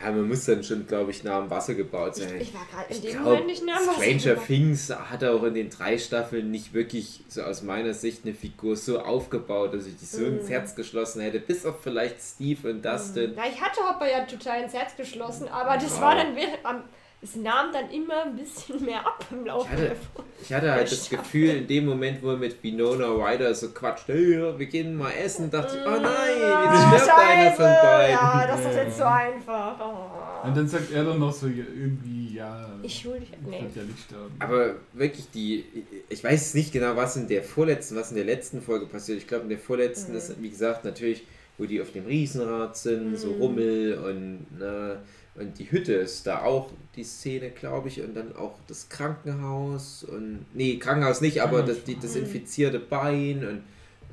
[0.02, 2.40] Ja, man muss dann schon, glaube ich, nah am Wasser gebaut Ich, sein.
[2.40, 4.46] ich war gerade in Ich dem glaub, Moment nicht nah am Wasser Stranger gebaut.
[4.46, 8.76] Things hat auch in den drei Staffeln nicht wirklich, so aus meiner Sicht, eine Figur
[8.76, 10.38] so aufgebaut, dass ich die so Mhm.
[10.38, 13.34] ins Herz geschlossen hätte, bis auf vielleicht Steve und Dustin.
[13.36, 16.00] Ja, ich hatte Hopper ja total ins Herz geschlossen, aber das Wow.
[16.00, 16.82] war dann am.
[17.24, 20.28] Es nahm dann immer ein bisschen mehr ab im Laufe Ich hatte- der Folge.
[20.42, 21.08] Ich hatte halt das.
[21.08, 25.12] Gefühl, in dem Moment, wo er mit Winona Ryder so quatscht, hey, wir gehen mal
[25.12, 28.10] essen, dachte ich, oh nein, Ah, jetzt stirbt einer von beiden.
[28.14, 29.76] Ja, das ist jetzt so einfach.
[29.80, 30.46] Oh.
[30.48, 33.28] Und dann sagt er dann noch so ja, irgendwie, ja, Ich schuld dich.
[33.40, 33.64] ich Nee.
[33.72, 34.34] ja nicht sterben.
[34.40, 35.64] Aber wirklich die,
[36.08, 39.18] ich weiß nicht genau, was in der vorletzten, was in der letzten Folge passiert.
[39.18, 40.18] Ich glaube, in der vorletzten Mhm.
[40.18, 41.24] ist, wie gesagt, natürlich,
[41.56, 43.40] wo die auf dem Riesenrad sind, so Mhm.
[43.40, 44.96] Rummel und, ne,
[45.34, 50.04] und die Hütte ist da auch die Szene, glaube ich, und dann auch das Krankenhaus
[50.04, 53.58] und, nee, Krankenhaus nicht, aber das, die, das infizierte Bein und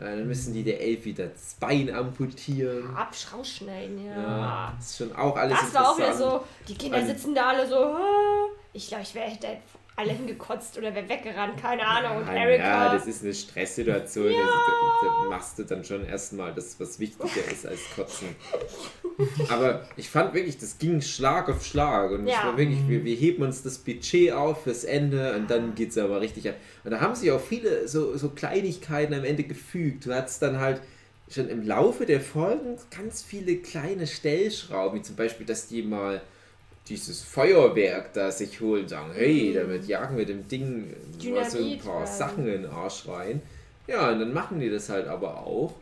[0.03, 2.95] äh, dann müssen die der Elf wieder das Bein amputieren.
[2.95, 4.15] Absch rausschneiden, ja.
[4.21, 7.49] Ja, ist schon auch alles das war auch wieder so, die Kinder Und- sitzen da
[7.49, 9.47] alle so, "Ah." ich glaube, ich wäre da
[9.99, 12.17] alle hingekotzt oder wäre weggerannt, keine Ahnung.
[12.21, 14.27] Und Ja, Erika, Ja, das ist eine Stresssituation.
[14.27, 18.30] Also, da, da machst du dann schon erstmal das, was wichtiger ist als Kotzen.
[19.49, 22.11] Aber ich fand wirklich, das ging Schlag auf Schlag.
[22.11, 22.45] Und Ja.
[22.47, 25.97] war wirklich, wir, wir heben uns das Budget auf fürs Ende und dann geht es
[25.97, 26.55] aber richtig ab.
[26.84, 30.05] Und da haben sich auch viele so, so Kleinigkeiten am Ende gefügt.
[30.05, 30.81] Du hattest dann halt
[31.30, 36.21] schon im Laufe der Folgen ganz viele kleine Stellschrauben, wie zum Beispiel, dass die mal
[36.90, 40.94] dieses Feuerwerk da sich holen sagen, hey, damit jagen wir dem Ding
[41.34, 42.07] mal so ein paar ähm.
[42.07, 43.41] Sachen in den Arsch rein.
[43.88, 45.74] Ja, und dann machen die das halt aber auch.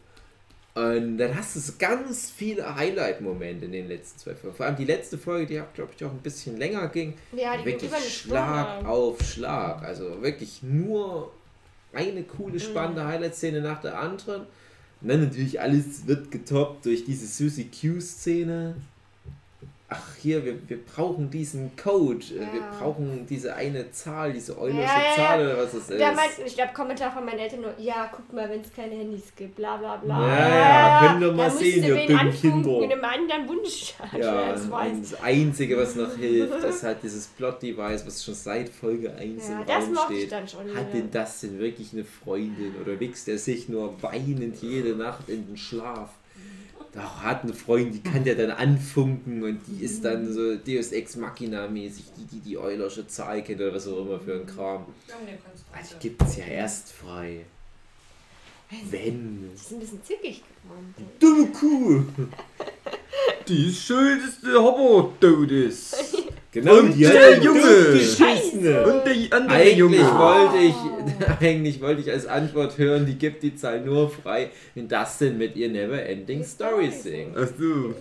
[0.75, 4.55] Und dann hast du so ganz viele Highlight-Momente in den letzten zwei Folgen.
[4.55, 7.15] Vor allem die letzte Folge, die, glaube ich, auch ein bisschen länger ging.
[7.35, 9.83] ja, die wirklich Schlag auf Schlag.
[9.83, 11.31] Also wirklich nur
[11.93, 13.07] eine coole, spannende Mhm.
[13.07, 14.43] Highlight-Szene nach der anderen.
[15.01, 18.75] Und dann natürlich alles wird getoppt durch diese Susie Q-Szene.
[19.89, 22.17] Ach, hier, wir, wir brauchen diesen Code.
[22.35, 22.75] äh, Wir Ja.
[22.77, 25.15] brauchen diese eine Zahl, diese Eulersche Ja, ja, ja.
[25.15, 25.91] Zahl oder was das ist.
[26.01, 26.13] Da
[26.45, 29.55] ich glaube, Kommentar von meinen Eltern nur, ja, guck mal, wenn es keine Handys gibt,
[29.55, 30.27] bla bla bla.
[30.27, 32.81] Ja, ja, könnt ihr mal sehen, ihr dummen Kinder.
[32.81, 34.11] in einem anderen Bundesstaat.
[34.17, 39.13] Ja, das das Einzige, was noch hilft, ist halt dieses Plot-Device, was schon seit Folge
[39.15, 40.31] 1 Ja, im das Raum ich steht.
[40.33, 40.67] dann schon.
[40.75, 40.99] Hat ja.
[40.99, 45.47] denn das denn wirklich eine Freundin oder wächst er sich nur weinend jede Nacht in
[45.47, 46.09] den Schlaf?
[46.97, 50.91] Doch, hat eine Freundin, die kann der dann anfunken und die ist dann so Deus
[50.91, 54.47] Ex Machina mäßig, die die, die Eulersche Zahl kennt oder was auch immer für ein
[54.47, 54.83] Kram.
[55.71, 57.45] Also gibt's ja erst frei.
[58.89, 59.51] Wenn.
[59.51, 60.95] Die ist ein bisschen zickig geworden.
[61.19, 62.03] Dumme Kuh!
[63.47, 64.21] Die ist schuld,
[66.51, 67.61] Genau, Und der Junge.
[67.61, 68.59] durchgeschissen.
[68.59, 69.97] Und der andere Eigentlich Junge.
[70.17, 70.75] wollte ich,
[71.41, 75.37] eigentlich wollte ich als Antwort hören, die gibt die Zahl nur frei, wenn das denn
[75.37, 77.35] mit ihr Never Ending Story singt.
[77.37, 77.93] Ach so.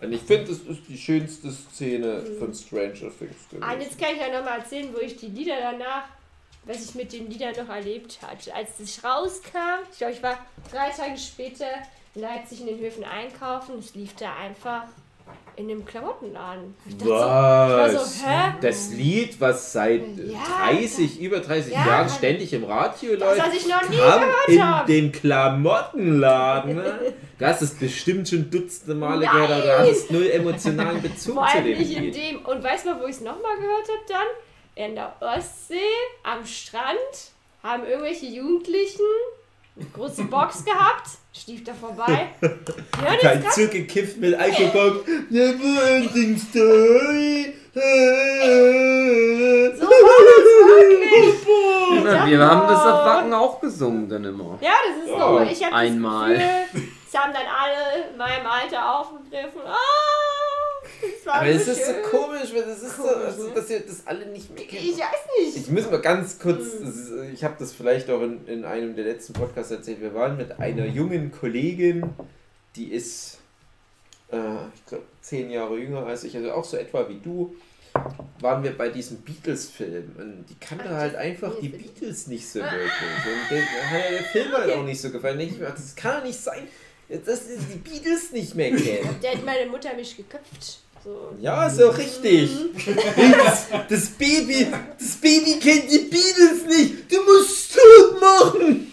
[0.00, 4.10] Und ich finde, das ist die schönste Szene von Stranger Things Ah, und jetzt kann
[4.14, 6.04] ich ja nochmal erzählen, wo ich die Lieder danach,
[6.64, 8.54] was ich mit den Liedern noch erlebt hatte.
[8.54, 10.38] Als das rauskam, ich glaube, ich war
[10.70, 11.66] drei Tage später
[12.14, 14.84] in Leipzig in den Höfen einkaufen, es lief da einfach
[15.56, 16.74] in einem Klamottenladen.
[17.04, 18.20] War Was?
[18.20, 18.26] so?
[18.60, 20.38] Das Lied, was seit Ja,
[20.70, 24.22] 30, über 30 Ja, Jahren ständig im Radio Das, läuft, was ich noch nie kam
[24.22, 24.92] in gehört habe.
[24.92, 26.80] den Klamottenladen.
[27.40, 29.32] Hast es bestimmt schon dutzende Male Nein.
[29.34, 32.16] gehört, aber du hattest null emotionalen Bezug Vor zu allem dem nicht in Lied.
[32.16, 32.44] dem.
[32.44, 34.84] Und weißt du mal, wo ich es nochmal gehört habe dann?
[34.84, 35.74] In der Ostsee,
[36.24, 36.96] am Strand,
[37.62, 39.02] haben irgendwelche Jugendlichen
[39.76, 41.08] eine große Box gehabt,
[41.38, 42.28] stief da vorbei.
[42.40, 45.04] Hören Kein zugekifft mit Alkohol.
[45.30, 47.54] Never ending story.
[47.74, 47.80] So
[49.86, 52.04] war das wirklich.
[52.04, 54.58] Ja, wir haben das auf Wacken auch gesungen dann immer.
[54.60, 55.40] Ja, das ist Ja, so.
[55.40, 56.34] Ich habe einmal.
[56.34, 56.42] das
[56.72, 59.60] Gefühl, es haben dann alle in meinem Alter aufgegriffen.
[59.66, 59.76] Ah,
[61.26, 63.54] Aber so es ist so komisch, weil das ist so, Komisch, also, ne?
[63.54, 64.82] dass ihr das alle nicht mehr Ich kennt.
[64.98, 65.56] weiß nicht.
[65.56, 68.96] Ich muss mal ganz kurz, das ist, ich habe das vielleicht auch in, in einem
[68.96, 70.00] der letzten Podcasts erzählt.
[70.00, 72.02] Wir waren mit einer jungen Kollegin,
[72.76, 73.38] die ist,
[74.32, 74.36] äh,
[74.74, 77.54] ich glaube, zehn Jahre jünger als ich, also auch so etwa wie du,
[78.40, 80.12] waren wir bei diesem Beatles-Film.
[80.18, 82.26] Und die kannte halt einfach die Beatles.
[82.28, 82.82] Nicht so wirklich.
[82.82, 85.34] Und der, hat der Film halt auch nicht so gefallen.
[85.38, 86.68] Da denke ich mir, das kann doch nicht sein.
[87.08, 89.16] Dass sie die Beatles nicht mehr kennen.
[89.22, 90.80] Der hat meine Mutter mich geköpft.
[91.04, 91.32] So.
[91.40, 92.50] Ja, doch richtig.
[93.44, 94.66] Das, das Baby,
[94.98, 97.10] das Baby kennt die Beatles nicht.
[97.10, 98.92] Du musst tot machen.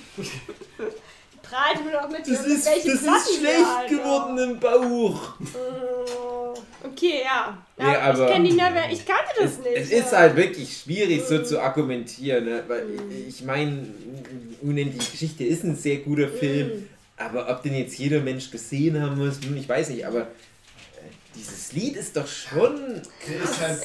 [1.41, 5.33] Prahlt mir doch mit Das dir, ist, das ist schlecht geworden im Bauch.
[5.53, 6.53] Oh.
[6.83, 7.57] Okay, ja.
[7.77, 9.75] Nee, ja aber- ich kenne die Never, ich kannte das Es, nicht.
[9.75, 10.19] es ist ja.
[10.19, 12.63] halt wirklich schwierig so zu argumentieren, ne?
[12.67, 12.85] weil
[13.27, 13.87] ich meine,
[14.61, 16.87] Unendliche Geschichte ist ein sehr guter Film,
[17.17, 20.25] aber ob den jetzt jeder Mensch gesehen haben muss, hm, ich weiß nicht, aber äh,
[21.35, 23.81] dieses Lied ist doch schon Der ist halt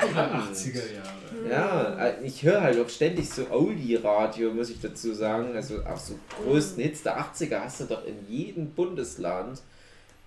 [0.00, 1.18] pure 80er Jahre.
[1.50, 5.56] Ja, äh, ich höre halt auch ständig so Oldie-Radio, muss ich dazu sagen.
[5.56, 9.60] Also auch so größten Hits der 80er hast du doch in jedem Bundesland.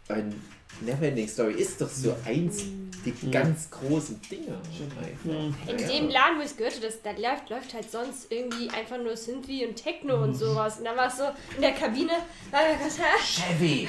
[0.09, 0.35] Ein
[0.79, 2.63] Neverending Story ist doch so eins
[3.05, 4.59] die ganz großen Dinger.
[4.99, 5.69] einfach.
[5.73, 5.87] In Ja.
[5.87, 8.97] dem Laden, wo ich es gehört habe, das, da läuft, läuft halt sonst irgendwie einfach
[8.97, 10.77] nur Synthie und Techno und sowas.
[10.77, 11.23] Und dann war es so
[11.55, 12.11] in der Kabine,
[12.51, 13.87] war gesagt, "Hä, Chevy!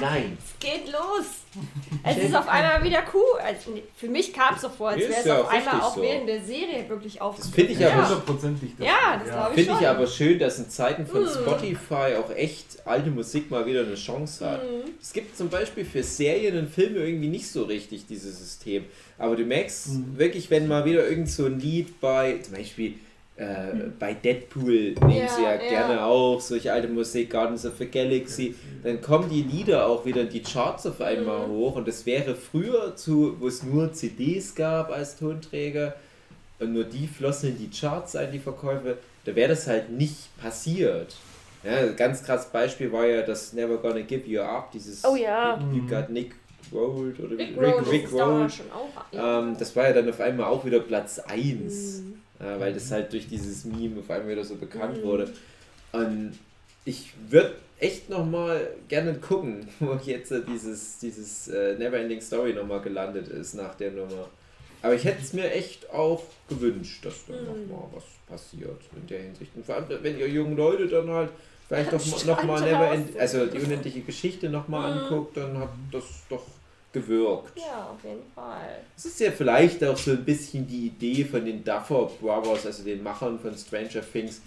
[0.00, 0.36] Nein!
[0.44, 1.26] es geht los.
[2.04, 3.40] Es ist auf einmal wieder cool.
[3.44, 6.02] Also, für mich kam es so vor, als wäre es ja auf einmal auch so.
[6.02, 7.54] während der Serie wirklich aufgegangen.
[7.54, 8.70] finde ich Ja, aber- hundertprozentig.
[8.78, 8.86] das.
[8.86, 11.28] Ja, das glaube ich Finde ich aber schön, dass in Zeiten von Mhm.
[11.28, 14.62] Spotify auch echt alte Musik mal wieder eine Chance hat.
[14.62, 14.90] Mhm.
[15.00, 18.84] Es gibt zum Beispiel für Serien und Filme irgendwie nicht so richtig dieses System.
[19.18, 20.18] Aber du merkst Mhm.
[20.18, 22.94] wirklich, wenn mal wieder irgend so ein Lied bei, zum Beispiel
[23.36, 25.68] äh, bei Deadpool nehmen sie ja, Ja, ja.
[25.68, 30.22] gerne auch solche alte Musik, Guardians of the Galaxy, dann kommen die Lieder auch wieder
[30.22, 31.52] in die Charts auf einmal Mhm.
[31.52, 35.94] hoch und das wäre früher zu, wo es nur CDs gab als Tonträger
[36.58, 40.36] und nur die flossen in die Charts ein, die Verkäufe, da wäre das halt nicht
[40.42, 41.14] passiert.
[41.64, 45.16] Ja, ein ganz krasses Beispiel war ja das Never Gonna Give You Up, dieses Oh
[45.16, 45.58] ja.
[45.72, 46.34] You Got Nick
[46.72, 48.52] Rolled oder wie- Rick Roll, Rick damals Rolled.
[48.52, 49.12] schon auch.
[49.12, 49.40] Ja.
[49.40, 52.20] Ähm, das war ja dann auf einmal auch wieder Platz 1, Mhm.
[52.40, 55.02] äh, weil das halt durch dieses Meme auf einmal wieder so bekannt Mhm.
[55.02, 55.32] wurde.
[55.92, 56.38] Und
[56.84, 62.80] ich würde echt nochmal gerne gucken, wo jetzt äh, dieses, dieses äh, Neverending Story nochmal
[62.80, 64.28] gelandet ist nach der Nummer.
[64.82, 67.46] Aber ich hätte es mir echt auch gewünscht, dass da Mhm.
[67.68, 69.54] nochmal was passiert in der Hinsicht.
[69.54, 71.30] Und vor allem, wenn ihr jungen Leute dann halt
[71.66, 72.62] vielleicht doch nochmal
[73.18, 74.98] also die unendliche Geschichte nochmal Mhm.
[74.98, 76.46] anguckt, dann hat das doch
[76.92, 77.58] gewirkt.
[77.58, 78.80] ja, auf jeden Fall.
[78.96, 82.82] Es ist ja vielleicht auch so ein bisschen die Idee von den Duffer Brothers, also
[82.82, 84.40] den Machern von Stranger Things,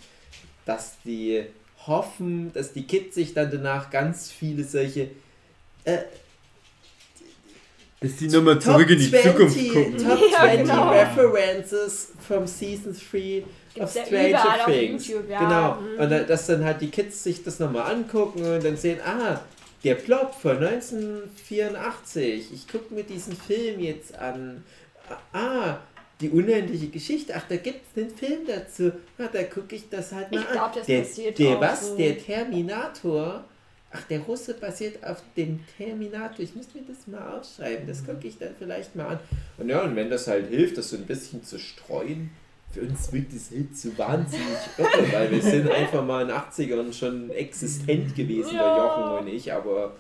[0.66, 1.44] dass die
[1.86, 5.10] hoffen, dass die Kids sich dann danach ganz viele solche
[5.84, 6.00] äh,
[8.04, 9.98] Dass die nochmal zurück in die 20 Zukunft gucken.
[10.00, 10.90] Top Ja, 20 genau.
[10.90, 13.44] References from Season 3
[13.76, 15.08] Gibt's of ja Stranger Things.
[15.08, 15.40] YouTube, ja.
[15.40, 15.76] Genau.
[15.82, 16.00] Mhm.
[16.00, 19.40] Und da- dass dann halt die Kids sich das nochmal angucken und dann sehen, ah,
[19.84, 22.52] der Plot von 1984.
[22.54, 24.64] Ich gucke mir diesen Film jetzt an.
[25.34, 25.78] Ah,
[26.22, 27.34] die unendliche Geschichte.
[27.36, 28.92] Ach, da gibt es einen Film dazu.
[29.20, 30.54] Ah, da gucke ich das halt mal Ich an.
[30.54, 31.88] glaub, das der, passiert der auch was?
[31.90, 31.98] so.
[31.98, 33.44] Der Terminator.
[33.94, 36.40] Ach, der Russe basiert auf dem Terminator.
[36.40, 37.86] Ich muss mir das mal aufschreiben.
[37.88, 39.20] Das gucke ich dann vielleicht mal an.
[39.58, 42.30] Und ja, und wenn das halt hilft, das so ein bisschen zu streuen,
[42.72, 44.46] für uns wirkt es halt so wahnsinnig
[44.78, 48.78] irre, weil wir sind einfach mal in den 80ern schon existent gewesen, der Ja.
[48.78, 49.94] Jochen und ich, aber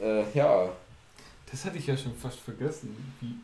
[0.00, 0.70] äh, ja.
[1.50, 3.34] Das hatte ich ja schon fast vergessen, wie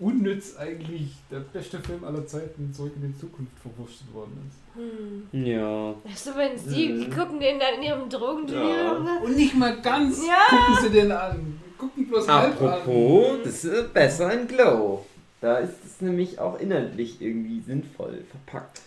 [0.00, 5.32] unnütz eigentlich der beste Film aller Zeiten zurück in die Zukunft verwurstet worden ist.
[5.32, 5.44] Hm.
[5.46, 5.94] Ja.
[6.14, 7.10] So, wenn die, die Mhm.
[7.14, 9.04] gucken den dann in ihrem Drogendeal.
[9.04, 9.20] Ja.
[9.22, 10.38] Und nicht mal ganz Ja.
[10.48, 11.60] gucken sie den an.
[11.78, 12.68] Gucken bloß halb an.
[12.68, 15.04] Apropos, das ist besser in Glow.
[15.40, 18.80] Da ist es nämlich auch inhaltlich irgendwie sinnvoll verpackt.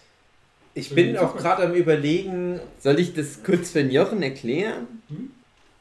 [0.73, 4.87] Ich bin auch gerade am überlegen, Soll ich das kurz für den Jochen erklären?
[5.07, 5.31] Hm?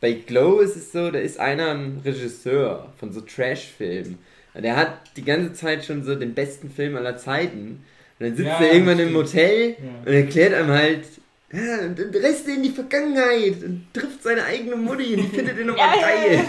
[0.00, 4.18] Bei Glow ist es so, da ist einer ein Regisseur von so Trash-Filmen.
[4.60, 7.84] Der hat die ganze Zeit schon so den besten Film aller Zeiten.
[8.18, 9.14] Und dann sitzt Ja, er irgendwann im.
[9.14, 9.76] Hotel Ja.
[10.06, 11.04] und erklärt einem halt,
[11.52, 15.28] ja, und dann reist er in die Vergangenheit und trifft seine eigene Mutti und die
[15.36, 16.40] findet ihn nochmal geil.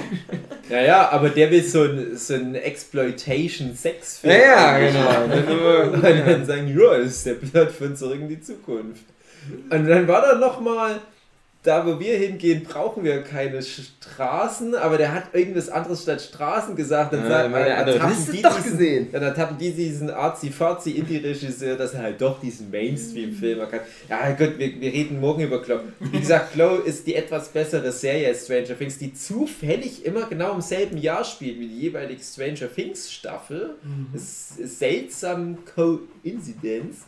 [0.70, 4.34] ja, ja, aber der will so ein, so ein Exploitation-Sex-Film.
[4.34, 4.88] Ja, ja,
[5.28, 5.92] genau.
[5.94, 9.04] Und dann sagen, ja, das ist der Plot von Zurück in die Zukunft.
[9.70, 11.00] Und dann war da nochmal,
[11.64, 16.76] da wo wir hingehen, brauchen wir keine Straßen, aber der hat irgendwas anderes statt Straßen
[16.78, 17.12] gesagt.
[17.12, 19.08] Dann Ja, dann andere, tappen die doch diesen- gesehen.
[19.12, 23.82] Ja, dann tappen die diesen arzi-fazi Indie-Regisseur, dass er halt doch diesen Mainstream-Film kann.
[24.08, 25.80] Ja gut, wir, wir reden morgen über Glow.
[26.00, 30.54] Wie gesagt, Glow ist die etwas bessere Serie als Stranger Things, die zufällig immer genau
[30.54, 33.76] im selben Jahr spielt wie die jeweilige Stranger Things Staffel.
[34.16, 37.00] Es ist seltsam Coincidence,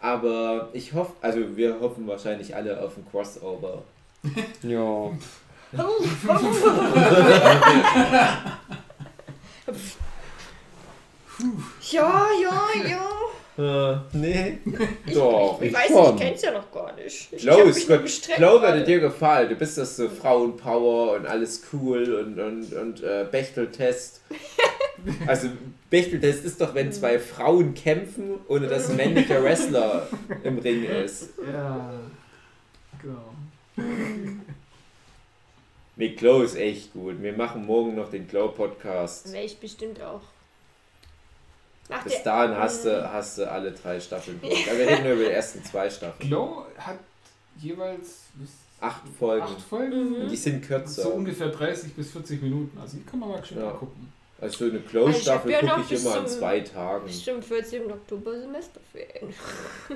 [0.00, 3.84] aber ich hoffe, also wir hoffen wahrscheinlich alle auf ein Crossover.
[4.62, 5.10] Ja.
[11.90, 13.04] Ja, ja, ja.
[13.58, 14.58] Äh, nee.
[15.12, 16.14] Doch, Ich ich weiß, schon.
[16.14, 17.32] ich kenn's ja noch gar nicht.
[17.32, 18.74] Ich wird, gestreckt Chloe gerade.
[18.74, 19.48] würde dir gefallen.
[19.48, 24.22] Du bist das so Frauenpower und alles cool und, und, und äh, Bechteltest.
[25.28, 25.46] Also
[25.90, 30.08] Bechteltest ist doch, wenn zwei Frauen kämpfen, ohne dass ein männlicher Wrestler
[30.42, 31.28] im Ring ist.
[31.52, 31.92] Ja.
[33.00, 33.32] Genau.
[35.96, 37.20] Nee, Chloe ist echt gut.
[37.20, 39.32] Wir machen morgen noch den Chloe-Podcast.
[39.32, 40.20] Wäre ich bestimmt auch.
[41.88, 44.68] Nach Bis dahin hast du, hast du alle drei Staffeln durch.
[44.70, 46.28] Aber wir reden nur über die ersten zwei Staffeln.
[46.28, 46.98] Glow hat
[47.58, 48.50] jeweils bis
[48.80, 49.42] Acht Folgen.
[49.42, 50.14] acht Folgen.
[50.22, 51.12] Und die sind So kürzer.
[51.14, 52.78] ungefähr 30 bis 40 Minuten.
[52.78, 53.70] Also die kann man mal schön Ja.
[53.72, 54.12] gucken.
[54.40, 57.06] Also so eine Also Chloe-Staffel hab ja gucke ich immer an zum- zwei Tagen.
[57.06, 57.90] bestimmt 14.
[57.90, 59.34] Oktober Semesterferien.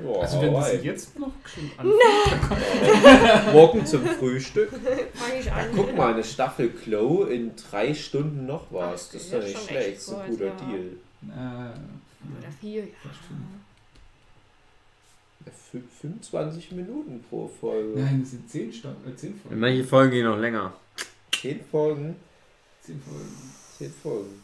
[0.05, 4.71] Oh, Also wenn du sie jetzt noch schon anfängst, Morgen zum Frühstück.
[5.15, 5.67] Fange ich an.
[5.77, 9.09] Guck mal, eine Staffel Glow in drei Stunden noch was.
[9.09, 9.89] Ach, Das ist ist nicht schlecht.
[9.89, 10.67] echt Das ist ein gut, guter ja.
[10.67, 10.81] Deal.
[11.23, 12.87] äh, Oder vier, ja.
[13.05, 13.63] das stimmt.
[15.73, 18.01] Fü- 25 Minuten pro Folge.
[18.01, 19.59] Nein, das sind 10, Sta äh, 10 Folgen.
[19.61, 20.73] Manche Folgen gehen noch länger.
[21.41, 22.17] 10 Folgen.
[22.83, 23.53] 10 Folgen.
[23.83, 24.43] 10 Folgen.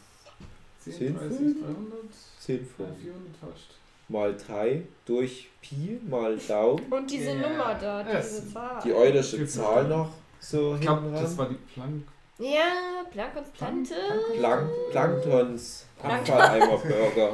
[0.85, 1.61] 10, 10 30, Folgen?
[1.63, 2.01] 300,
[2.41, 2.97] 10 äh, Folgen.
[3.03, 3.69] 400 fast.
[4.11, 6.91] Mal 3 durch Pi mal Daumen.
[6.91, 7.49] Und diese Ja.
[7.49, 8.81] Nummer da, diese es- Zahl.
[8.85, 8.93] Die
[9.39, 10.11] Gibt's Zahl noch.
[10.41, 11.39] so Ich glaube, das ran.
[11.39, 12.03] war die Planck.
[12.39, 13.95] Ja, Plankonstante.
[14.39, 16.35] Plank Planktons Plankton.
[16.35, 17.33] Abfalleimer-Burger.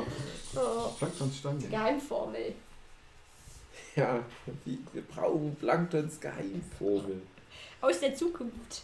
[0.57, 1.69] Oh, Plancktonstange.
[1.69, 2.55] Geheimformel.
[3.97, 4.19] Ja,
[4.65, 7.23] wir brauchen Planktons Geheimvogel.
[7.81, 8.83] Aus der Zukunft.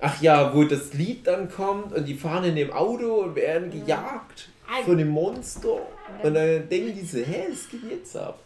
[0.00, 3.70] Ach ja, wo das Lied dann kommt und die fahren in dem Auto und werden
[3.70, 4.48] gejagt
[4.84, 5.80] von dem Monster.
[6.22, 8.38] Und dann denken die so, hä, was geht jetzt ab?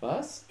[0.00, 0.44] Was?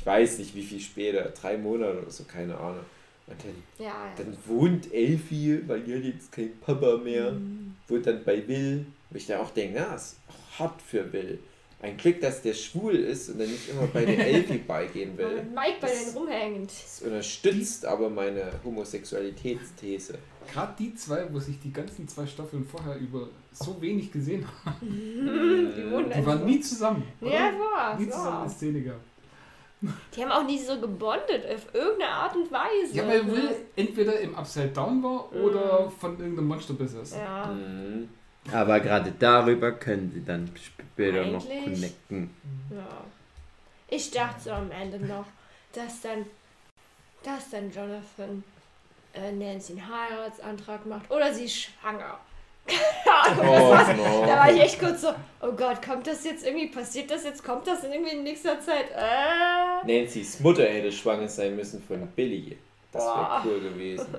[0.03, 2.83] ich weiß nicht wie viel später, drei Monate oder so, keine Ahnung.
[3.25, 4.11] Und dann, Ja, ja.
[4.17, 7.73] dann wohnt Elfie, weil hat jetzt keinen Papa mehr, Mhm.
[7.87, 8.85] wohnt dann bei Will.
[9.09, 11.39] Wo ich da auch denke, na, ist auch hart für Will.
[11.81, 15.25] Ein Glück, dass der schwul ist und dann nicht immer bei der Elfie beigehen will.
[15.39, 16.69] Und Mike bei Das- denen rumhängend.
[16.71, 20.17] Das unterstützt aber meine Homosexualitätsthese.
[20.51, 24.75] Gerade die zwei, wo sich die ganzen zwei Staffeln vorher über so wenig gesehen haben,
[24.81, 27.03] Die, wohnen die waren nie zusammen.
[27.21, 27.31] Oder?
[27.33, 28.41] Ja, war, nie zusammen war.
[28.41, 29.05] eine Szene gehabt.
[30.15, 32.93] Die haben auch nie so gebondet, auf irgendeine Art und Weise.
[32.95, 37.19] Ja, weil Will entweder im Upside Down war oder von irgendeinem Monster besessen.
[37.19, 37.47] Ja.
[37.47, 38.09] Mhm.
[38.51, 41.63] Aber gerade darüber können sie dann später noch Eigentlich-
[42.09, 42.29] connecten.
[42.69, 42.87] ja.
[43.87, 45.25] Ich dachte so am Ende noch,
[45.73, 46.25] dass dann,
[47.23, 48.43] dass dann Jonathan
[49.13, 52.17] äh, Nancy einen Heiratsantrag macht oder sie ist schwanger.
[52.65, 53.47] Keine Ahnung.
[53.49, 54.25] Oh, no.
[54.25, 55.09] Da war ich echt kurz so,
[55.41, 58.85] oh Gott, kommt das jetzt irgendwie, passiert das jetzt, kommt das irgendwie in nächster Zeit?
[58.95, 59.85] Äh.
[60.01, 62.57] Nancy's Mutter hätte schwanger sein müssen von Billy.
[62.91, 64.07] Das wäre cool gewesen.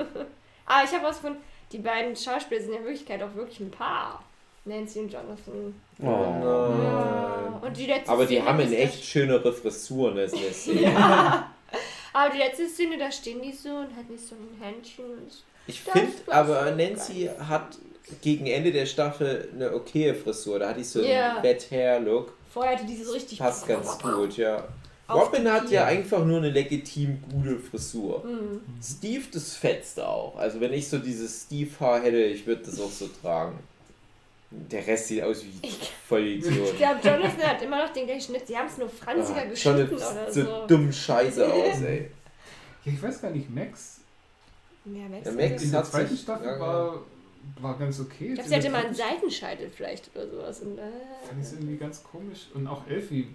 [0.67, 1.37] Ah, ich habe was von,
[1.73, 4.25] die beiden Schauspieler sind ja in Wirklichkeit auch wirklich ein Paar.
[4.65, 5.79] Nancy und Jonathan.
[6.01, 6.69] Oh Ja.
[7.51, 7.61] nein.
[7.61, 10.81] Und die letzte Aber die Szene haben da- echt schönere Frisuren als Szene.
[10.81, 11.51] Ja.
[12.15, 15.05] Aber die letzte Szene, da stehen die so und hat nicht so ein Händchen.
[15.05, 17.79] Und Ich finde, aber Nancy hat
[18.21, 20.59] gegen Ende der Staffel eine okaye Frisur.
[20.59, 21.41] Da hat die so einen Ja.
[21.41, 22.33] Bad Hair Look.
[22.53, 23.39] vorher hatte die so richtig.
[23.39, 24.69] Passt ganz gut, ja.
[25.09, 28.23] auf Robin hat ja einfach nur eine legitim gute Frisur.
[28.25, 28.61] Hm.
[28.83, 30.37] Steve, das fetzt auch.
[30.37, 33.59] Also wenn ich so dieses Steve-Haar hätte, ich würde das auch so tragen.
[34.51, 35.69] Der Rest sieht aus wie
[36.09, 36.73] Vollidiot.
[36.73, 38.47] Ich glaube, Jonathan hat immer noch den gleichen Schnitt.
[38.47, 40.67] Sie haben es nur franziger Ah, geschnitten oder so so.
[40.69, 42.11] dumm Scheiße aus, ey.
[42.85, 43.94] Ja, ich weiß gar nicht, Max
[44.87, 47.01] Ja, Max Ja, hat Max in der zweiten sich- Staffel ja, war,
[47.61, 48.29] war ganz okay.
[48.29, 50.61] Ich glaube, sie hatte mal einen Seitenscheitel vielleicht oder sowas.
[50.61, 52.49] Und, Fand ich äh, irgendwie ganz komisch.
[52.55, 53.29] Und auch Elfie,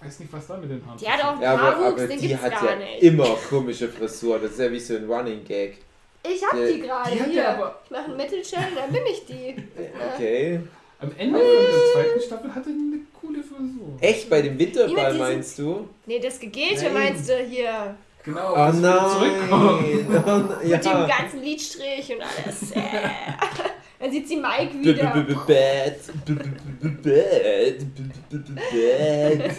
[0.00, 2.28] weiß nicht, was da mit den Haaren Die hat auch- Ja, aber, aber den die
[2.28, 3.02] gibt's hat gar ja nicht.
[3.02, 4.38] immer komische Frisur.
[4.38, 5.78] Das ist ja wie so ein Running Gag.
[6.24, 7.48] ich hab die gerade die hat hier.
[7.48, 9.56] aber- ich mache einen Mittelchannel, dann nimm ich die.
[10.14, 10.60] Okay.
[11.00, 13.96] Am Ende von der zweiten Staffel hatte die eine coole Frisur.
[14.00, 15.88] Echt, bei dem Winterball meinst du?
[16.06, 16.92] Nee, das Gegelte Nein.
[16.94, 17.96] meinst du hier.
[18.24, 19.10] Genau, Oh nein!
[19.10, 20.06] zurückkommen.
[20.26, 21.06] Oh, Mit dem ja.
[21.06, 22.72] ganzen Lidstrich und alles.
[22.72, 22.80] Äh.
[24.00, 25.10] Dann sieht sie Mike B- b- wieder.
[25.10, 26.24] b- b- Bad.
[26.24, 27.78] B- b- b- b- Bad.
[27.78, 29.50] B- b- b- b- Bad.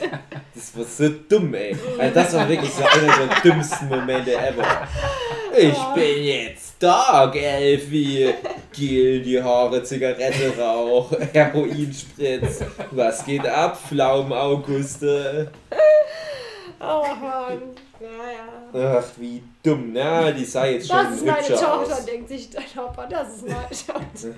[0.56, 1.76] Das war so dumm, ey.
[1.98, 4.88] Also das war wirklich so einer der dümmsten Momente ever.
[5.58, 8.34] Ich bin jetzt Dark Elfie.
[8.72, 12.62] Gel in die Haare, Zigarette rauch, Heroinspritz.
[12.92, 15.52] Was geht ab, Pflaumen Auguste?
[16.80, 17.62] Oh Mann.
[18.00, 18.08] Ja,
[18.82, 19.00] ja.
[19.00, 19.92] Ach, wie dumm.
[19.94, 22.06] Na, die sah jetzt schon Das ist meine Tochter, aus.
[22.06, 23.06] denkt sich dein Opa.
[23.08, 24.36] Das ist meine Tochter.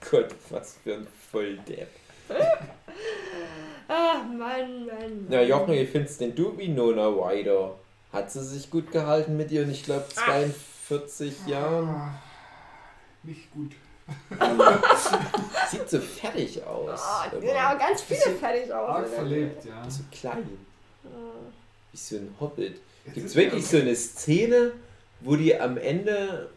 [0.10, 1.88] Gott, was für ein Volldepp.
[3.88, 5.26] Ach Mann, Mann.
[5.28, 7.74] Na, Jochen, wie findest denn du Winona Ryder?
[8.12, 11.88] Hat sie sich gut gehalten mit ihren, ich glaube, 42 Jahren?
[11.88, 12.14] Ah,
[13.22, 13.72] Nicht gut.
[15.70, 17.00] Sieht so fertig aus.
[17.02, 18.96] Oh, genau, ganz viele fertig aus.
[18.96, 19.88] Arg verlebt, ja.
[19.88, 20.46] So klein.
[21.92, 22.80] Wie so ein Hobbit.
[23.14, 24.72] Gibt es wirklich so eine Szene,
[25.20, 26.48] wo die am Ende,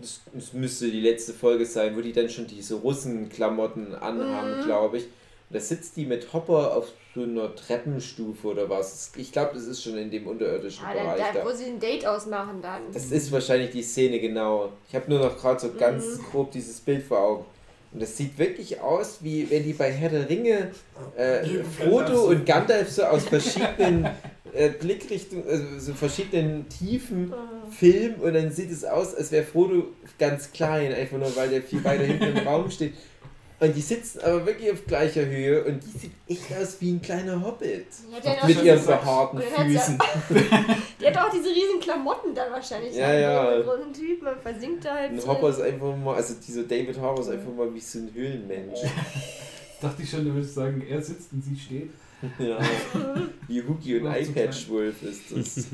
[0.00, 4.64] das, das müsste die letzte Folge sein, wo die dann schon diese Russenklamotten anhaben, Mhm.
[4.64, 5.04] glaube ich.
[5.04, 9.12] Und da sitzt die mit Hopper auf so einer Treppenstufe oder was.
[9.16, 11.18] Ich glaube, das ist schon in dem unterirdischen Ja, Bereich.
[11.20, 11.40] da, da.
[11.40, 12.82] da, wo sie ein Date ausmachen dann.
[12.92, 14.72] Das ist wahrscheinlich die Szene genau.
[14.88, 16.22] Ich habe nur noch gerade so ganz Mhm.
[16.32, 17.44] grob dieses Bild vor Augen.
[17.94, 20.72] Und das sieht wirklich aus, wie wenn die bei Herr der Ringe
[21.16, 24.08] äh, Frodo und Gandalf so aus verschiedenen
[24.52, 27.32] äh, Blickrichtungen, also so verschiedenen Tiefen
[27.70, 29.84] filmen und dann sieht es aus, als wäre Frodo
[30.18, 32.94] ganz klein, einfach nur weil der viel weiter hinten im Raum steht.
[33.60, 37.00] Und die sitzen aber wirklich auf gleicher Höhe und die sieht echt aus wie ein
[37.00, 37.86] kleiner Hobbit.
[38.24, 39.98] Ja Mit ihren behaarten Füßen.
[41.00, 42.96] Die hat auch diese riesen Klamotten dann wahrscheinlich.
[42.96, 43.60] Ja, an, ja.
[43.60, 45.12] großen Typ, man versinkt da halt.
[45.12, 45.26] Ein.
[45.26, 48.80] Hopper ist einfach mal, also dieser David Harbour ist einfach mal wie so ein Höhlenmensch.
[49.80, 51.90] Dachte ich schon, du würdest sagen, er sitzt und sie steht.
[52.38, 52.58] Ja.
[53.48, 55.66] Wie Hookie und Eyepatch-Wolf ist das.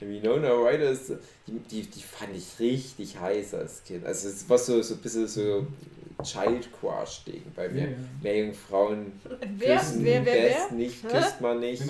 [0.00, 1.12] Winona Ryder ist,
[1.46, 4.04] die, die, die fand ich richtig heiß als Kind.
[4.04, 5.66] Also es war so, so ein bisschen so
[6.22, 7.82] Child Crush-Ding bei mir.
[7.82, 7.96] Ja, ja.
[8.22, 9.12] Meerjungfrauen
[9.56, 10.76] Wer, küssen wer, wer, best wer?
[10.76, 11.08] nicht, Hä?
[11.08, 11.82] küsst man nicht.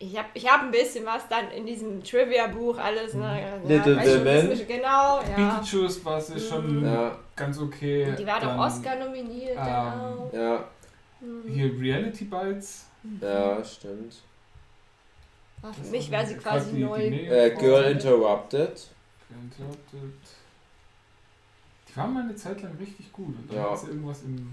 [0.00, 3.14] Ich habe ich hab ein bisschen was dann in diesem Trivia-Buch alles.
[3.14, 4.66] Ne, Little weiß schon, Women.
[4.66, 5.58] Genau, ja.
[5.60, 8.06] Beetlejuice war sie schon Ja, ganz okay.
[8.08, 9.56] Und die war doch Oscar nominiert.
[9.56, 10.30] ähm, genau.
[10.32, 10.64] ja,
[11.20, 11.42] Hm.
[11.46, 12.86] Hier Reality Bites.
[13.20, 14.16] ja, stimmt.
[15.62, 16.98] Ach, Für mich wäre sie quasi neu.
[17.00, 18.88] Äh, Girl Interrupted.
[19.30, 20.12] Interrupted.
[21.94, 23.28] Die war mal eine Zeit lang richtig gut.
[23.38, 23.70] Und dann Ja.
[23.70, 24.48] hat sie irgendwas im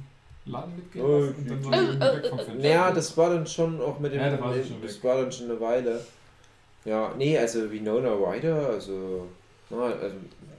[0.45, 2.69] Laden mitgehen Oh, und dann war äh, sie irgendwie äh, weg vom äh, Fenster.
[2.69, 4.19] Ja, das war dann schon auch mit dem.
[4.21, 5.03] Ja, da war schon das weg.
[5.03, 6.05] war dann schon eine Weile.
[6.85, 9.27] Ja, nee, also Winona Ryder, also,
[9.69, 10.15] na, also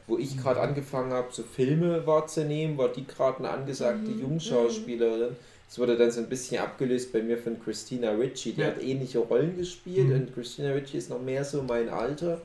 [0.06, 4.20] wo ich gerade angefangen habe, so Filme wahrzunehmen, war die gerade eine angesagte Mhm.
[4.20, 5.36] Jungschauspielerin.
[5.68, 8.52] Das wurde dann so ein bisschen abgelöst bei mir von Christina Ricci.
[8.52, 8.68] Die Ja.
[8.68, 10.14] hat ähnliche Rollen gespielt Mhm.
[10.14, 12.40] und Christina Ricci ist noch mehr so mein Alter.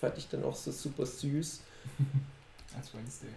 [0.00, 1.60] Fand ich dann auch so super süß.
[2.76, 3.28] Als Wednesday.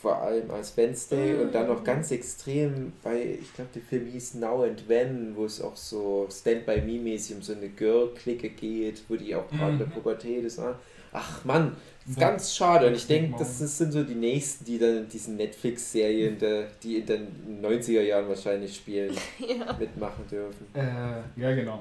[0.00, 4.34] Vor allem als Wednesday und dann noch ganz extrem bei, ich glaube, der Film hieß
[4.34, 8.50] Now and When, wo es auch so Stand By Me mäßig um so eine Girl-Clique
[8.50, 9.92] geht, wo die auch gerade in der Mhm.
[9.92, 10.58] Pubertät ist.
[10.58, 10.74] ne?
[11.12, 11.76] Ach Mann,
[12.18, 15.36] ganz schade und ich denke, das, das sind so die nächsten, die dann in diesen
[15.36, 16.36] Netflix-Serien,
[16.82, 19.72] die in den 90er Jahren wahrscheinlich spielen, Ja.
[19.74, 20.66] mitmachen dürfen.
[20.74, 21.78] Äh, ja, genau.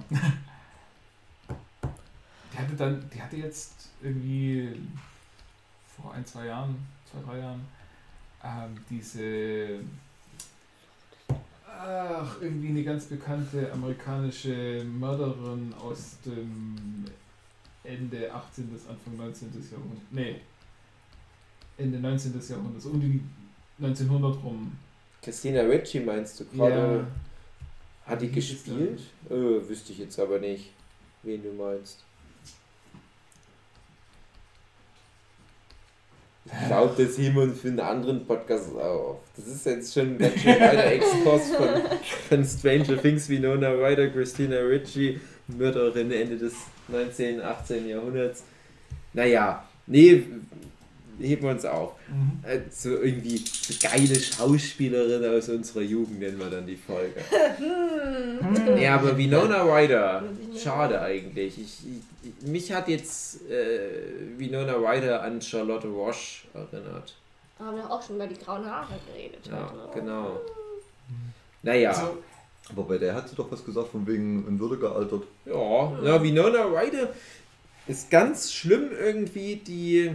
[2.53, 3.71] Die hatte dann, die hatte jetzt
[4.03, 4.69] irgendwie
[5.95, 6.75] vor ein, zwei Jahren,
[7.09, 7.61] zwei, drei Jahren,
[8.43, 9.79] ähm, diese,
[11.67, 17.05] ach, irgendwie eine ganz bekannte amerikanische Mörderin aus dem
[17.83, 18.67] Ende 18.
[18.67, 19.49] bis Anfang 19.
[19.71, 20.11] Jahrhundert.
[20.11, 20.41] Nee,
[21.77, 22.33] Ende 19.
[22.49, 23.21] Jahrhunderts, um die
[23.79, 24.71] 1900 rum.
[25.21, 26.97] Christina Ricci meinst du gerade?
[26.97, 27.07] Ja.
[28.05, 29.01] Hat die gespielt?
[29.29, 30.71] Äh, wüsste ich jetzt aber nicht,
[31.23, 32.03] wen du meinst.
[36.67, 39.19] Glaubt das jemand für einen anderen Podcast auf?
[39.35, 41.69] Das ist jetzt schon ein ganz schön weiter Exkurs von,
[42.29, 46.53] von Stranger Things, Winona Ryder, Christina Ricci, Mörderin Ende des
[46.89, 47.87] 19., 18.
[47.87, 48.43] Jahrhunderts.
[49.13, 50.23] Naja, nee,
[51.21, 51.93] heben wir uns auf.
[52.07, 52.43] Mhm.
[52.83, 57.15] Irgendwie so geile Schauspielerin aus unserer Jugend nennen wir dann die Folge.
[58.79, 60.23] Ja, aber Winona Ryder,
[60.57, 61.59] schade eigentlich.
[61.59, 63.89] Ich, ich, mich hat jetzt äh,
[64.37, 67.15] Winona Ryder an Charlotte Roche erinnert.
[67.59, 69.45] Haben wir auch schon über die grauen Haare geredet.
[69.47, 70.39] Ja, heute, genau.
[71.63, 72.17] Naja, Also,
[72.71, 75.23] Aber bei der hat sie doch was gesagt von wegen in Würde gealtert.
[75.45, 77.09] ja, ja, Winona Ryder
[77.87, 80.11] ist ganz schlimm irgendwie die,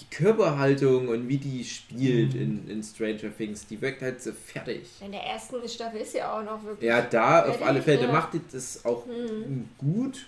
[0.00, 3.66] die Körperhaltung und wie die spielt in, in Stranger Things.
[3.66, 4.82] Die wirkt halt so fertig.
[5.00, 6.88] In der ersten Staffel ist sie auch noch wirklich.
[6.88, 8.12] Ja, da auf alle Fälle ja.
[8.12, 9.68] macht die das auch Hm.
[9.78, 10.26] gut,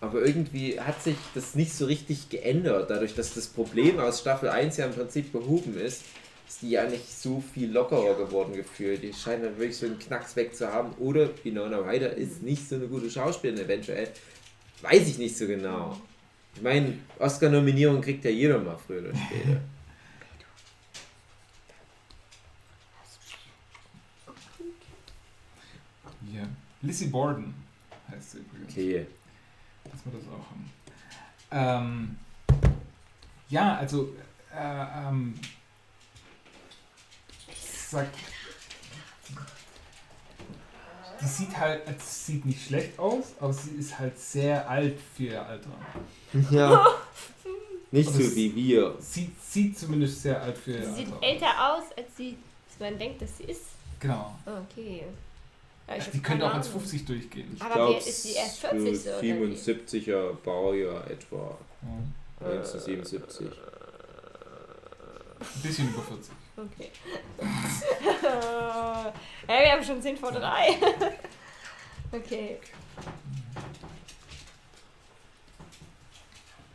[0.00, 4.50] aber irgendwie hat sich das nicht so richtig geändert, dadurch, dass das Problem aus Staffel
[4.50, 6.02] 1 ja im Prinzip behoben ist,
[6.46, 9.02] ist die ja nicht so viel lockerer geworden gefühlt.
[9.02, 10.92] Die scheint dann wirklich so einen Knacks weg zu haben.
[10.98, 14.08] Oder Winona Ryder ist nicht so eine gute Schauspielerin eventuell.
[14.82, 15.98] Weiß ich nicht so genau.
[16.54, 19.60] Ich meine, Oscar-Nominierung kriegt ja jeder mal früher oder später.
[26.34, 26.48] hier.
[26.82, 27.54] Lizzie Borden
[28.10, 28.72] heißt sie übrigens.
[28.72, 29.06] Okay.
[29.84, 30.70] dass wir das auch haben.
[31.50, 32.16] Ähm,
[33.48, 34.14] ja, also,
[34.52, 35.34] äh, ähm,
[37.48, 38.08] ich sag,
[41.24, 44.98] die sieht halt, also sie sieht nicht schlecht aus, aber sie ist halt sehr alt
[45.16, 45.70] für ihr Alter.
[46.50, 46.86] Ja.
[47.90, 48.96] Nicht Und so wie wir.
[48.98, 51.22] Sie sieht zumindest sehr alt für ihr Sie sieht Alter.
[51.26, 52.36] älter aus, als sie
[52.68, 53.62] als man denkt, dass sie ist.
[54.00, 54.34] Genau.
[54.44, 55.04] Okay.
[55.86, 56.80] Ja, ich Die hab könnte auch als Ahnung.
[56.80, 57.56] 50 durchgehen.
[57.60, 59.10] Aber glaub, ist sie erst 40 so?
[59.10, 59.32] oder wie?
[59.32, 61.56] 77er Baujahr etwa.
[62.40, 62.48] Ja.
[62.50, 63.46] 1977.
[65.40, 66.32] Ein bisschen über 40.
[66.56, 66.90] Okay.
[69.54, 70.76] ja, wir haben schon 10 vor 3.
[72.12, 72.58] okay.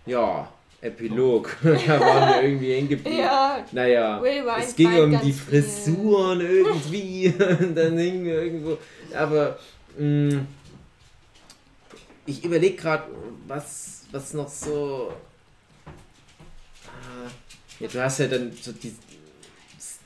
[0.06, 0.50] Ja,
[0.82, 1.56] Epilog.
[1.64, 3.20] da waren wir irgendwie hängen geblieben.
[3.20, 5.62] Ja, Naja, Will es ging um die viel.
[5.62, 7.28] Frisuren irgendwie.
[7.60, 8.78] Und dann hingen wir irgendwo.
[9.14, 9.60] Aber
[9.98, 10.42] mh,
[12.26, 13.04] ich überlege gerade,
[13.48, 15.14] was, was noch so.
[16.88, 17.30] Ah,
[17.80, 18.96] ja, du hast ja dann so die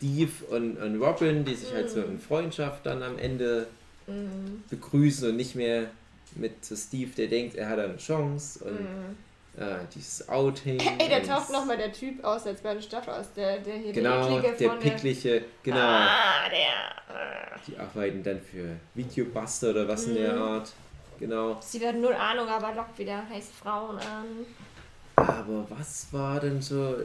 [0.03, 3.67] Steve und, und Robin, die sich halt so in Freundschaft dann am Ende
[4.05, 4.63] Mhm.
[4.69, 5.85] begrüßen und nicht mehr
[6.35, 9.61] mit so Steve, der denkt, er hat eine Chance und Mhm.
[9.61, 10.77] äh, dieses Outing.
[10.99, 13.93] Ey, da taucht nochmal der Typ aus, als bei der Staffel aus, der, der hier
[13.93, 15.80] Genau, der der pickliche, genau.
[15.80, 17.61] Ah, der.
[17.65, 20.41] Die arbeiten dann für Videobuster oder was in der Mhm.
[20.41, 20.73] Art.
[21.19, 21.57] Genau.
[21.61, 24.25] Sie werden null Ahnung, aber lockt wieder heiße Frauen an.
[25.15, 26.97] Aber was war denn so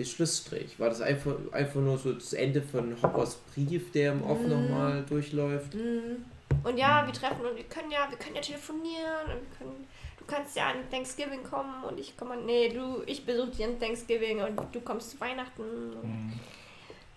[0.00, 0.78] der Schlussstrich?
[0.80, 4.48] War das einfach, einfach nur so das Ende von Hoppers Brief, der im Off Mhm.
[4.48, 5.74] nochmal durchläuft?
[5.74, 6.24] Mhm.
[6.64, 9.86] Und ja, wir treffen und wir können ja, wir können ja telefonieren und wir können,
[10.18, 13.64] du kannst ja an Thanksgiving kommen und ich komme an, nee, du, ich besuche dich
[13.64, 15.62] an Thanksgiving und du kommst zu Weihnachten.
[16.02, 16.40] Mhm.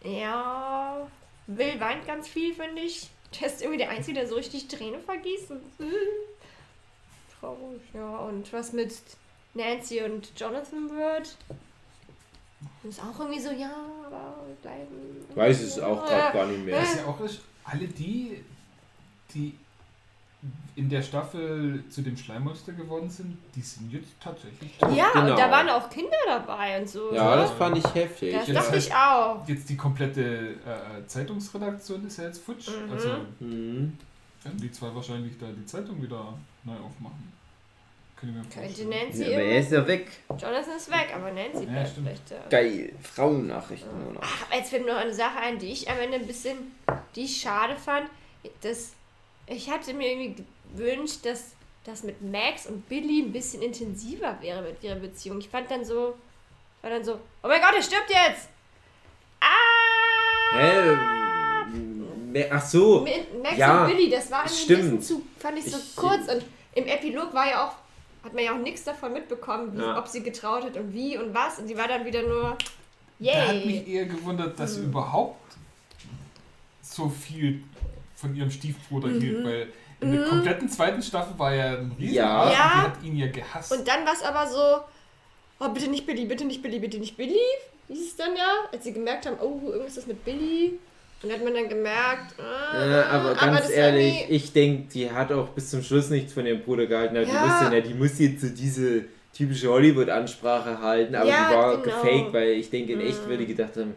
[0.04, 1.08] Ja,
[1.48, 3.10] Will weint ganz viel, finde ich.
[3.40, 5.92] Der ist irgendwie der Einzige, der so richtig Tränen vergießt und äh,
[7.40, 8.18] traurig, ja.
[8.20, 8.94] Und was mit
[9.54, 11.36] Nancy und Jonathan wird?
[12.84, 13.72] Ist auch irgendwie so, ja,
[14.06, 15.26] aber bleiben.
[15.36, 16.18] Weiß es auch Ja.
[16.32, 16.82] gerade gar nicht mehr.
[16.82, 18.44] Was ja auch ist, alle die,
[19.34, 19.58] die
[20.76, 24.94] in der Staffel zu dem Schleimmonster geworden sind, die sind jetzt tatsächlich tot.
[24.94, 25.32] Ja, Genau.
[25.32, 27.14] und da waren auch Kinder dabei und so.
[27.14, 27.42] Ja, ne?
[27.44, 28.34] das fand ich heftig.
[28.34, 29.48] das jetzt dachte ich auch.
[29.48, 30.22] Jetzt die komplette
[30.66, 32.68] äh, Zeitungsredaktion ist ja jetzt futsch.
[32.70, 32.92] Mhm.
[32.92, 33.10] Also
[33.40, 33.98] Mhm.
[34.44, 36.34] werden die zwei wahrscheinlich da die Zeitung wieder
[36.66, 37.32] neu aufmachen.
[38.54, 38.86] Könnte.
[38.86, 40.08] Nancy Ja, aber er ist ja weg.
[40.30, 42.08] Jonathan ist weg, aber Nancy Ja, bleibt stimmt.
[42.08, 42.36] vielleicht da.
[42.50, 42.94] Geil.
[43.02, 44.22] Frauennachrichten nur noch.
[44.24, 46.58] Ach, jetzt fällt mir noch eine Sache ein, die ich am Ende ein bisschen,
[47.16, 48.10] die ich schade fand.
[48.62, 48.94] Das,
[49.48, 50.44] ich hatte mir irgendwie
[50.76, 51.52] gewünscht, dass
[51.86, 55.40] das mit Max und Billy ein bisschen intensiver wäre mit ihrer Beziehung.
[55.40, 56.16] Ich fand dann so,
[56.82, 57.14] war dann so,
[57.44, 58.48] oh mein Gott, er stirbt jetzt!
[59.42, 60.56] Ah!
[60.58, 60.96] Hä?
[62.32, 63.06] Me- Ach so.
[63.42, 64.80] Max Ja, und Billy, das war ein stimmt.
[64.82, 66.28] bisschen zu, fand ich so Ich- kurz.
[66.32, 66.44] Und
[66.76, 67.74] im Epilog war ja auch,
[68.24, 69.98] hat man ja auch nichts davon mitbekommen, wie, Ja.
[70.00, 71.60] ob sie getraut hat und wie und was.
[71.60, 72.58] Und sie war dann wieder nur,
[73.20, 73.96] Da hat mich yay.
[73.96, 74.90] eher gewundert, dass sie Mhm.
[74.90, 75.54] überhaupt
[76.82, 77.64] so viel
[78.16, 79.22] von ihrem Stiefbruder Mhm.
[79.22, 79.68] hielt, weil
[80.02, 80.30] in der Mhm.
[80.30, 82.30] kompletten zweiten Staffel war er ein riesen Ja.
[82.30, 82.70] Arsch und Ja.
[82.70, 83.72] die hat ihn ja gehasst.
[83.72, 84.84] Und dann war es aber so,
[85.60, 87.40] oh, bitte nicht Billy, bitte nicht Billy, bitte nicht Billy.
[87.88, 90.80] Hieß es dann ja, als sie gemerkt haben, oh, irgendwas ist mit Billy.
[91.24, 94.84] Und dann hat man dann gemerkt, ah, Ja, aber ganz das ehrlich, irgendwie- ich denke,
[94.94, 97.16] die hat auch bis zum Schluss nichts von ihrem Bruder gehalten.
[97.16, 97.32] Aber Ja.
[97.32, 99.06] die wusste, na, die muss jetzt so diese,
[99.36, 101.84] typische Hollywood-Ansprache halten, aber Ja, die war genau.
[102.04, 103.30] gefaked, weil ich denke, in echt Mhm.
[103.30, 103.96] würde ich gedacht haben,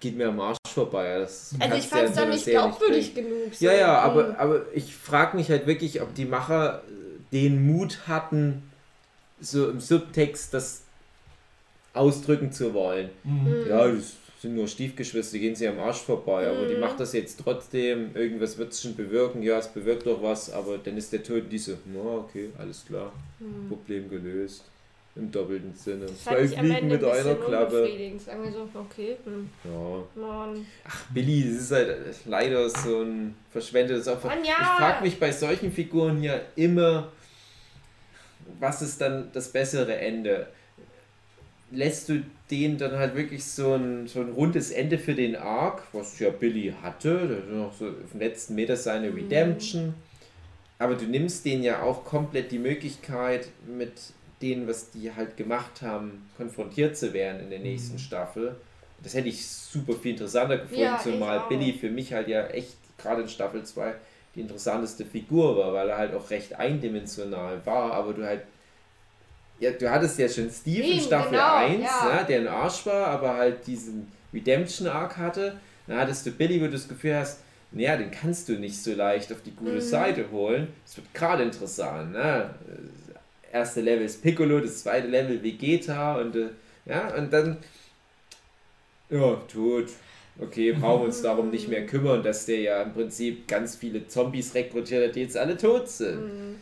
[0.00, 1.18] geht mir am Arsch vorbei.
[1.18, 3.28] Das Also ich ja fand in es so dann nicht glaubwürdig bringen.
[3.28, 3.54] genug.
[3.54, 3.64] so.
[3.66, 3.92] Ja, ja, Mhm.
[4.10, 6.90] aber, aber ich frage mich halt wirklich, ob die Macher äh,
[7.30, 8.62] den Mut hatten,
[9.38, 10.80] so im Subtext das
[11.92, 13.10] ausdrücken zu wollen.
[13.24, 13.66] Mhm.
[13.68, 16.80] Ja, das sind nur Stiefgeschwister, die gehen sie am Arsch vorbei, aber die Mhm.
[16.80, 20.78] macht das jetzt trotzdem, irgendwas wird es schon bewirken, ja, es bewirkt doch was, aber
[20.78, 23.68] dann ist der Tod diese, na okay, alles klar, Mhm.
[23.68, 24.64] Problem gelöst.
[25.16, 26.06] Im doppelten Sinne.
[26.06, 27.88] Zwei Fliegen mit ein einer Klappe.
[28.24, 30.22] Sagen wir so, okay, hm, Ja.
[30.22, 30.64] Mann.
[30.86, 31.96] Ach, Billy, das ist halt
[32.26, 34.28] leider so ein verschwendetes Opfer.
[34.28, 34.54] Mann, Ich ja.
[34.78, 37.10] frage mich bei solchen Figuren ja immer,
[38.60, 40.46] was ist dann das bessere Ende?
[41.72, 45.82] Lässt du den dann halt wirklich so ein, so ein rundes Ende für den Arc,
[45.92, 49.94] was ja Billy hatte, der hat noch so auf dem letzten Meter seine Redemption,
[50.78, 53.92] aber du nimmst denen ja auch komplett die Möglichkeit, mit
[54.42, 58.56] denen, was die halt gemacht haben, konfrontiert zu werden in der nächsten Staffel.
[59.02, 61.44] Das hätte ich super viel interessanter gefunden, Ja, zumal.
[61.48, 63.94] Billy für mich halt ja echt gerade in Staffel 2
[64.34, 68.42] die interessanteste Figur war, weil er halt auch recht eindimensional war, aber du halt
[69.60, 72.14] ja, du hattest ja schon Steve in Eben, Staffel genau, 1, ja.
[72.16, 75.56] ne, der ein Arsch war, aber halt diesen Redemption-Arc hatte.
[75.86, 77.40] Dann hattest du Billy, wo du das Gefühl hast,
[77.72, 79.80] naja, den kannst du nicht so leicht auf die gute Mhm.
[79.80, 80.68] Seite holen.
[80.84, 82.12] Das wird gerade interessant.
[82.12, 82.50] Ne?
[83.42, 86.48] Das erste Level ist Piccolo, das zweite Level Vegeta und äh,
[86.86, 87.58] ja, und dann
[89.10, 89.86] ja, tot.
[90.38, 94.06] Okay, brauchen wir uns darum nicht mehr kümmern, dass der ja im Prinzip ganz viele
[94.08, 96.16] Zombies rekrutiert hat, die jetzt alle tot sind.
[96.18, 96.56] Hm.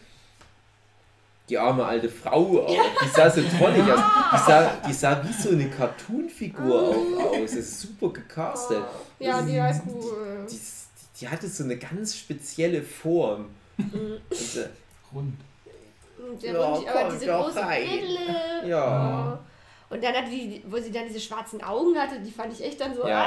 [1.48, 2.76] Die arme alte Frau auch.
[3.02, 4.00] Die sah so trollig aus.
[4.32, 7.40] Die sah, die sah wie so eine Cartoon-Figur auch aus.
[7.40, 8.82] Das ist super gecastet.
[9.18, 10.46] Ja, die war cool.
[10.50, 13.46] Die, die, die hatte so eine ganz spezielle Form.
[13.78, 14.68] Und, äh,
[15.14, 15.34] Rund.
[16.18, 17.86] Und der Ja, Rund, aber diese große rein.
[17.86, 18.68] Brille.
[18.68, 19.38] Ja.
[19.90, 22.78] Und dann hatte die, wo sie dann diese schwarzen Augen hatte, die fand ich echt
[22.80, 23.06] dann so.
[23.08, 23.26] Ja.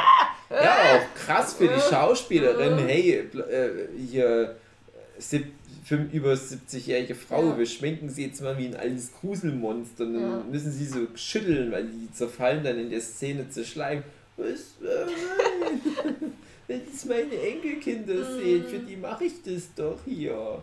[0.49, 2.75] Ah, ja, auch krass für die Schauspielerin.
[2.75, 2.87] Mhm.
[2.87, 3.11] Hey,
[3.49, 4.57] äh, hier
[5.17, 5.47] fünf,
[5.97, 7.57] über 70-jährige Frau, Ja.
[7.57, 10.05] wir schminken sie jetzt mal wie ein altes Gruselmonster.
[10.05, 10.43] Und dann Ja.
[10.49, 14.03] müssen sie so schütteln, weil die zerfallen dann in der Szene zu Schleim.
[14.37, 14.75] Was?
[14.81, 16.33] Äh, nein.
[16.67, 18.39] Wenn es meine Enkelkinder Mhm.
[18.41, 20.61] sehen, für die mache ich das doch hier.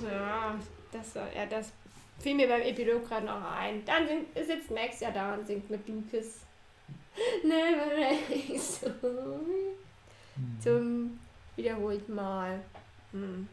[0.00, 0.58] Ja,
[0.92, 1.70] das ja, das
[2.20, 3.84] fiel mir beim Epilog gerade noch ein.
[3.84, 6.38] Dann sitzt Max ja da und singt mit Lucas.
[7.44, 7.92] Never
[8.30, 9.74] ending story.
[10.62, 11.18] Zum
[11.56, 12.60] wiederholten Mal.
[13.12, 13.48] Hm.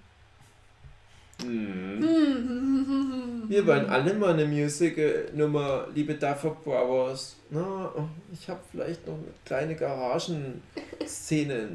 [1.41, 2.03] Hm.
[2.03, 3.43] Hm.
[3.47, 7.37] Wir wollen alle mal eine Musical-Nummer, liebe Duffer Brothers.
[7.49, 7.91] Na,
[8.33, 11.69] ich habe vielleicht noch eine kleine Garagenszene,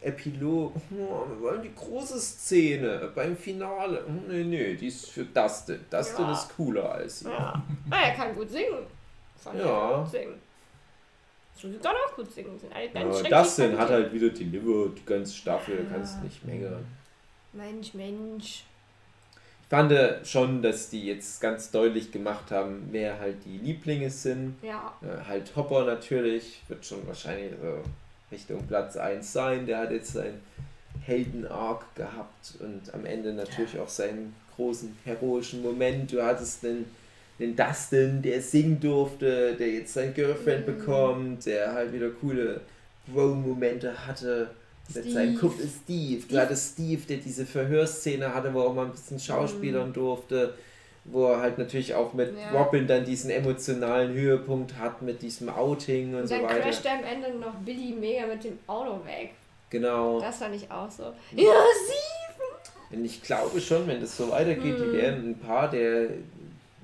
[0.00, 0.72] Epilog.
[0.92, 4.04] Oh, wir wollen die große Szene beim Finale.
[4.06, 5.80] Hm, Nee, nee, die ist für Dustin.
[5.90, 6.32] Dustin Ja.
[6.32, 7.28] ist cooler als sie.
[7.30, 7.62] Ja.
[7.90, 8.84] Ah, er kann gut singen.
[9.36, 9.64] Fand Ja.
[9.90, 10.34] kann gut singen.
[11.56, 12.58] Susi kann auch gut singen.
[12.58, 15.84] Sind alle ganz schrecklich Dustin hat halt wieder delivered, die ganze Staffel, Ja.
[15.90, 16.84] kannst nicht meckern.
[17.54, 18.64] Mensch, Mensch.
[19.62, 19.92] Ich fand
[20.26, 24.56] schon, dass die jetzt ganz deutlich gemacht haben, wer halt die Lieblinge sind.
[24.62, 24.92] Ja.
[25.02, 27.78] Äh, halt Hopper natürlich, wird schon wahrscheinlich so
[28.30, 29.66] Richtung Platz 1 sein.
[29.66, 30.40] Der hat jetzt seinen
[31.02, 36.12] Helden-Arc gehabt und am Ende natürlich auch seinen großen heroischen Moment.
[36.12, 36.84] Du hattest den,
[37.38, 40.76] den Dustin, der singen durfte, der jetzt sein Girlfriend Mhm.
[40.78, 42.60] bekommt, der halt wieder coole
[43.06, 44.50] Bro-Momente hatte.
[44.88, 45.10] Mit Steve.
[45.14, 46.22] seinem Kumpel Steve.
[46.28, 50.54] Du hattest Steve, der diese Verhörszene hatte, wo er auch mal ein bisschen schauspielern durfte
[51.06, 52.38] wo er halt natürlich auch mit Mhm.
[52.38, 52.62] Ja.
[52.62, 56.60] Robin dann diesen emotionalen Höhepunkt hat mit diesem Outing und, Und so dann weiter.
[56.60, 59.32] crasht er am Ende noch Billy mega mit dem Auto weg.
[59.68, 60.18] Genau.
[60.20, 61.02] Das fand ich auch so.
[61.32, 61.40] Mhm.
[61.40, 61.52] Ja,
[61.88, 62.96] sie!
[62.96, 64.92] Und ich glaube schon, wenn das so weitergeht, die Mhm.
[64.94, 66.08] werden ein paar der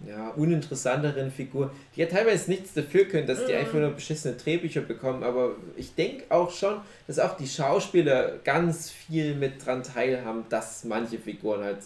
[0.07, 3.59] ja, uninteressanteren Figuren, die ja teilweise nichts dafür können, dass die Mhm.
[3.59, 8.91] einfach nur beschissene Drehbücher bekommen, aber ich denke auch schon, dass auch die Schauspieler ganz
[8.91, 11.79] viel mit dran teilhaben, dass manche Figuren halt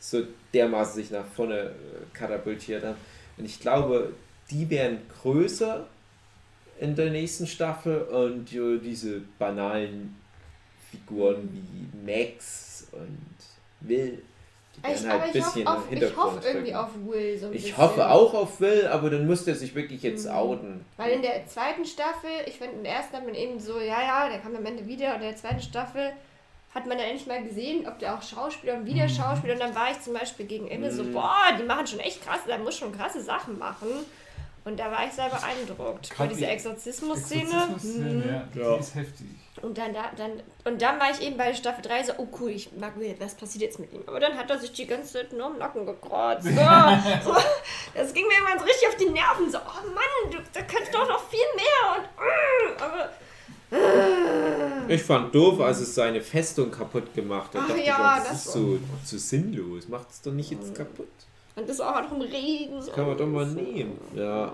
[0.00, 0.22] so
[0.52, 1.70] dermaßen sich nach vorne äh,
[2.12, 2.96] katapultiert haben.
[3.38, 4.12] Und ich glaube,
[4.50, 5.86] die werden größer
[6.80, 10.16] in der nächsten Staffel und diese banalen
[10.90, 14.22] Figuren wie Max und Will,
[14.84, 17.62] Ich, halt ein bisschen auf, im ich Hintergrund hoffe irgendwie auf Will so ein Ich
[17.62, 17.76] bisschen.
[17.78, 20.32] hoffe auch auf Will, aber dann muss der sich wirklich jetzt Mhm.
[20.34, 20.84] outen.
[20.96, 24.00] Weil in der zweiten Staffel, ich finde in der ersten hat man eben so, ja,
[24.02, 26.12] ja, der kam am Ende wieder und in der zweiten Staffel
[26.74, 29.74] hat man dann endlich mal gesehen, ob der auch Schauspieler und wieder Schauspieler und dann
[29.74, 31.12] war ich zum Beispiel gegen Ende so, Mhm.
[31.12, 33.88] boah, die machen schon echt krasse, da muss schon krasse Sachen machen.
[34.64, 36.10] Und da war ich sehr beeindruckt.
[36.10, 37.42] Gerade Weil diese die Exorzismus-Szene.
[37.42, 38.28] Exorzismus-Szene, mhm.
[38.28, 38.76] ja, die Ja.
[38.76, 39.26] ist heftig.
[39.60, 42.50] Und dann, da, dann, und dann war ich eben bei Staffel 3 so, oh cool,
[42.50, 44.02] ich mag Will, was passiert jetzt mit ihm?
[44.06, 46.46] Aber dann hat er sich die ganze Zeit nur am Nacken gekratzt.
[47.24, 47.40] So, so,
[47.94, 49.50] das ging mir irgendwann so richtig auf die Nerven.
[49.50, 51.96] So, oh Mann, du, da kannst doch noch viel mehr.
[51.96, 53.10] Und, mm, aber,
[54.88, 57.62] Ich fand doof, als es seine Festung kaputt gemacht hat.
[57.68, 59.88] Ach ja, ich, das, das ist so, so sinnlos.
[59.88, 61.08] Macht es doch nicht jetzt kaputt.
[61.56, 62.80] Und das auch noch im Regen.
[62.82, 62.92] So.
[62.92, 63.98] Kann man doch mal nehmen.
[64.14, 64.52] Ja.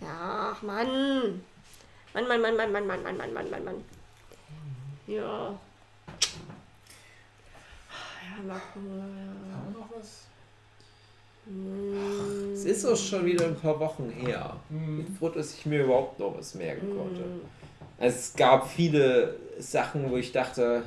[0.00, 1.42] Ja, ach Mann.
[2.14, 3.84] Mann, Mann, Mann, Mann, Mann, Mann, Mann, Mann, Mann, Mann, Mann.
[5.06, 5.54] Ja.
[8.22, 8.98] Ja, mal gucken.
[8.98, 9.56] Ja.
[9.56, 10.22] Haben wir noch was?
[11.46, 12.52] Hm.
[12.52, 14.56] Es ist auch schon wieder ein paar Wochen her.
[14.70, 15.16] Ich bin Hm.
[15.18, 16.96] froh, dass ich mir überhaupt noch was merken Hm.
[16.96, 17.24] konnte.
[17.98, 20.82] Also es gab viele Sachen, wo ich dachte,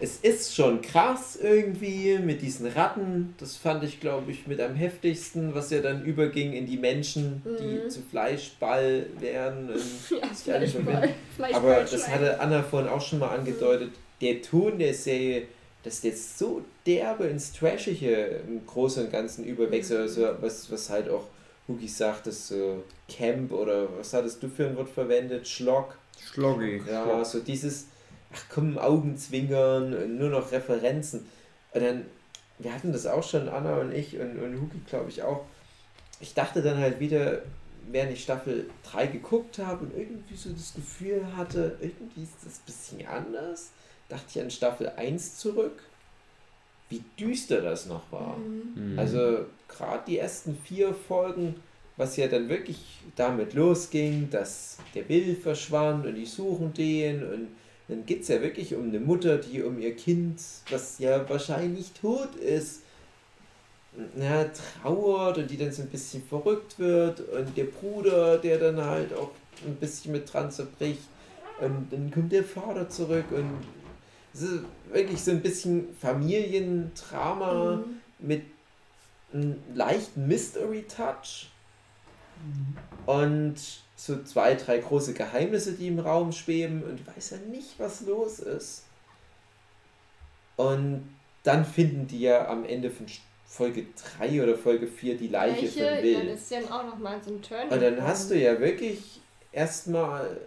[0.00, 3.34] es ist schon krass irgendwie mit diesen Ratten.
[3.38, 7.42] Das fand ich, glaube ich, mit am heftigsten, was ja dann überging in die Menschen,
[7.44, 7.90] die Mhm.
[7.90, 9.70] zu Fleischball werden.
[9.70, 9.80] Und
[10.20, 11.12] Ja, Fleischball.
[11.54, 13.90] Aber das hatte Anna vorhin auch schon mal angedeutet.
[14.20, 15.42] Der Ton der Serie,
[15.82, 20.00] dass der so derbe ins Trashige im Großen und Ganzen überwechselt.
[20.00, 21.24] Also was, was halt auch
[21.68, 25.46] Hugi sagt, das so Camp oder was hattest du für ein Wort verwendet?
[25.46, 25.96] Schlock.
[26.32, 26.82] Schloggy.
[26.88, 27.86] Ja, so dieses,
[28.34, 31.26] ach komm, Augenzwinkern, und nur noch Referenzen.
[31.72, 32.04] Und dann,
[32.58, 35.44] wir hatten das auch schon, Anna und ich und, und Hugi, glaube ich, auch.
[36.20, 37.42] Ich dachte dann halt wieder,
[37.90, 42.58] während ich Staffel 3 geguckt habe und irgendwie so das Gefühl hatte, irgendwie ist das
[42.58, 43.70] ein bisschen anders,
[44.08, 45.82] dachte ich an Staffel 1 zurück,
[46.88, 48.36] wie düster das noch war.
[48.38, 48.98] Mhm.
[48.98, 51.56] Also gerade die ersten vier Folgen,
[51.96, 57.48] was ja dann wirklich damit losging, dass der Bill verschwand und die suchen den und
[57.88, 60.40] dann geht es ja wirklich um eine Mutter, die um ihr Kind,
[60.70, 62.82] was ja wahrscheinlich tot ist,
[64.16, 64.44] ja,
[64.82, 69.12] trauert und die dann so ein bisschen verrückt wird und der Bruder, der dann halt
[69.14, 69.30] auch
[69.66, 71.02] ein bisschen mit dran zerbricht
[71.60, 73.50] und dann kommt der Vater zurück und
[74.32, 74.62] es ist
[74.92, 78.00] wirklich so ein bisschen Familiendrama Mhm.
[78.20, 78.42] mit
[79.32, 81.48] einem leichten Mystery-Touch
[83.06, 83.56] und
[84.00, 88.02] so zwei, drei große Geheimnisse, die im Raum schweben und du weißt ja nicht, was
[88.02, 88.84] los ist.
[90.56, 93.06] Und dann finden die ja am Ende von
[93.46, 93.86] Folge
[94.18, 96.26] 3 oder Folge 4 die Leiche Leiche, von Will.
[96.28, 97.68] das ist ja auch nochmal so ein Turn.
[97.68, 99.20] Und dann hast du ja wirklich
[99.52, 100.38] erstmal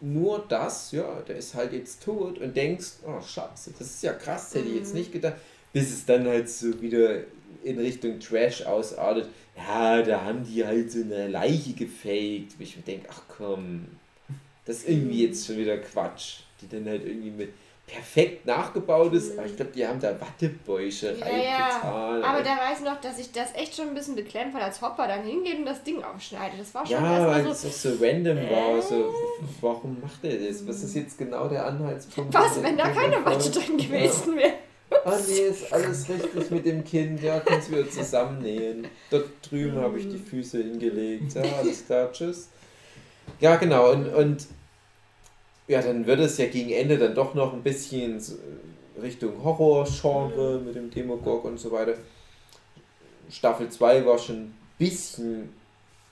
[0.00, 4.12] nur das, ja, der ist halt jetzt tot und denkst, oh Scheiße, das ist ja
[4.12, 4.98] krass, hätte ich jetzt Mhm.
[5.00, 5.36] nicht gedacht.
[5.72, 7.20] Bis es dann halt so wieder
[7.62, 9.28] in Richtung Trash ausartet.
[9.56, 12.58] Ja, da haben die halt so eine Leiche gefaked.
[12.58, 13.86] Wo ich mir denke, ach komm,
[14.64, 16.40] das ist irgendwie jetzt schon wieder Quatsch.
[16.60, 17.52] Die dann halt irgendwie mit
[17.88, 22.22] perfekt nachgebaut ist, aber ich glaube, die haben da Wattebäusche Ja, reingetan.
[22.22, 24.82] Aber da weiß ich noch, dass ich das echt schon ein bisschen beklemmt fand, als
[24.82, 26.60] Hopper dann hingeht und das Ding aufschneidet.
[26.60, 27.68] Das war schon Ja, weil erstmal so.
[27.68, 28.78] auch so random war.
[28.78, 28.82] Äh.
[28.82, 29.14] So,
[29.62, 30.66] warum macht er das?
[30.68, 32.34] Was ist jetzt genau der Anhaltspunkt?
[32.34, 34.52] Was, wenn da keine Watte drin gewesen wäre?
[35.04, 37.22] Ah, nee, ist alles richtig mit dem Kind.
[37.22, 38.86] Ja, kannst wieder zusammennähen.
[39.10, 41.34] Dort drüben habe ich die Füße hingelegt.
[41.34, 42.48] Ja, alles klar, tschüss.
[43.40, 43.92] Ja, genau.
[43.92, 44.46] Und, und
[45.66, 48.22] ja, dann wird es ja gegen Ende dann doch noch ein bisschen
[49.00, 51.94] Richtung Horror-Genre mit dem Demogorg und so weiter.
[53.30, 55.50] Staffel 2 war schon ein bisschen,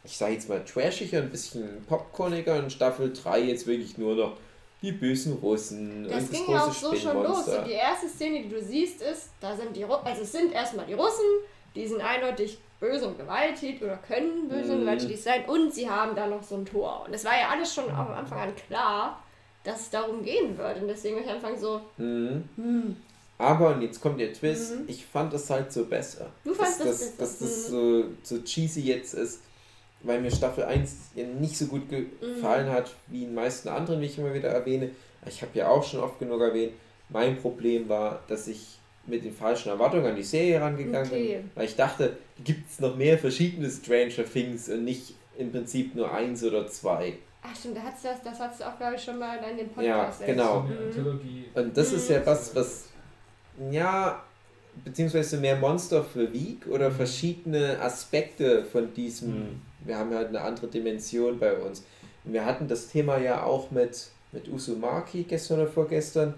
[0.04, 4.36] ich sage jetzt mal trashiger, ein bisschen popcorniger und Staffel 3 jetzt wirklich nur noch
[4.82, 7.48] die bösen Russen Das das ging ja auch so schon los.
[7.48, 10.52] Und die erste Szene, die du siehst, ist, da sind die Ru also es sind
[10.52, 11.24] erstmal die Russen,
[11.74, 14.82] die sind eindeutig böse und gewalttätig oder können böse und Mhm.
[14.82, 17.04] gewalttätig sein und sie haben da noch so ein Tor.
[17.06, 19.22] Und es war ja alles schon am Anfang an klar,
[19.64, 20.80] dass es darum gehen wird.
[20.82, 22.96] Und deswegen war ich am Anfang so, Mhm.
[23.38, 24.84] Aber, und jetzt kommt der Twist, Mhm.
[24.88, 26.30] ich fand das halt so besser.
[26.44, 27.12] Du fandst das dass, besser.
[27.18, 27.70] dass das Mhm.
[27.70, 28.04] so,
[28.36, 29.40] so cheesy jetzt ist,
[30.06, 32.06] weil mir Staffel 1 ja nicht so gut Mhm.
[32.20, 34.90] gefallen hat, wie in meisten anderen, wie ich immer wieder erwähne.
[35.26, 36.72] Ich habe ja auch schon oft genug erwähnt,
[37.08, 41.36] mein Problem war, dass ich mit den falschen Erwartungen an die Serie rangegangen Okay.
[41.38, 45.94] bin, weil ich dachte, gibt es noch mehr verschiedene Stranger Things und nicht im Prinzip
[45.94, 47.14] nur eins oder zwei.
[47.42, 49.68] ach stimmt, da hat's das, das hast du auch, glaube ich, schon mal in dem
[49.84, 50.66] Ja, Podcast genau.
[50.92, 51.44] So eine Mhm.
[51.54, 52.14] Und das ist Mhm.
[52.16, 52.88] ja was, was,
[53.70, 54.22] ja,
[54.84, 59.60] beziehungsweise mehr Monster für Week oder verschiedene Aspekte von diesem, Mhm.
[59.86, 61.84] Wir haben halt eine andere Dimension bei uns.
[62.24, 66.34] Und wir hatten das Thema ja auch mit, mit Usumaki gestern oder vorgestern,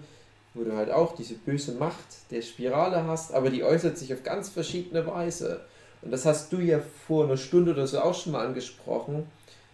[0.53, 4.23] wo du halt auch diese böse Macht der Spirale hast, aber die äußert sich auf
[4.23, 5.61] ganz verschiedene Weise.
[6.01, 9.27] Und das hast du ja vor einer Stunde oder so auch schon mal angesprochen,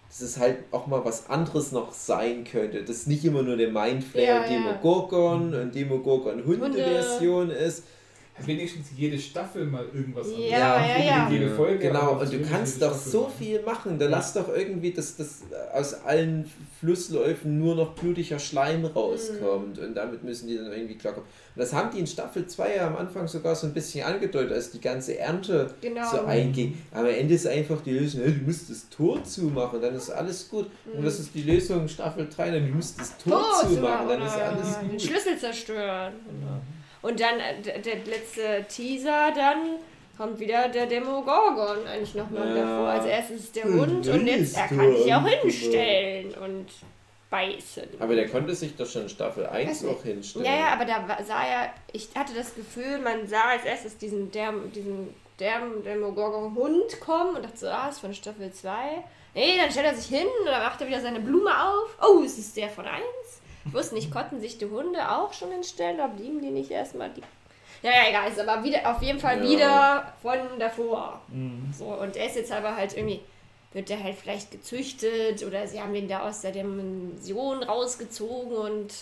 [0.10, 2.84] dass es halt auch mal was anderes noch sein könnte.
[2.84, 4.48] Dass nicht immer nur der Mindflayer Ja, ja.
[4.48, 7.84] Demogorgon und Demogorgon Hunde-Version ist.
[8.44, 10.28] Wenigstens jede Staffel mal irgendwas.
[10.38, 11.30] Ja, ja, ja.
[11.30, 11.80] Jede Folge.
[11.88, 13.98] Genau, und du kannst doch Staffel so viel machen.
[13.98, 14.12] Da Ja.
[14.12, 15.44] lass doch irgendwie, dass das
[15.74, 16.50] aus allen
[16.80, 19.80] Flussläufen nur noch blutiger Schleim rauskommt.
[19.80, 21.28] Und damit müssen die dann irgendwie klarkommen.
[21.56, 24.52] Und das haben die in Staffel 2 ja am Anfang sogar so ein bisschen angedeutet,
[24.52, 26.06] als die ganze Ernte Genau.
[26.12, 26.78] so einging.
[26.92, 30.10] Aber am Ende ist einfach die Lösung, hey, du musst das Tor zumachen, dann ist
[30.10, 30.68] alles gut.
[30.94, 34.10] Und das ist die Lösung in Staffel 3, dann du musst das Tor Tor zumachen,
[34.10, 35.02] dann ist alles den gut.
[35.02, 36.14] Schlüssel zerstören.
[37.06, 39.78] Und dann äh, der, letzte Teaser, dann
[40.18, 42.54] kommt wieder der Demogorgon eigentlich nochmal Ja.
[42.56, 42.88] wieder vor.
[42.88, 46.68] Als erstes der Und Hund und jetzt er kann sich auch hinstellen und
[47.30, 47.84] beißen.
[48.00, 49.94] Aber der konnte sich doch schon in Staffel 1 Weiß nicht.
[49.96, 50.46] auch hinstellen.
[50.46, 54.32] Ja, ja, aber da sah ja, ich hatte das Gefühl, man sah als erstes diesen
[54.32, 58.72] Derm, diesen Derm, Demogorgon-Hund kommen und dachte so, ah, ist von Staffel 2.
[59.34, 61.98] Nee, dann stellt er sich hin und dann macht er wieder seine Blume auf.
[62.02, 63.04] Oh, ist es der von 1?
[63.68, 67.10] Ich wusste nicht, konnten sich die Hunde auch schon entstellen oder blieben die nicht erstmal
[67.10, 67.22] die.
[67.82, 69.44] Ja, ja, egal, ist aber wieder, auf jeden Fall Ja.
[69.50, 71.20] wieder von davor.
[71.28, 71.74] Mhm.
[71.78, 73.22] So, und er ist jetzt aber halt irgendwie,
[73.74, 78.94] wird der halt vielleicht gezüchtet oder sie haben den da aus der Dimension rausgezogen und.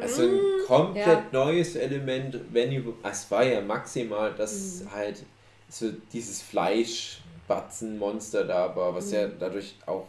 [0.00, 1.26] Also ein Hm, komplett ja.
[1.32, 4.92] neues Element, wenn es war ja maximal, dass Mhm.
[4.92, 5.22] halt
[5.68, 9.14] so dieses Fleischbatzenmonster da war, was Mhm.
[9.14, 10.06] ja dadurch auch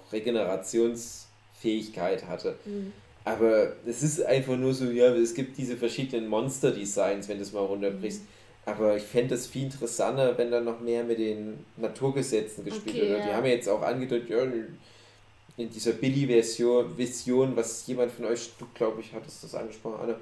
[1.63, 2.55] Regenerationsfähigkeit hatte.
[2.65, 2.93] Mhm.
[3.23, 7.53] Aber es ist einfach nur so, ja, es gibt diese verschiedenen Monster-Designs, wenn du es
[7.53, 8.21] mal runterbrichst.
[8.21, 8.27] Mhm.
[8.67, 13.09] Aber ich fände es viel interessanter, wenn da noch mehr mit den Naturgesetzen gespielt Okay,
[13.09, 13.23] wird.
[13.23, 13.35] Die ja.
[13.35, 14.43] haben ja jetzt auch angedeutet, ja,
[15.57, 20.15] in dieser Billy-Version, Vision, was jemand von euch, du glaube ich, hattest das angesprochen, Anna,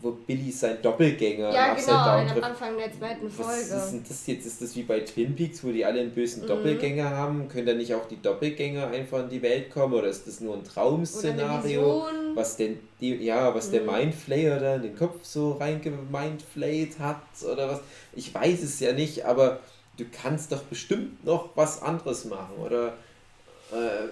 [0.00, 2.44] wo Billy sein Doppelgänger Ja, Upside genau, Down am.
[2.50, 3.90] Anfang der zweiten Was ist Folge.
[3.92, 4.46] denn das jetzt?
[4.46, 6.46] Ist das wie bei Twin Peaks, wo die alle einen bösen Mhm.
[6.46, 7.46] Doppelgänger haben?
[7.48, 9.92] Können da nicht auch die Doppelgänger einfach in die Welt kommen?
[9.92, 12.04] Oder ist das nur ein Traum-Szenario?
[12.34, 13.90] Was denn die, ja, was der Mhm.
[13.92, 17.20] Mindflayer da in den Kopf so reingemindflayt hat
[17.50, 17.80] oder was?
[18.14, 19.60] Ich weiß es ja nicht, aber
[19.98, 22.56] du kannst doch bestimmt noch was anderes machen.
[22.64, 22.94] Oder
[23.72, 24.08] äh,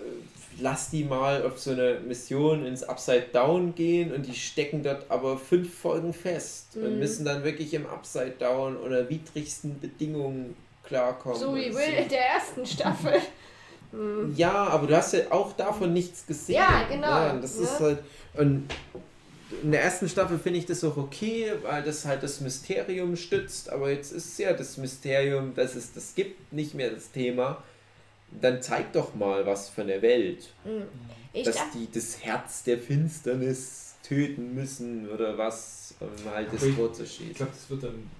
[0.60, 5.10] lass die mal auf so eine Mission ins Upside Down gehen und die stecken dort
[5.10, 6.98] aber fünf Folgen fest und Mhm.
[6.98, 11.38] müssen dann wirklich im Upside Down unter widrigsten Bedingungen klarkommen.
[11.38, 13.14] So wie Und Will in der ersten Staffel.
[13.90, 14.34] Hm.
[14.36, 16.56] ja, aber du hast ja auch davon nichts gesehen.
[16.56, 17.62] Ja, genau, Ja, und das ne?
[17.62, 17.98] ist halt.
[18.34, 18.68] Und
[19.62, 23.70] in der ersten Staffel finde ich das auch okay, weil das halt das Mysterium stützt.
[23.70, 27.62] Aber jetzt ist ja das Mysterium, dass es das gibt, nicht mehr das Thema.
[28.30, 30.48] Dann zeig doch mal was von der Welt.
[30.64, 30.82] Hm.
[31.32, 36.62] Ich dass dachte, die das Herz der Finsternis töten müssen oder was, um halt das
[36.62, 37.34] Aber ich- Tor zu Ich schießen.
[37.34, 38.10] glaube, das wird dann,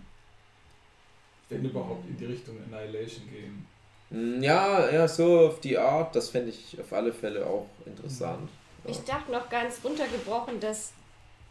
[1.48, 3.66] wenn überhaupt, in die Richtung Annihilation gehen.
[4.10, 8.48] Mm, Ja, ja, so auf die Art, das fände ich auf alle Fälle auch interessant.
[8.84, 8.90] Ja.
[8.90, 10.92] ich dachte noch ganz runtergebrochen, dass,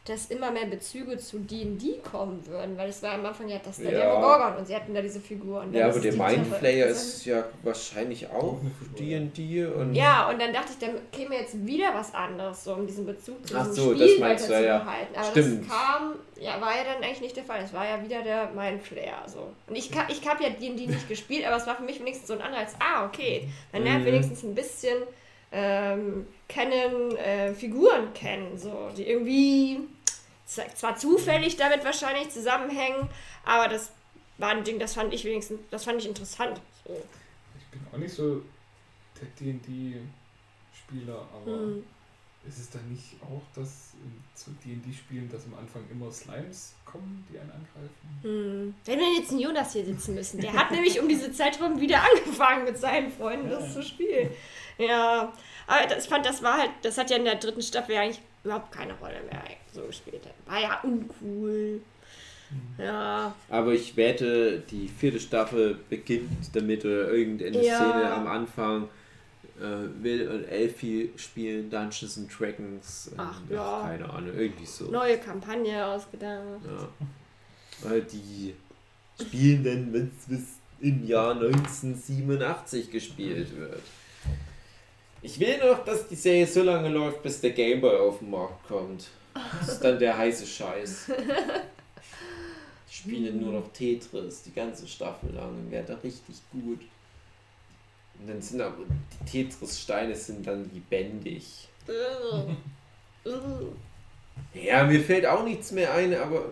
[0.08, 3.78] dass immer mehr Bezüge zu D&D kommen würden, weil es war am Anfang ja das
[3.78, 4.00] der Ja.
[4.10, 5.60] Demogorgon und sie hatten da diese Figur.
[5.62, 8.60] Und dann Ja, aber der Mindflayer ist ja wahrscheinlich auch
[8.98, 12.88] D&D und Ja, und dann dachte ich, dann käme jetzt wieder was anderes, so um
[12.88, 15.16] diesen Bezug zu Ach diesem so, das Spiel meinst du, ja, weiterzubehalten.
[15.16, 15.62] Aber Stimmt.
[15.62, 17.62] das kam, ja, war ja dann eigentlich nicht der Fall.
[17.64, 19.24] Es war ja wieder der Mindflayer.
[19.28, 19.50] So.
[19.68, 22.34] Und ich, ich habe ja D&D nicht gespielt, aber es war für mich wenigstens so
[22.34, 22.76] ein Anreiz.
[22.80, 24.08] Ah, okay, man lernt Mhm.
[24.08, 24.98] wenigstens ein bisschen
[25.52, 29.80] ähm, kennen, äh, Figuren kennen, so, die irgendwie
[30.48, 33.10] zwar zufällig damit wahrscheinlich zusammenhängen,
[33.46, 33.92] aber das
[34.38, 36.62] war ein Ding, das fand ich wenigstens, das fand ich interessant.
[36.86, 37.02] So.
[37.60, 38.42] Ich bin auch nicht so
[39.20, 41.84] der D&D-Spieler, aber Hm.
[42.48, 43.94] ist es dann nicht auch, dass
[44.36, 48.20] zu D&D-Spielen, dass am Anfang immer Slimes kommen, die einen angreifen?
[48.22, 48.76] Hm.
[48.86, 51.80] Wenn wir jetzt einen Jonas hier sitzen müssen, der hat nämlich um diese Zeit rum
[51.82, 54.30] wieder angefangen mit seinen Freunden das zu spielen.
[54.78, 55.34] Ja,
[55.66, 58.22] aber das fand, das war halt, das hat ja in der dritten Staffel ja eigentlich
[58.48, 59.44] überhaupt keine Rolle mehr
[59.74, 60.22] so gespielt.
[60.46, 61.82] War ja uncool.
[62.78, 67.76] Ja, Aber ich wette, die vierte Staffel beginnt damit oder irgendeine Ja.
[67.76, 68.84] Szene am Anfang.
[69.60, 73.10] Äh, Will und Elfie spielen Dungeons and Dragons.
[73.12, 73.82] ähm, Ach, ja.
[73.88, 74.86] Keine Ahnung, irgendwie so.
[74.86, 76.62] neue Kampagne ausgedacht.
[76.66, 76.88] Ja.
[77.90, 78.54] Weil die
[79.20, 80.44] spielen dann, wenn es
[80.80, 83.82] im Jahr 1987 gespielt wird.
[85.22, 88.68] Ich will noch, dass die Serie so lange läuft, bis der Gameboy auf den Markt
[88.68, 89.08] kommt.
[89.60, 91.12] Das ist dann der heiße Scheiß.
[92.90, 96.82] Die spielen nur noch Tetris die ganze Staffel lang und werden da richtig gut.
[98.20, 101.68] Und dann sind aber die Tetris-Steine sind dann lebendig.
[104.54, 106.46] Ja, mir fällt auch nichts mehr ein, aber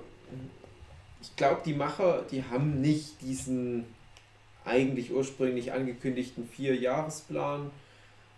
[1.22, 3.86] ich glaube, die Macher, die haben nicht diesen
[4.64, 7.72] eigentlich ursprünglich angekündigten Vierjahresplan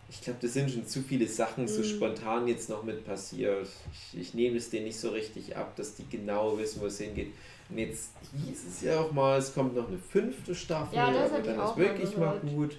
[0.10, 1.86] ich glaube, das sind schon zu viele Sachen so Mhm.
[1.86, 3.68] spontan jetzt noch mit passiert.
[4.14, 6.98] Ich, ich nehme es denen nicht so richtig ab, dass die genau wissen, wo es
[7.00, 7.34] hingeht.
[7.70, 8.12] Und jetzt
[8.46, 11.60] hieß es ja auch mal, es kommt noch eine fünfte Staffel, Ja, das aber dann
[11.60, 12.78] auch ist wirklich mal gut.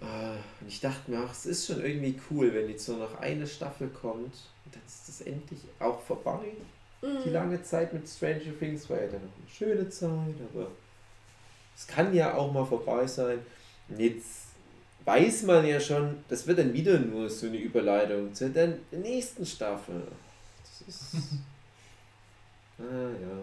[0.00, 3.18] Ah, Und ich dachte mir, ach, es ist schon irgendwie cool, wenn jetzt nur noch
[3.20, 4.34] eine Staffel kommt.
[4.64, 6.38] Und dann ist das endlich auch vorbei.
[7.02, 7.32] Die Mhm.
[7.32, 10.10] lange Zeit mit Stranger Things war ja dann noch eine schöne Zeit,
[10.52, 10.68] aber
[11.76, 13.38] es kann ja auch mal vorbei sein.
[13.88, 14.49] Und jetzt
[15.10, 19.44] weiß man ja schon, das wird dann wieder nur so eine Überleitung zu der nächsten
[19.44, 20.02] Staffel.
[20.86, 21.14] Das ist.
[22.78, 22.82] ah,
[23.20, 23.36] ja.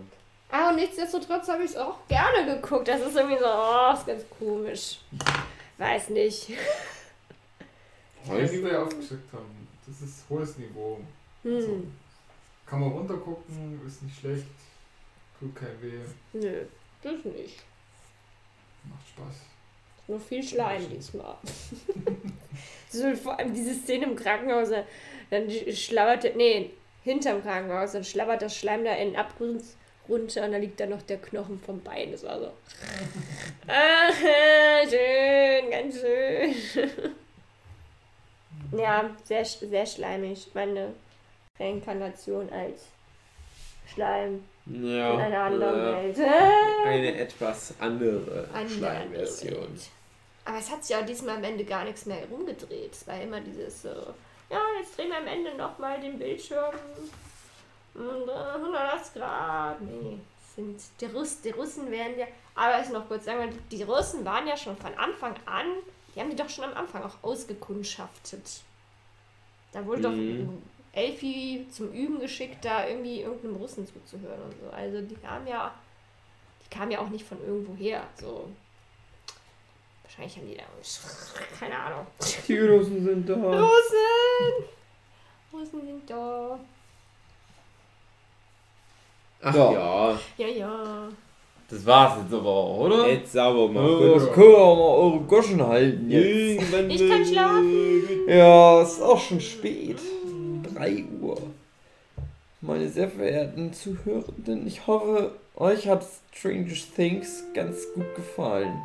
[0.50, 2.88] Ah, und nichtsdestotrotz habe ich es auch gerne geguckt.
[2.88, 5.00] Das ist irgendwie so, oh, ist ganz komisch.
[5.78, 6.50] Weiß nicht.
[8.24, 11.00] Wie wir ja aufgeschickt haben, das ist hohes Niveau.
[11.44, 11.94] Also, Hm.
[12.66, 14.46] kann man runtergucken, ist nicht schlecht,
[15.40, 16.00] tut kein weh,
[16.34, 16.66] Nö,
[17.02, 17.62] das nicht.
[18.84, 19.36] macht Spaß.
[20.08, 21.36] Nur viel Schleim diesmal.
[22.90, 24.70] so, vor allem diese Szene im Krankenhaus,
[25.30, 26.72] dann schlabbert nee,
[27.04, 29.64] hinterm Krankenhaus, dann schlabbert das Schleim da in den Abgrund
[30.08, 32.12] runter und da liegt dann noch der Knochen vom Bein.
[32.12, 32.46] Das war so.
[33.68, 34.12] ah,
[34.90, 36.56] schön, ganz schön.
[38.80, 40.48] ja, sehr, sehr schleimig.
[40.54, 40.94] Meine
[41.60, 42.86] Reinkarnation als
[43.94, 46.20] Schleim Ja, in einer anderen äh, Welt.
[46.86, 49.54] eine etwas andere Andere Schleimversion.
[49.54, 49.90] Welt.
[50.48, 52.94] Aber es hat sich auch diesmal am Ende gar nichts mehr rumgedreht.
[52.94, 53.90] Es war immer dieses so,
[54.50, 56.74] ja, jetzt drehen wir am Ende nochmal den Bildschirm
[57.94, 59.82] und, äh, 180 Grad.
[59.82, 60.20] Nee,
[60.56, 64.48] sind die, Russ, die Russen werden ja, aber ich noch kurz sagen, die Russen waren
[64.48, 65.66] ja schon von Anfang an,
[66.16, 68.62] die haben die doch schon am Anfang auch ausgekundschaftet.
[69.74, 70.48] Da wurde Mhm.
[70.48, 70.54] doch
[70.94, 74.70] Elfi zum Üben geschickt, da irgendwie irgendeinem Russen zuzuhören und so.
[74.72, 75.76] Also die haben ja,
[76.64, 78.08] die kamen ja auch nicht von irgendwo her.
[78.16, 78.50] So.
[80.18, 80.64] Wahrscheinlich haben die da.
[81.60, 82.08] Keine Ahnung.
[82.48, 83.34] Die Russen sind da.
[83.36, 84.66] Russen!
[85.54, 86.60] Russen sind da.
[89.44, 89.72] Ach Ja.
[89.72, 91.08] ja, Ja, ja.
[91.70, 93.10] Das war's jetzt aber auch, oder?
[93.10, 94.14] jetzt sauber mal.
[94.14, 96.64] Das können wir auch mal eure Goschen halten jetzt.
[96.90, 98.28] Ich kann schlafen.
[98.28, 100.00] Ja, ist auch schon spät.
[100.74, 101.38] 3 Uhr.
[102.62, 108.82] Meine sehr verehrten Zuhörenden, ich hoffe, euch hat Stranger Things ganz gut gefallen.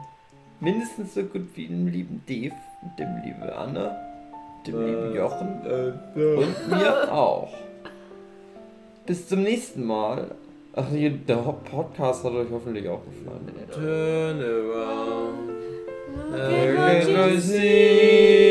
[0.62, 2.54] Mindestens so gut wie dem lieben Dave,
[2.96, 3.96] dem lieben Anna,
[4.64, 7.52] dem lieben Jochen Äh, und mir auch.
[9.04, 10.30] Bis zum nächsten Mal.
[10.74, 13.50] Ach, nee, der Podcast hat euch hoffentlich auch gefallen.
[13.72, 15.50] Turn around.
[16.32, 17.34] Okay, Let okay.
[17.34, 18.41] me see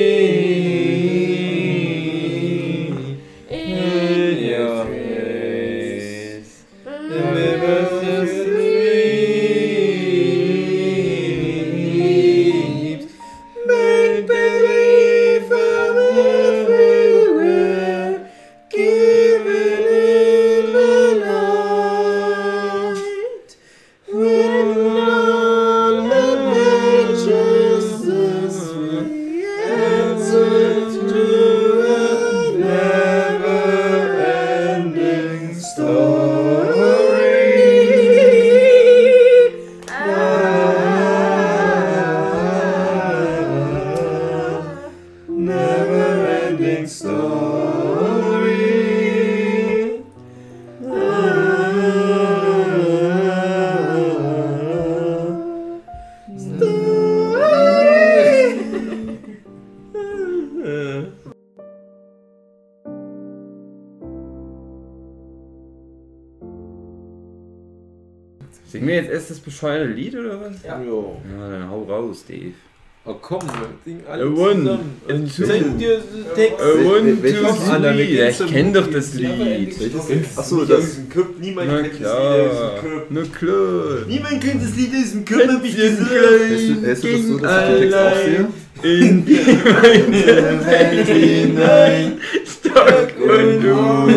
[78.11, 78.19] Lied?
[78.19, 79.79] Ja, ich zum kenn doch das Lied.
[79.79, 80.37] Welches?
[80.37, 80.97] Achso, Nicht das.
[81.39, 83.05] Niemand kennt das Lied aus klar, dem Club.
[83.09, 84.05] na klar.
[84.07, 86.09] Niemand kennt das Lied aus dem Club, hab ich gesagt.
[86.11, 88.47] Du das so, dass ich den Text auch sehe?
[88.83, 92.13] In die Welt hinein,
[92.45, 94.15] stark und gut,